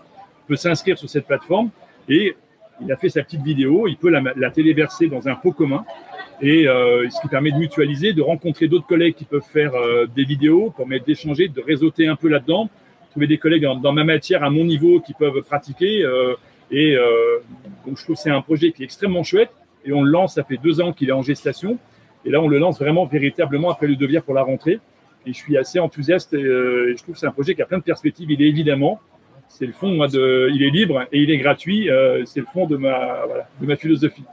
peut 0.48 0.56
s'inscrire 0.56 0.98
sur 0.98 1.10
cette 1.10 1.28
plateforme 1.28 1.70
et 2.08 2.36
il 2.82 2.92
a 2.92 2.98
fait 2.98 3.10
sa 3.10 3.22
petite 3.24 3.44
vidéo, 3.44 3.88
il 3.88 3.98
peut 3.98 4.10
la, 4.10 4.52
téléverser 4.52 5.08
dans 5.08 5.28
un 5.28 5.36
pot 5.36 5.52
commun 5.52 5.86
et 6.42 6.68
euh, 6.68 7.08
ce 7.10 7.22
qui 7.22 7.28
permet 7.28 7.52
de 7.52 7.58
mutualiser, 7.58 8.14
de 8.14 8.22
rencontrer 8.22 8.68
d'autres 8.68 8.88
collègues 8.88 9.14
qui 9.14 9.26
peuvent 9.26 9.44
faire 9.44 9.74
des 10.16 10.24
vidéos, 10.24 10.74
permettre 10.76 11.06
d'échanger, 11.06 11.50
de 11.50 11.62
réseauter 11.62 12.08
un 12.08 12.16
peu 12.16 12.30
là-dedans, 12.30 12.70
trouver 13.12 13.28
des 13.28 13.38
collègues 13.38 13.64
dans, 13.64 13.76
dans 13.76 13.92
ma 13.92 14.06
matière, 14.06 14.44
à 14.44 14.50
mon 14.50 14.64
niveau, 14.64 15.02
qui 15.02 15.14
peuvent 15.14 15.42
pratiquer. 15.42 16.04
et 16.72 16.98
donc 17.86 17.98
je 17.98 18.04
trouve 18.04 18.16
que 18.16 18.22
c'est 18.22 18.32
un 18.32 18.42
projet 18.42 18.72
qui 18.72 18.82
est 18.82 18.86
extrêmement 18.86 19.24
chouette 19.24 19.52
et 19.86 19.94
on 19.94 20.02
le 20.02 20.10
lance, 20.10 20.36
ça 20.36 20.44
fait 20.44 20.58
deux 20.58 20.82
ans 20.82 20.94
qu'il 20.94 21.10
est 21.10 21.14
en 21.14 21.22
gestation 21.22 21.78
et 22.26 22.30
là 22.30 22.42
on 22.42 22.48
le 22.48 22.58
lance 22.60 22.80
vraiment 22.80 23.06
véritablement 23.06 23.70
après 23.72 23.88
le 23.88 23.96
devoir 23.96 24.24
pour 24.24 24.34
la 24.34 24.44
rentrée. 24.44 24.80
Et 25.26 25.34
je 25.34 25.38
suis 25.38 25.58
assez 25.58 25.80
enthousiaste 25.80 26.34
et, 26.34 26.44
euh, 26.44 26.92
et 26.92 26.98
je 26.98 27.04
trouve 27.04 27.14
que 27.16 27.20
c'est 27.20 27.28
un 27.28 27.32
projet 27.32 27.54
qui 27.54 27.62
a 27.62 27.66
plein 27.66 27.78
de 27.78 27.84
perspectives. 27.84 28.32
Il 28.32 28.42
est 28.42 28.48
évidemment, 28.48 29.00
c'est 29.50 29.66
le 29.66 29.74
fond, 29.74 29.90
moi, 29.90 30.08
de, 30.08 30.50
il 30.54 30.64
est 30.64 30.70
libre 30.70 31.02
et 31.12 31.22
il 31.22 31.30
est 31.30 31.38
gratuit. 31.38 31.90
euh, 31.90 32.24
c'est 32.26 32.40
le 32.40 32.46
fond 32.46 32.66
de 32.68 32.78
ma, 32.78 33.26
voilà, 33.26 33.48
de 33.60 33.66
ma 33.68 33.76
philosophie. 33.76 34.24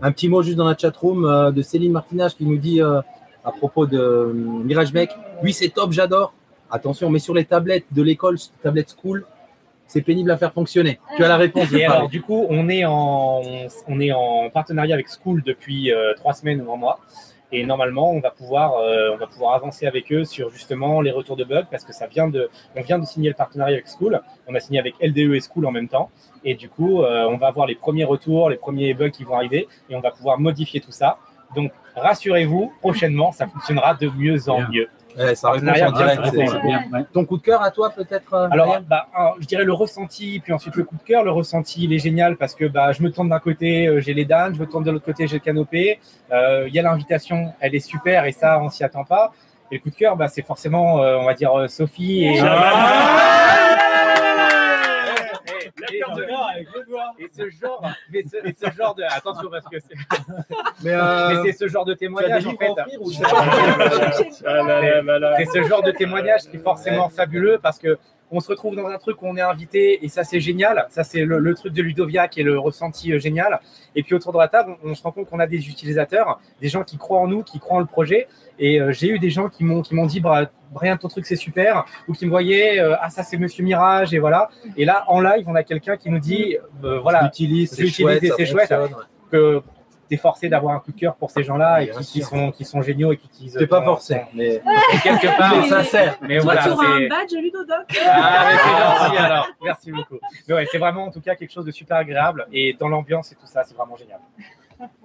Un 0.00 0.12
petit 0.12 0.28
mot 0.28 0.42
juste 0.42 0.56
dans 0.56 0.66
la 0.66 0.76
chatroom 0.76 1.24
euh, 1.24 1.50
de 1.50 1.60
Céline 1.60 1.92
Martinage 1.92 2.34
qui 2.34 2.46
nous 2.46 2.56
dit 2.56 2.80
euh, 2.80 3.00
à 3.44 3.50
propos 3.50 3.86
de 3.86 4.32
Mirage 4.64 4.92
Mec, 4.92 5.10
oui 5.42 5.52
c'est 5.52 5.68
top, 5.68 5.92
j'adore. 5.92 6.32
Attention, 6.70 7.10
mais 7.10 7.18
sur 7.18 7.34
les 7.34 7.44
tablettes 7.44 7.84
de 7.90 8.02
l'école, 8.02 8.36
tablette 8.62 8.94
school, 8.98 9.26
c'est 9.92 10.00
pénible 10.00 10.30
à 10.30 10.38
faire 10.38 10.54
fonctionner. 10.54 10.98
Tu 11.16 11.22
as 11.24 11.28
la 11.28 11.36
réponse. 11.36 11.64
Et 11.64 11.82
Paris. 11.82 11.84
alors, 11.84 12.08
du 12.08 12.22
coup, 12.22 12.46
on 12.48 12.70
est 12.70 12.86
en, 12.86 13.42
on 13.88 14.00
est 14.00 14.10
en 14.12 14.48
partenariat 14.48 14.94
avec 14.94 15.08
School 15.08 15.42
depuis 15.44 15.92
euh, 15.92 16.14
trois 16.14 16.32
semaines 16.32 16.62
ou 16.62 16.72
un 16.72 16.76
mois. 16.76 16.98
Et 17.54 17.66
normalement, 17.66 18.10
on 18.10 18.20
va 18.20 18.30
pouvoir, 18.30 18.76
euh, 18.76 19.10
on 19.12 19.18
va 19.18 19.26
pouvoir 19.26 19.52
avancer 19.52 19.86
avec 19.86 20.10
eux 20.10 20.24
sur 20.24 20.48
justement 20.48 21.02
les 21.02 21.10
retours 21.10 21.36
de 21.36 21.44
bugs 21.44 21.66
parce 21.70 21.84
que 21.84 21.92
ça 21.92 22.06
vient 22.06 22.26
de, 22.26 22.48
on 22.74 22.80
vient 22.80 22.98
de 22.98 23.04
signer 23.04 23.28
le 23.28 23.34
partenariat 23.34 23.74
avec 23.74 23.86
School. 23.86 24.22
On 24.48 24.54
a 24.54 24.60
signé 24.60 24.78
avec 24.78 24.94
LDE 25.02 25.34
et 25.34 25.40
School 25.40 25.66
en 25.66 25.70
même 25.72 25.88
temps. 25.88 26.10
Et 26.42 26.54
du 26.54 26.70
coup, 26.70 27.02
euh, 27.02 27.26
on 27.28 27.36
va 27.36 27.48
avoir 27.48 27.66
les 27.66 27.74
premiers 27.74 28.04
retours, 28.04 28.48
les 28.48 28.56
premiers 28.56 28.94
bugs 28.94 29.10
qui 29.10 29.24
vont 29.24 29.34
arriver 29.34 29.68
et 29.90 29.94
on 29.94 30.00
va 30.00 30.10
pouvoir 30.10 30.40
modifier 30.40 30.80
tout 30.80 30.90
ça. 30.92 31.18
Donc, 31.54 31.70
rassurez-vous, 31.96 32.72
prochainement, 32.80 33.30
ça 33.32 33.46
fonctionnera 33.46 33.92
de 33.92 34.08
mieux 34.08 34.48
en 34.48 34.56
Bien. 34.56 34.68
mieux. 34.72 34.88
Ouais, 35.16 35.34
ça 35.34 35.50
en 35.50 35.56
direct. 35.92 36.22
bien, 36.64 36.84
ouais. 36.92 37.04
Ton 37.12 37.24
coup 37.24 37.36
de 37.36 37.42
cœur 37.42 37.62
à 37.62 37.70
toi 37.70 37.90
peut-être 37.90 38.34
euh, 38.34 38.48
alors, 38.50 38.80
bah, 38.88 39.06
je 39.40 39.46
dirais 39.46 39.64
le 39.64 39.72
ressenti, 39.72 40.40
puis 40.42 40.52
ensuite 40.52 40.76
le 40.76 40.84
coup 40.84 40.96
de 40.96 41.02
cœur. 41.02 41.22
Le 41.24 41.30
ressenti, 41.30 41.84
il 41.84 41.92
est 41.92 41.98
génial 41.98 42.36
parce 42.36 42.54
que 42.54 42.64
bah, 42.66 42.92
je 42.92 43.02
me 43.02 43.10
tourne 43.10 43.28
d'un 43.28 43.38
côté, 43.38 43.86
euh, 43.86 44.00
j'ai 44.00 44.14
les 44.14 44.24
dames, 44.24 44.54
je 44.54 44.60
me 44.60 44.66
tourne 44.66 44.84
de 44.84 44.90
l'autre 44.90 45.04
côté, 45.04 45.26
j'ai 45.26 45.36
le 45.36 45.40
canopé. 45.40 45.98
Euh, 46.32 46.64
Il 46.68 46.74
y 46.74 46.78
a 46.78 46.82
l'invitation, 46.82 47.52
elle 47.60 47.74
est 47.74 47.80
super 47.80 48.24
et 48.24 48.32
ça, 48.32 48.60
on 48.62 48.70
s'y 48.70 48.84
attend 48.84 49.04
pas. 49.04 49.32
Et 49.70 49.76
le 49.76 49.80
coup 49.80 49.90
de 49.90 49.94
cœur, 49.94 50.16
bah, 50.16 50.28
c'est 50.28 50.44
forcément, 50.46 51.02
euh, 51.02 51.16
on 51.18 51.24
va 51.24 51.34
dire, 51.34 51.52
Sophie 51.68 52.24
et. 52.24 52.32
Et 52.34 52.38
ce- 52.38 52.44
et 57.24 57.30
ce 57.32 57.50
genre, 57.50 57.84
mais 58.10 58.22
ce, 58.22 58.36
et 58.46 58.54
ce 58.54 58.70
genre 58.76 58.94
de, 58.94 59.02
attention 59.04 59.48
parce 59.50 59.66
que 59.66 59.78
c'est, 59.80 59.94
Mais, 60.82 60.92
euh, 60.92 61.42
mais 61.42 61.52
c'est 61.52 61.58
ce 61.58 61.68
genre 61.68 61.84
de 61.84 61.94
témoignage 61.94 62.46
en 62.46 62.56
fait. 62.56 62.70
ou 63.00 63.10
Ah. 64.46 65.34
C'est 65.38 65.46
ce 65.46 65.62
genre 65.68 65.82
de 65.82 65.92
témoignage 65.92 66.42
qui 66.50 66.56
est 66.56 66.62
forcément 66.62 67.08
fabuleux 67.08 67.58
parce 67.62 67.78
que 67.78 67.98
on 68.34 68.40
se 68.40 68.48
retrouve 68.48 68.74
dans 68.74 68.86
un 68.86 68.98
truc 68.98 69.20
où 69.22 69.26
on 69.26 69.36
est 69.36 69.42
invité 69.42 70.04
et 70.04 70.08
ça 70.08 70.24
c'est 70.24 70.40
génial. 70.40 70.86
Ça 70.90 71.04
c'est 71.04 71.24
le, 71.24 71.38
le 71.38 71.54
truc 71.54 71.72
de 71.72 71.82
Ludovia 71.82 72.28
qui 72.28 72.40
est 72.40 72.44
le 72.44 72.58
ressenti 72.58 73.12
euh, 73.12 73.18
génial. 73.18 73.60
Et 73.94 74.02
puis 74.02 74.14
autour 74.14 74.32
de 74.32 74.38
la 74.38 74.48
table, 74.48 74.76
on, 74.82 74.90
on 74.90 74.94
se 74.94 75.02
rend 75.02 75.12
compte 75.12 75.28
qu'on 75.28 75.38
a 75.38 75.46
des 75.46 75.68
utilisateurs, 75.68 76.40
des 76.60 76.68
gens 76.68 76.82
qui 76.82 76.96
croient 76.96 77.20
en 77.20 77.28
nous, 77.28 77.42
qui 77.42 77.58
croient 77.60 77.76
en 77.76 77.80
le 77.80 77.86
projet. 77.86 78.26
Et 78.58 78.80
euh, 78.80 78.92
j'ai 78.92 79.08
eu 79.08 79.18
des 79.18 79.30
gens 79.30 79.48
qui 79.48 79.64
m'ont 79.64 79.82
qui 79.82 79.94
m'ont 79.94 80.06
dit 80.06 80.20
Bra- 80.20 80.50
Brian 80.72 80.96
ton 80.96 81.08
truc 81.08 81.26
c'est 81.26 81.36
super 81.36 81.84
ou 82.08 82.12
qui 82.14 82.24
me 82.24 82.30
voyaient 82.30 82.80
euh, 82.80 82.96
ah 83.00 83.10
ça 83.10 83.22
c'est 83.22 83.36
Monsieur 83.36 83.62
Mirage 83.64 84.14
et 84.14 84.18
voilà. 84.18 84.48
Et 84.76 84.84
là 84.84 85.04
en 85.08 85.20
live 85.20 85.44
on 85.46 85.54
a 85.54 85.62
quelqu'un 85.62 85.96
qui 85.96 86.08
nous 86.10 86.18
dit 86.18 86.56
voilà 87.02 87.20
je 87.22 87.28
c'est 88.36 88.46
chouette, 88.46 88.68
ça 88.68 88.88
que 89.30 89.62
t'es 90.12 90.18
forcé 90.18 90.50
d'avoir 90.50 90.74
un 90.74 90.78
coup 90.78 90.92
de 90.92 90.98
cœur 91.00 91.14
pour 91.14 91.30
ces 91.30 91.42
gens-là 91.42 91.82
et 91.82 91.88
qui, 92.02 92.20
sont 92.20 92.50
qui 92.52 92.66
sont 92.66 92.82
géniaux 92.82 93.12
et 93.12 93.16
qui 93.16 93.26
utilisent. 93.28 93.56
T'es 93.58 93.66
pas 93.66 93.82
forcé, 93.82 94.16
ton- 94.16 94.20
mais 94.34 94.60
quelque 95.02 95.26
part, 95.38 95.54
est 95.54 95.68
sincère. 95.70 96.18
Mais 96.20 96.36
Toi, 96.36 96.44
voilà, 96.44 96.62
tu 96.64 96.68
auras 96.68 96.84
c'est- 96.84 97.06
un 97.06 97.08
badge 97.08 97.32
Ludodoc. 97.42 97.86
ah, 98.06 98.48
mais 98.50 98.58
c'est 98.58 99.06
gentil 99.08 99.16
alors. 99.24 99.48
Merci 99.62 99.90
beaucoup. 99.92 100.18
Mais 100.46 100.54
ouais, 100.54 100.66
c'est 100.70 100.76
vraiment 100.76 101.04
en 101.06 101.10
tout 101.10 101.22
cas 101.22 101.34
quelque 101.34 101.50
chose 101.52 101.64
de 101.64 101.70
super 101.70 101.96
agréable 101.96 102.46
et 102.52 102.74
dans 102.78 102.88
l'ambiance 102.90 103.32
et 103.32 103.36
tout 103.36 103.46
ça, 103.46 103.64
c'est 103.64 103.74
vraiment 103.74 103.96
génial. 103.96 104.20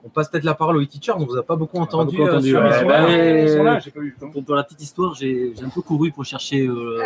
On 0.04 0.10
passe 0.10 0.28
peut-être 0.30 0.44
la 0.44 0.56
parole 0.56 0.76
aux 0.76 0.84
teachers, 0.86 1.14
on 1.16 1.24
vous 1.26 1.38
a 1.38 1.44
pas 1.44 1.56
beaucoup 1.56 1.78
entendu. 1.78 2.18
beaucoup 2.18 2.30
euh, 2.30 2.42
sur 2.42 2.60
ouais. 2.62 2.84
Bah, 2.84 3.10
Ils 3.10 3.48
sont 3.50 3.64
là, 3.64 3.80
j'ai 3.80 3.92
pas 3.92 4.00
vu 4.02 4.14
le 4.14 4.20
temps. 4.20 4.32
Pour, 4.32 4.44
pour 4.44 4.56
la 4.56 4.64
petite 4.64 4.82
histoire, 4.82 5.14
j'ai 5.14 5.54
j'ai 5.56 5.64
un 5.64 5.70
peu 5.70 5.82
couru 5.82 6.12
pour 6.12 6.26
chercher 6.26 6.66
euh, 6.68 7.02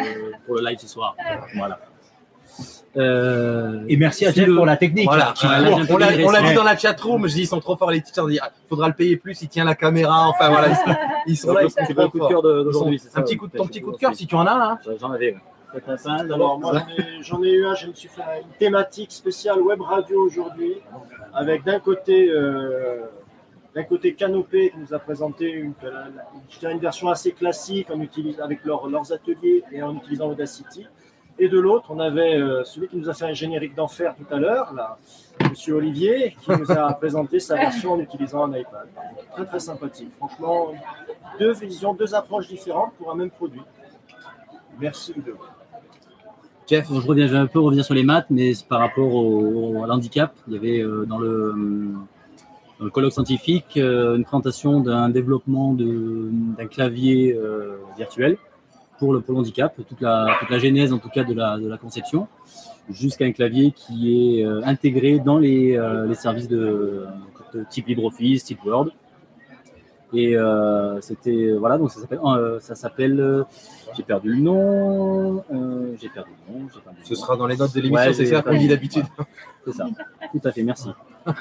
pour 0.48 0.56
le 0.56 0.66
live 0.68 0.80
ce 0.80 0.88
soir. 0.88 1.16
Voilà. 1.56 1.80
Euh, 2.98 3.84
Et 3.88 3.96
merci 3.96 4.26
à 4.26 4.32
Jeff 4.32 4.48
le- 4.48 4.56
pour 4.56 4.66
la 4.66 4.76
technique. 4.76 5.06
Voilà, 5.06 5.34
Ah, 5.44 5.62
là, 5.62 5.70
on 5.90 5.98
l'a 5.98 6.42
dit 6.42 6.54
dans 6.54 6.64
la 6.64 6.76
chatroom, 6.78 7.28
je 7.28 7.34
dis 7.36 7.42
ils 7.44 7.48
sont 7.48 7.60
trop 7.62 7.78
forts 7.78 7.92
les 7.92 8.02
teachers, 8.02 8.24
il 8.30 8.40
faudra 8.68 8.88
le 8.90 8.94
payer 8.94 9.16
plus, 9.16 9.42
il 9.42 9.48
tient 9.48 9.64
la 9.64 9.76
caméra, 9.76 10.28
enfin 10.28 10.50
voilà, 10.50 10.68
ils 10.70 10.76
sont, 10.76 10.96
ils 11.28 11.38
sont 11.38 11.54
là, 11.54 11.62
ils 11.64 11.70
sont 11.72 11.84
trop 11.94 12.02
le 12.02 12.08
coup 12.10 12.20
de 12.20 12.24
forts. 12.28 12.42
d'aujourd'hui. 12.44 13.00
c'est 13.00 13.10
ça, 13.10 13.20
Un 13.20 13.24
petit 13.24 13.38
coup 13.38 13.48
de 13.48 13.58
ton 13.58 13.66
petit 13.68 13.82
coup 13.82 13.92
de 13.94 13.98
cœur 13.98 14.14
si 14.14 14.28
tu 14.28 14.36
en 14.36 14.46
as 14.46 14.52
hein. 14.52 14.80
J'en 15.00 15.12
avais. 15.12 15.38
Alors, 16.30 16.60
moi, 16.60 16.82
j'en 17.22 17.42
ai, 17.44 17.52
eu 17.52 17.66
un, 17.66 17.76
je 17.76 17.88
me 17.88 17.94
suis 17.94 18.10
fait 18.10 18.22
une 18.42 18.58
thématique 18.60 19.14
spéciale 19.14 19.62
web 19.62 19.80
radio 19.80 20.26
aujourd'hui, 20.26 20.74
avec 21.34 21.64
d'un 21.64 21.80
côté, 21.80 22.30
euh, 22.30 23.04
d'un 23.74 23.84
côté 23.84 24.14
Canopé 24.14 24.72
qui 24.72 24.78
nous 24.80 24.94
a 24.94 25.00
présenté 25.00 25.50
une, 25.50 25.72
version 26.82 27.08
assez 27.08 27.32
classique 27.32 27.90
en 27.90 28.02
utilisant, 28.02 28.44
avec 28.44 28.66
leurs- 28.66 28.86
leurs 28.90 29.14
ateliers 29.14 29.64
et 29.72 29.82
en 29.82 29.96
utilisant 29.96 30.28
Audacity. 30.30 30.86
Et 31.40 31.48
de 31.48 31.60
l'autre, 31.60 31.88
on 31.90 32.00
avait 32.00 32.36
euh, 32.36 32.64
celui 32.64 32.88
qui 32.88 32.98
nous 32.98 33.10
a 33.10 33.14
fait 33.14 33.26
un 33.26 33.34
générique 33.34 33.74
d'enfer 33.76 34.16
tout 34.16 34.34
à 34.34 34.38
l'heure, 34.38 34.74
là, 34.74 34.98
Monsieur 35.50 35.76
Olivier, 35.76 36.36
qui 36.42 36.52
nous 36.52 36.72
a 36.72 36.94
présenté 37.00 37.40
sa 37.40 37.56
version 37.56 37.94
en 37.94 38.00
utilisant 38.00 38.44
un 38.44 38.58
iPad. 38.58 38.88
Très 39.34 39.46
très 39.46 39.60
sympathique. 39.60 40.12
Franchement, 40.18 40.74
deux 41.40 41.54
visions, 41.54 41.94
deux 41.94 42.14
approches 42.14 42.48
différentes 42.48 42.94
pour 42.98 43.12
un 43.12 43.16
même 43.16 43.32
produit. 43.32 43.64
Merci 44.80 45.14
Ludo. 45.14 45.38
Jeff 46.68 46.88
je, 46.90 47.08
reviens, 47.08 47.28
je 47.28 47.34
vais 47.34 47.40
un 47.40 47.48
peu 47.48 47.60
revenir 47.60 47.84
sur 47.84 47.94
les 47.94 48.04
maths, 48.04 48.28
mais 48.30 48.54
c'est 48.54 48.68
par 48.68 48.80
rapport 48.80 49.14
au, 49.14 49.84
à 49.84 49.88
l'handicap. 49.88 50.34
Il 50.48 50.54
y 50.54 50.58
avait 50.58 50.80
euh, 50.80 51.06
dans, 51.06 51.18
le, 51.18 51.54
dans 52.80 52.86
le 52.86 52.92
colloque 52.92 53.12
scientifique 53.12 53.78
euh, 53.78 54.16
une 54.16 54.24
présentation 54.24 54.80
d'un 54.80 55.10
développement 55.10 55.74
d'un 55.74 56.68
clavier 56.68 57.36
euh, 57.36 57.78
virtuel 57.98 58.38
pour 59.02 59.14
le, 59.14 59.20
pour 59.22 59.34
le 59.34 59.40
handicap, 59.40 59.74
toute 59.76 60.00
la, 60.00 60.38
toute 60.40 60.52
la 60.52 60.60
genèse 60.60 60.94
en 60.94 61.00
tout 61.00 61.10
cas 61.10 61.24
de 61.24 61.34
la, 61.34 61.58
de 61.58 61.68
la 61.68 61.78
conception, 61.80 62.28
jusqu'à 62.88 63.26
un 63.26 63.32
clavier 63.32 63.72
qui 63.72 64.38
est 64.40 64.46
euh, 64.46 64.62
intégré 64.64 65.18
dans 65.18 65.40
les, 65.40 65.76
euh, 65.76 66.06
les 66.06 66.14
services 66.14 66.48
de, 66.48 67.08
de 67.54 67.66
type 67.72 67.88
LibreOffice, 67.88 68.44
type 68.44 68.64
Word. 68.64 68.90
Et 70.14 70.36
euh, 70.38 71.00
c'était 71.02 71.52
voilà 71.54 71.78
donc 71.80 71.90
ça 71.90 72.00
s'appelle 72.02 72.20
ça 72.60 72.76
s'appelle 72.76 73.46
j'ai 73.96 74.04
perdu 74.04 74.30
le 74.36 74.42
nom 74.42 75.42
j'ai 76.00 76.10
perdu 76.10 76.32
le 76.50 76.54
nom 76.54 76.66
le 76.66 76.70
Ce 77.06 77.14
nom. 77.14 77.20
sera 77.22 77.38
dans 77.38 77.48
les 77.48 77.56
notes 77.56 77.74
de 77.74 77.80
l'émission, 77.80 78.08
Ouais, 78.08 78.14
c'est 78.14 78.26
ça 78.26 78.42
qu'on 78.42 78.58
dit 78.58 78.68
d'habitude. 78.68 79.06
c'est 79.66 79.72
ça 79.72 79.86
tout 80.34 80.42
à 80.44 80.52
fait 80.52 80.64
merci 80.64 80.90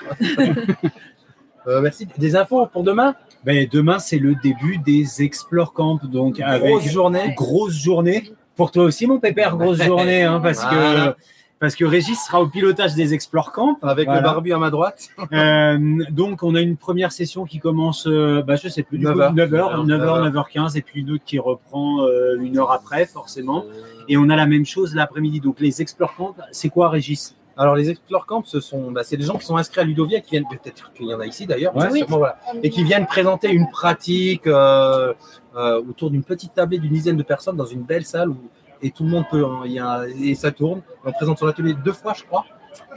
Euh, 1.67 1.81
merci. 1.81 2.07
Des 2.19 2.37
infos 2.37 2.67
pour 2.67 2.83
demain? 2.83 3.15
Ben, 3.45 3.67
demain, 3.71 3.99
c'est 3.99 4.19
le 4.19 4.35
début 4.43 4.79
des 4.79 5.23
Explore 5.23 5.73
Camp. 5.73 5.99
Donc, 6.05 6.41
avec 6.41 6.71
Grosse 6.71 6.89
journée. 6.89 7.35
grosse 7.37 7.75
journée. 7.75 8.33
Pour 8.57 8.71
toi 8.71 8.85
aussi, 8.85 9.07
mon 9.07 9.19
pépère, 9.19 9.57
grosse 9.57 9.83
journée, 9.83 10.23
hein, 10.23 10.41
parce 10.41 10.63
Voilà. 10.63 11.13
que 11.13 11.17
parce 11.59 11.75
que 11.77 11.85
Régis 11.85 12.19
sera 12.19 12.41
au 12.41 12.47
pilotage 12.47 12.95
des 12.95 13.13
Explore 13.13 13.53
Camp. 13.53 13.77
Avec 13.83 14.07
Voilà. 14.07 14.21
le 14.23 14.25
barbu 14.25 14.53
à 14.55 14.59
ma 14.59 14.71
droite. 14.71 15.09
Euh, 15.33 15.79
donc, 16.11 16.43
on 16.43 16.55
a 16.55 16.61
une 16.63 16.79
première 16.79 17.13
session 17.13 17.45
qui 17.45 17.59
commence, 17.59 18.07
euh, 18.07 18.43
bah, 18.43 18.57
je 18.57 18.69
sais 18.69 18.83
plus, 18.83 18.97
du 18.97 19.05
9 19.05 19.13
coup, 19.15 19.21
heures. 19.21 19.35
9h, 19.35 19.87
9h, 19.87 20.31
9h15, 20.33 20.79
et 20.79 20.81
puis 20.83 21.01
une 21.03 21.11
autre 21.11 21.25
qui 21.27 21.39
reprend 21.39 22.01
euh, 22.03 22.39
une 22.41 22.57
heure 22.59 22.73
après, 22.73 23.05
forcément. 23.05 23.65
Et 24.09 24.17
on 24.17 24.31
a 24.31 24.37
la 24.37 24.47
même 24.47 24.65
chose 24.65 24.95
l'après-midi. 24.95 25.41
Donc, 25.41 25.61
les 25.61 25.83
Explore 25.83 26.15
Camp, 26.17 26.35
c'est 26.51 26.71
quoi, 26.71 26.89
Régis? 26.89 27.37
Alors, 27.61 27.75
les 27.77 27.91
Explore 27.91 28.25
Camp, 28.25 28.43
ce 28.47 28.59
sont, 28.59 28.91
bah, 28.91 29.05
c'est 29.05 29.19
des 29.19 29.25
gens 29.25 29.37
qui 29.37 29.45
sont 29.45 29.59
inscrits 29.59 29.83
à 29.83 29.85
Ludovia, 29.85 30.21
qui 30.21 30.31
viennent, 30.31 30.47
peut-être 30.51 30.93
qu'il 30.95 31.07
y 31.07 31.13
en 31.15 31.21
a 31.21 31.27
ici 31.27 31.47
d'ailleurs, 31.47 31.77
Ouais. 31.77 32.05
voilà. 32.09 32.39
et 32.63 32.71
qui 32.71 32.83
viennent 32.85 33.07
présenter 33.07 33.51
une 33.51 33.69
pratique 33.71 34.47
euh, 34.47 35.13
euh, 35.57 35.83
autour 35.83 36.11
d'une 36.11 36.25
petite 36.25 36.55
tablée 36.55 36.79
d'une 36.79 36.93
dizaine 36.93 37.19
de 37.19 37.23
personnes 37.23 37.57
dans 37.57 37.67
une 37.67 37.83
belle 37.83 38.07
salle 38.07 38.31
où 38.31 38.39
et 38.83 38.91
tout 38.91 39.05
le 39.05 39.11
monde 39.11 39.25
peut, 39.31 39.45
il 39.67 39.73
y 39.73 39.79
a, 39.79 40.05
et 40.09 40.35
ça 40.35 40.51
tourne. 40.53 40.81
On 41.05 41.13
présente 41.13 41.39
son 41.39 41.47
atelier 41.49 41.75
deux 41.75 41.93
fois, 41.93 42.15
je 42.15 42.25
crois. 42.25 42.47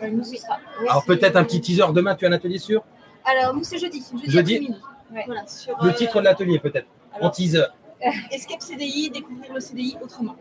Euh, 0.02 0.08
nous, 0.10 0.24
oui, 0.30 0.40
Alors 0.88 1.04
peut-être 1.06 1.36
un 1.36 1.44
petit 1.44 1.60
teaser 1.60 1.92
demain. 1.94 2.16
Tu 2.16 2.26
as 2.26 2.30
un 2.30 2.32
atelier 2.32 2.58
sur 2.58 2.84
Alors, 3.26 3.54
nous, 3.54 3.66
c'est 3.66 3.80
jeudi. 3.80 4.02
Jeudi, 4.26 4.32
Jeudi. 4.32 4.56
après-midi. 4.56 5.26
Voilà, 5.26 5.46
sur, 5.46 5.76
le 5.84 5.90
euh, 5.90 5.94
titre 5.94 6.20
de 6.20 6.24
l'atelier 6.24 6.60
peut-être 6.60 6.88
en 7.20 7.30
teaser. 7.30 7.66
Escape 8.32 8.62
CDI, 8.62 9.10
découvrir 9.10 9.54
le 9.54 9.60
CDI 9.60 9.98
autrement. 10.02 10.36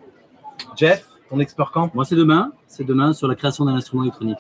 Jeff, 0.77 1.07
ton 1.33 1.41
Explore 1.41 1.71
Camp. 1.73 1.91
moi 1.95 2.05
c'est 2.05 2.15
demain 2.17 2.53
c'est 2.69 2.85
demain 2.85 3.13
sur 3.13 3.27
la 3.29 3.35
création 3.35 3.65
d'un 3.65 3.75
instrument 3.75 4.03
électronique 4.05 4.39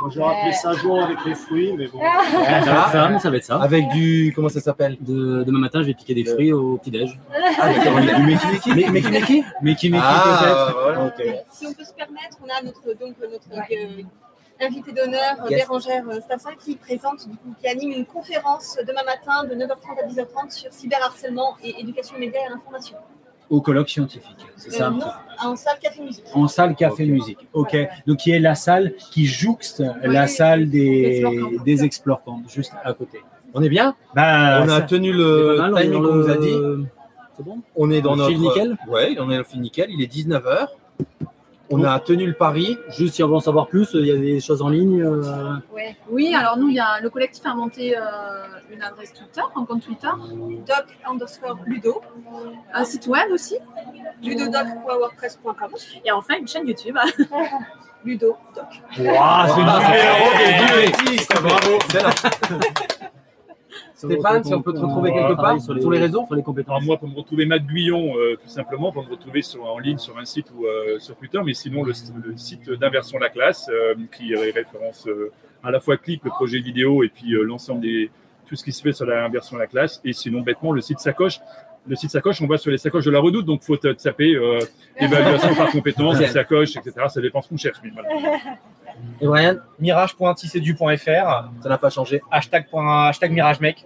Moi, 0.00 0.10
j'aurais 0.12 0.36
appelé 0.36 0.52
ça 0.52 0.72
jour 0.72 1.00
avec 1.02 1.18
les 1.24 1.34
fruits, 1.34 1.72
mais 1.76 1.86
bon. 1.86 2.00
ça 2.00 2.60
va 2.60 3.10
être 3.10 3.20
ça 3.20 3.30
va 3.30 3.36
être 3.36 3.44
ça 3.44 3.56
Avec 3.62 3.88
du 3.90 4.32
comment 4.34 4.48
ça 4.48 4.60
s'appelle? 4.60 4.96
De, 5.00 5.44
demain 5.44 5.60
matin 5.60 5.80
je 5.82 5.86
vais 5.88 5.94
piquer 5.94 6.14
des 6.14 6.24
fruits 6.24 6.52
au 6.52 6.76
petit 6.78 6.90
déj 6.90 7.18
Ah 7.60 7.72
d'accord. 7.72 8.00
du 8.00 8.22
Meki 8.26 8.46
Meki. 8.52 8.70
Mais- 8.74 8.90
Meki 8.90 9.10
Meki. 9.10 9.44
Meki 9.62 9.90
Meki, 9.90 10.02
Ah, 10.04 10.70
voilà. 10.82 11.06
Ok. 11.06 11.22
Si 11.50 11.66
on 11.68 11.72
peut 11.72 11.84
se 11.84 11.94
permettre, 11.94 12.36
on 12.44 12.48
a 12.48 12.62
notre, 12.64 12.82
donc, 12.98 13.14
notre 13.20 13.48
euh, 13.52 14.02
invité 14.66 14.90
d'honneur, 14.92 15.34
euh, 15.44 15.50
Yes. 15.50 15.60
Bérangère 15.60 16.04
euh, 16.08 16.20
Stassin, 16.20 16.50
qui 16.58 16.74
présente, 16.76 17.28
du 17.28 17.36
coup, 17.36 17.54
qui 17.60 17.68
anime 17.68 17.92
une 17.92 18.06
conférence 18.06 18.76
demain 18.86 19.04
matin 19.04 19.44
de 19.44 19.54
9h30 19.54 20.02
à 20.02 20.08
10h30 20.08 20.50
sur 20.50 20.72
cyberharcèlement 20.72 21.56
et 21.62 21.80
éducation 21.80 22.18
média 22.18 22.40
et 22.46 22.50
l'information. 22.50 22.96
Au 23.52 23.60
colloque 23.60 23.90
scientifique, 23.90 24.46
c'est 24.56 24.72
Euh, 24.74 24.78
ça 24.78 24.90
non, 24.90 25.00
en 25.44 25.54
salle 25.56 25.78
Café 25.80 26.02
Musique. 26.02 26.24
En 26.34 26.48
salle 26.48 26.74
café 26.74 27.04
musique. 27.04 27.38
Ok. 27.52 27.76
Donc 28.06 28.16
qui 28.18 28.30
est 28.30 28.38
la 28.40 28.54
salle 28.54 28.94
qui 29.12 29.26
jouxte 29.26 29.82
la 30.02 30.26
salle 30.26 30.70
des, 30.70 31.22
des 31.64 31.84
Explore 31.84 32.22
Camp, 32.24 32.42
juste 32.48 32.72
à 32.82 32.92
côté. 32.94 33.20
On 33.54 33.62
est 33.62 33.68
bien. 33.68 33.94
Bah, 34.14 34.60
on 34.64 34.68
a 34.68 34.80
ça- 34.80 34.80
tenu 34.82 35.12
le 35.12 35.56
mal, 35.58 35.74
timing 35.74 35.92
dans 36.02 36.08
qu'on 36.08 36.14
nous 36.14 36.28
a 36.30 36.34
le- 36.36 36.40
dit. 36.40 36.86
c'est 37.36 37.42
bon 37.44 37.58
On 37.76 37.90
est 37.90 38.00
dans 38.00 38.14
Le 38.16 38.24
fil 38.26 38.40
notre 38.40 38.54
nickel 38.54 38.76
Ouais, 38.88 39.16
on 39.18 39.28
est 39.30 39.34
dans 39.34 39.38
le 39.38 39.44
fil 39.44 39.60
nickel. 39.60 39.88
Il 39.90 40.00
est 40.02 40.06
19h. 40.10 40.68
On 41.70 41.82
a 41.84 41.98
tenu 42.00 42.26
le 42.26 42.34
pari. 42.34 42.76
juste 42.90 43.14
si 43.14 43.22
on 43.22 43.28
veut 43.28 43.34
en 43.36 43.40
savoir 43.40 43.66
plus 43.66 43.88
il 43.94 44.06
y 44.06 44.10
a 44.10 44.16
des 44.16 44.40
choses 44.40 44.60
en 44.62 44.68
ligne 44.68 45.02
euh, 45.02 45.54
Ouais. 45.72 45.96
Oui, 46.10 46.34
alors 46.34 46.58
nous, 46.58 46.68
il 46.68 46.74
y 46.74 46.80
a, 46.80 47.00
le 47.00 47.08
collectif 47.08 47.44
a 47.46 47.54
monté 47.54 47.96
euh, 47.96 48.00
une 48.70 48.82
adresse 48.82 49.12
Twitter, 49.14 49.40
un 49.56 49.64
compte 49.64 49.82
Twitter, 49.82 50.08
Doc 50.66 50.84
underscore 51.08 51.58
Ludo, 51.66 52.02
un 52.74 52.84
site 52.84 53.06
web 53.06 53.30
aussi, 53.32 53.56
ludodoc.wordpress.com, 54.22 55.70
et 56.04 56.10
enfin 56.12 56.34
une 56.38 56.48
chaîne 56.48 56.66
YouTube. 56.66 56.96
Ludo 58.04 58.36
Doc. 58.54 58.64
Waouh, 58.98 59.06
c'est 59.06 59.16
Ah, 59.16 59.46
une 60.86 60.92
c'est 61.06 61.18
super 61.18 61.42
Bravo. 61.42 61.78
Stéphane, 64.08 64.44
si 64.44 64.54
on 64.54 64.62
peut 64.62 64.72
te 64.72 64.78
retrouver 64.78 65.12
quelque 65.12 65.34
part 65.34 65.60
sur 65.60 65.74
les 65.74 65.98
réseaux 65.98 66.24
sur 66.26 66.34
les 66.34 66.42
compétences 66.42 66.70
Alors 66.70 66.82
moi, 66.82 66.96
pour 66.98 67.08
me 67.08 67.14
retrouver 67.14 67.46
Matt 67.46 67.64
Guyon, 67.64 68.16
euh, 68.16 68.36
tout 68.42 68.48
simplement, 68.48 68.92
pour 68.92 69.04
me 69.04 69.10
retrouver 69.10 69.42
sur, 69.42 69.64
en 69.64 69.78
ligne 69.78 69.98
sur 69.98 70.18
un 70.18 70.24
site 70.24 70.50
ou 70.56 70.66
euh, 70.66 70.98
sur 70.98 71.16
Twitter, 71.16 71.40
mais 71.44 71.54
sinon 71.54 71.84
le, 71.84 71.92
le 72.24 72.36
site 72.36 72.70
d'Inversion 72.70 73.18
La 73.18 73.28
Classe, 73.28 73.68
euh, 73.72 73.94
qui 74.16 74.34
référence 74.34 75.06
euh, 75.06 75.30
à 75.62 75.70
la 75.70 75.80
fois 75.80 75.96
Clip, 75.96 76.24
le 76.24 76.30
projet 76.30 76.58
vidéo, 76.58 77.02
et 77.02 77.08
puis 77.08 77.34
euh, 77.34 77.42
l'ensemble 77.42 77.80
des 77.80 78.10
tout 78.46 78.56
ce 78.56 78.64
qui 78.64 78.72
se 78.72 78.82
fait 78.82 78.92
sur 78.92 79.06
la 79.06 79.24
Inversion 79.24 79.56
La 79.56 79.66
Classe, 79.66 80.00
et 80.04 80.12
sinon 80.12 80.40
bêtement 80.40 80.72
le 80.72 80.80
site 80.80 80.98
Sacoche. 80.98 81.40
Le 81.86 81.96
site 81.96 82.10
Sacoche, 82.10 82.40
on 82.40 82.46
va 82.46 82.58
sur 82.58 82.70
les 82.70 82.78
sacoches 82.78 83.06
de 83.06 83.10
la 83.10 83.18
Redoute, 83.18 83.44
donc 83.44 83.62
faut 83.62 83.76
te 83.76 83.88
taper 83.88 84.36
euh, 84.36 84.60
évaluation 84.98 85.54
par 85.54 85.70
compétence, 85.70 86.22
sacoche, 86.26 86.76
etc. 86.76 86.92
Ça 87.08 87.20
dépend 87.20 87.42
ce 87.42 87.48
qu'on 87.48 87.56
cherche. 87.56 87.78
mais 87.82 87.90
voilà. 87.94 88.08
Et 89.20 89.26
Brian, 89.26 89.56
Mirage.tissedu.fr, 89.78 91.50
ça 91.62 91.68
n'a 91.68 91.78
pas 91.78 91.90
changé. 91.90 92.22
hashtag, 92.30 92.68
point- 92.68 93.08
hashtag 93.08 93.32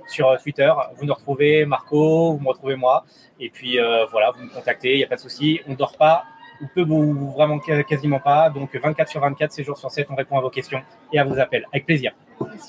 sur 0.08 0.28
euh, 0.28 0.36
Twitter. 0.42 0.72
Vous 0.96 1.04
nous 1.04 1.14
retrouvez, 1.14 1.64
Marco, 1.66 2.34
vous 2.34 2.40
me 2.40 2.48
retrouvez 2.48 2.76
moi. 2.76 3.04
Et 3.38 3.50
puis 3.50 3.78
euh, 3.78 4.06
voilà, 4.10 4.32
vous 4.36 4.44
me 4.44 4.50
contactez, 4.50 4.94
il 4.94 4.98
n'y 4.98 5.04
a 5.04 5.08
pas 5.08 5.16
de 5.16 5.20
souci. 5.20 5.60
On 5.66 5.72
ne 5.72 5.76
dort 5.76 5.96
pas, 5.96 6.24
ou 6.60 6.66
peu 6.74 6.82
ou 6.82 7.30
vraiment 7.32 7.58
quasiment 7.58 8.20
pas. 8.20 8.50
Donc 8.50 8.74
24 8.74 9.08
sur 9.08 9.20
24, 9.20 9.52
7 9.52 9.66
jours 9.66 9.78
sur 9.78 9.90
7, 9.90 10.06
on 10.10 10.14
répond 10.14 10.38
à 10.38 10.40
vos 10.40 10.50
questions 10.50 10.80
et 11.12 11.18
à 11.18 11.24
vos 11.24 11.38
appels. 11.38 11.66
Avec 11.72 11.86
plaisir. 11.86 12.12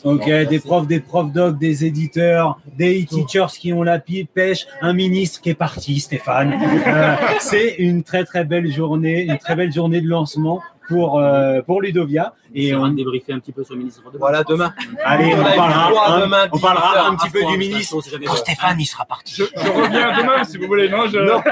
Ok, 0.04 0.26
des 0.26 0.60
profs, 0.60 0.88
des 0.88 1.02
profs 1.02 1.32
doc, 1.32 1.58
des 1.58 1.86
éditeurs, 1.86 2.60
des 2.66 3.04
e-teachers 3.04 3.48
qui 3.60 3.74
ont 3.74 3.84
la 3.84 4.00
pêche, 4.00 4.66
un 4.82 4.94
ministre 4.94 5.42
qui 5.42 5.50
est 5.50 5.56
parti, 5.56 6.00
Stéphane. 6.00 6.54
Euh, 6.54 7.16
c'est 7.40 7.76
une 7.76 8.04
très 8.04 8.24
très 8.24 8.46
belle 8.46 8.72
journée, 8.72 9.24
une 9.24 9.38
très 9.38 9.56
belle 9.56 9.72
journée 9.74 10.02
de 10.02 10.08
lancement 10.08 10.62
pour 10.88 11.20
euh, 11.20 11.62
pour 11.62 11.82
Ludovia. 11.82 12.34
et 12.54 12.74
on 12.76 12.82
va 12.84 12.90
débriefer 12.90 13.34
un 13.34 13.40
petit 13.40 13.52
peu 13.52 13.64
sur 13.64 13.74
le 13.74 13.80
ministre 13.80 14.10
de 14.12 14.18
Voilà, 14.18 14.44
demain. 14.44 14.74
allez, 15.04 15.34
On 15.36 15.44
parlera, 15.44 16.16
hein, 16.16 16.20
demain, 16.22 16.48
on 16.52 16.60
parlera 16.60 16.94
18 16.94 17.08
un 17.08 17.16
petit 17.16 17.30
peu 17.30 17.44
du 17.46 17.58
ministre. 17.58 18.02
jamais. 18.10 18.28
Stéphane, 18.28 18.78
il 18.80 18.86
sera 18.86 19.06
parti. 19.06 19.36
Je, 19.36 19.44
je 19.56 19.70
reviens 19.70 20.18
demain 20.18 20.44
si 20.44 20.58
vous 20.58 20.68
voulez. 20.68 20.90
Non, 20.90 21.08
je... 21.08 21.20
Non. 21.20 21.42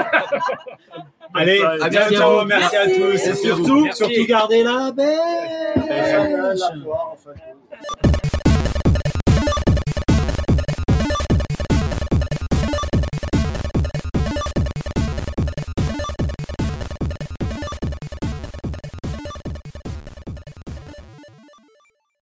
Allez, 1.34 1.60
À 1.60 1.88
bientôt. 1.88 2.08
bientôt, 2.10 2.44
merci 2.46 2.76
à 2.76 2.86
tous. 2.86 3.26
Et 3.26 3.34
surtout, 3.34 3.88
surtout 3.92 4.24
gardez 4.26 4.62
la 4.62 4.92
enfin, 4.92 5.02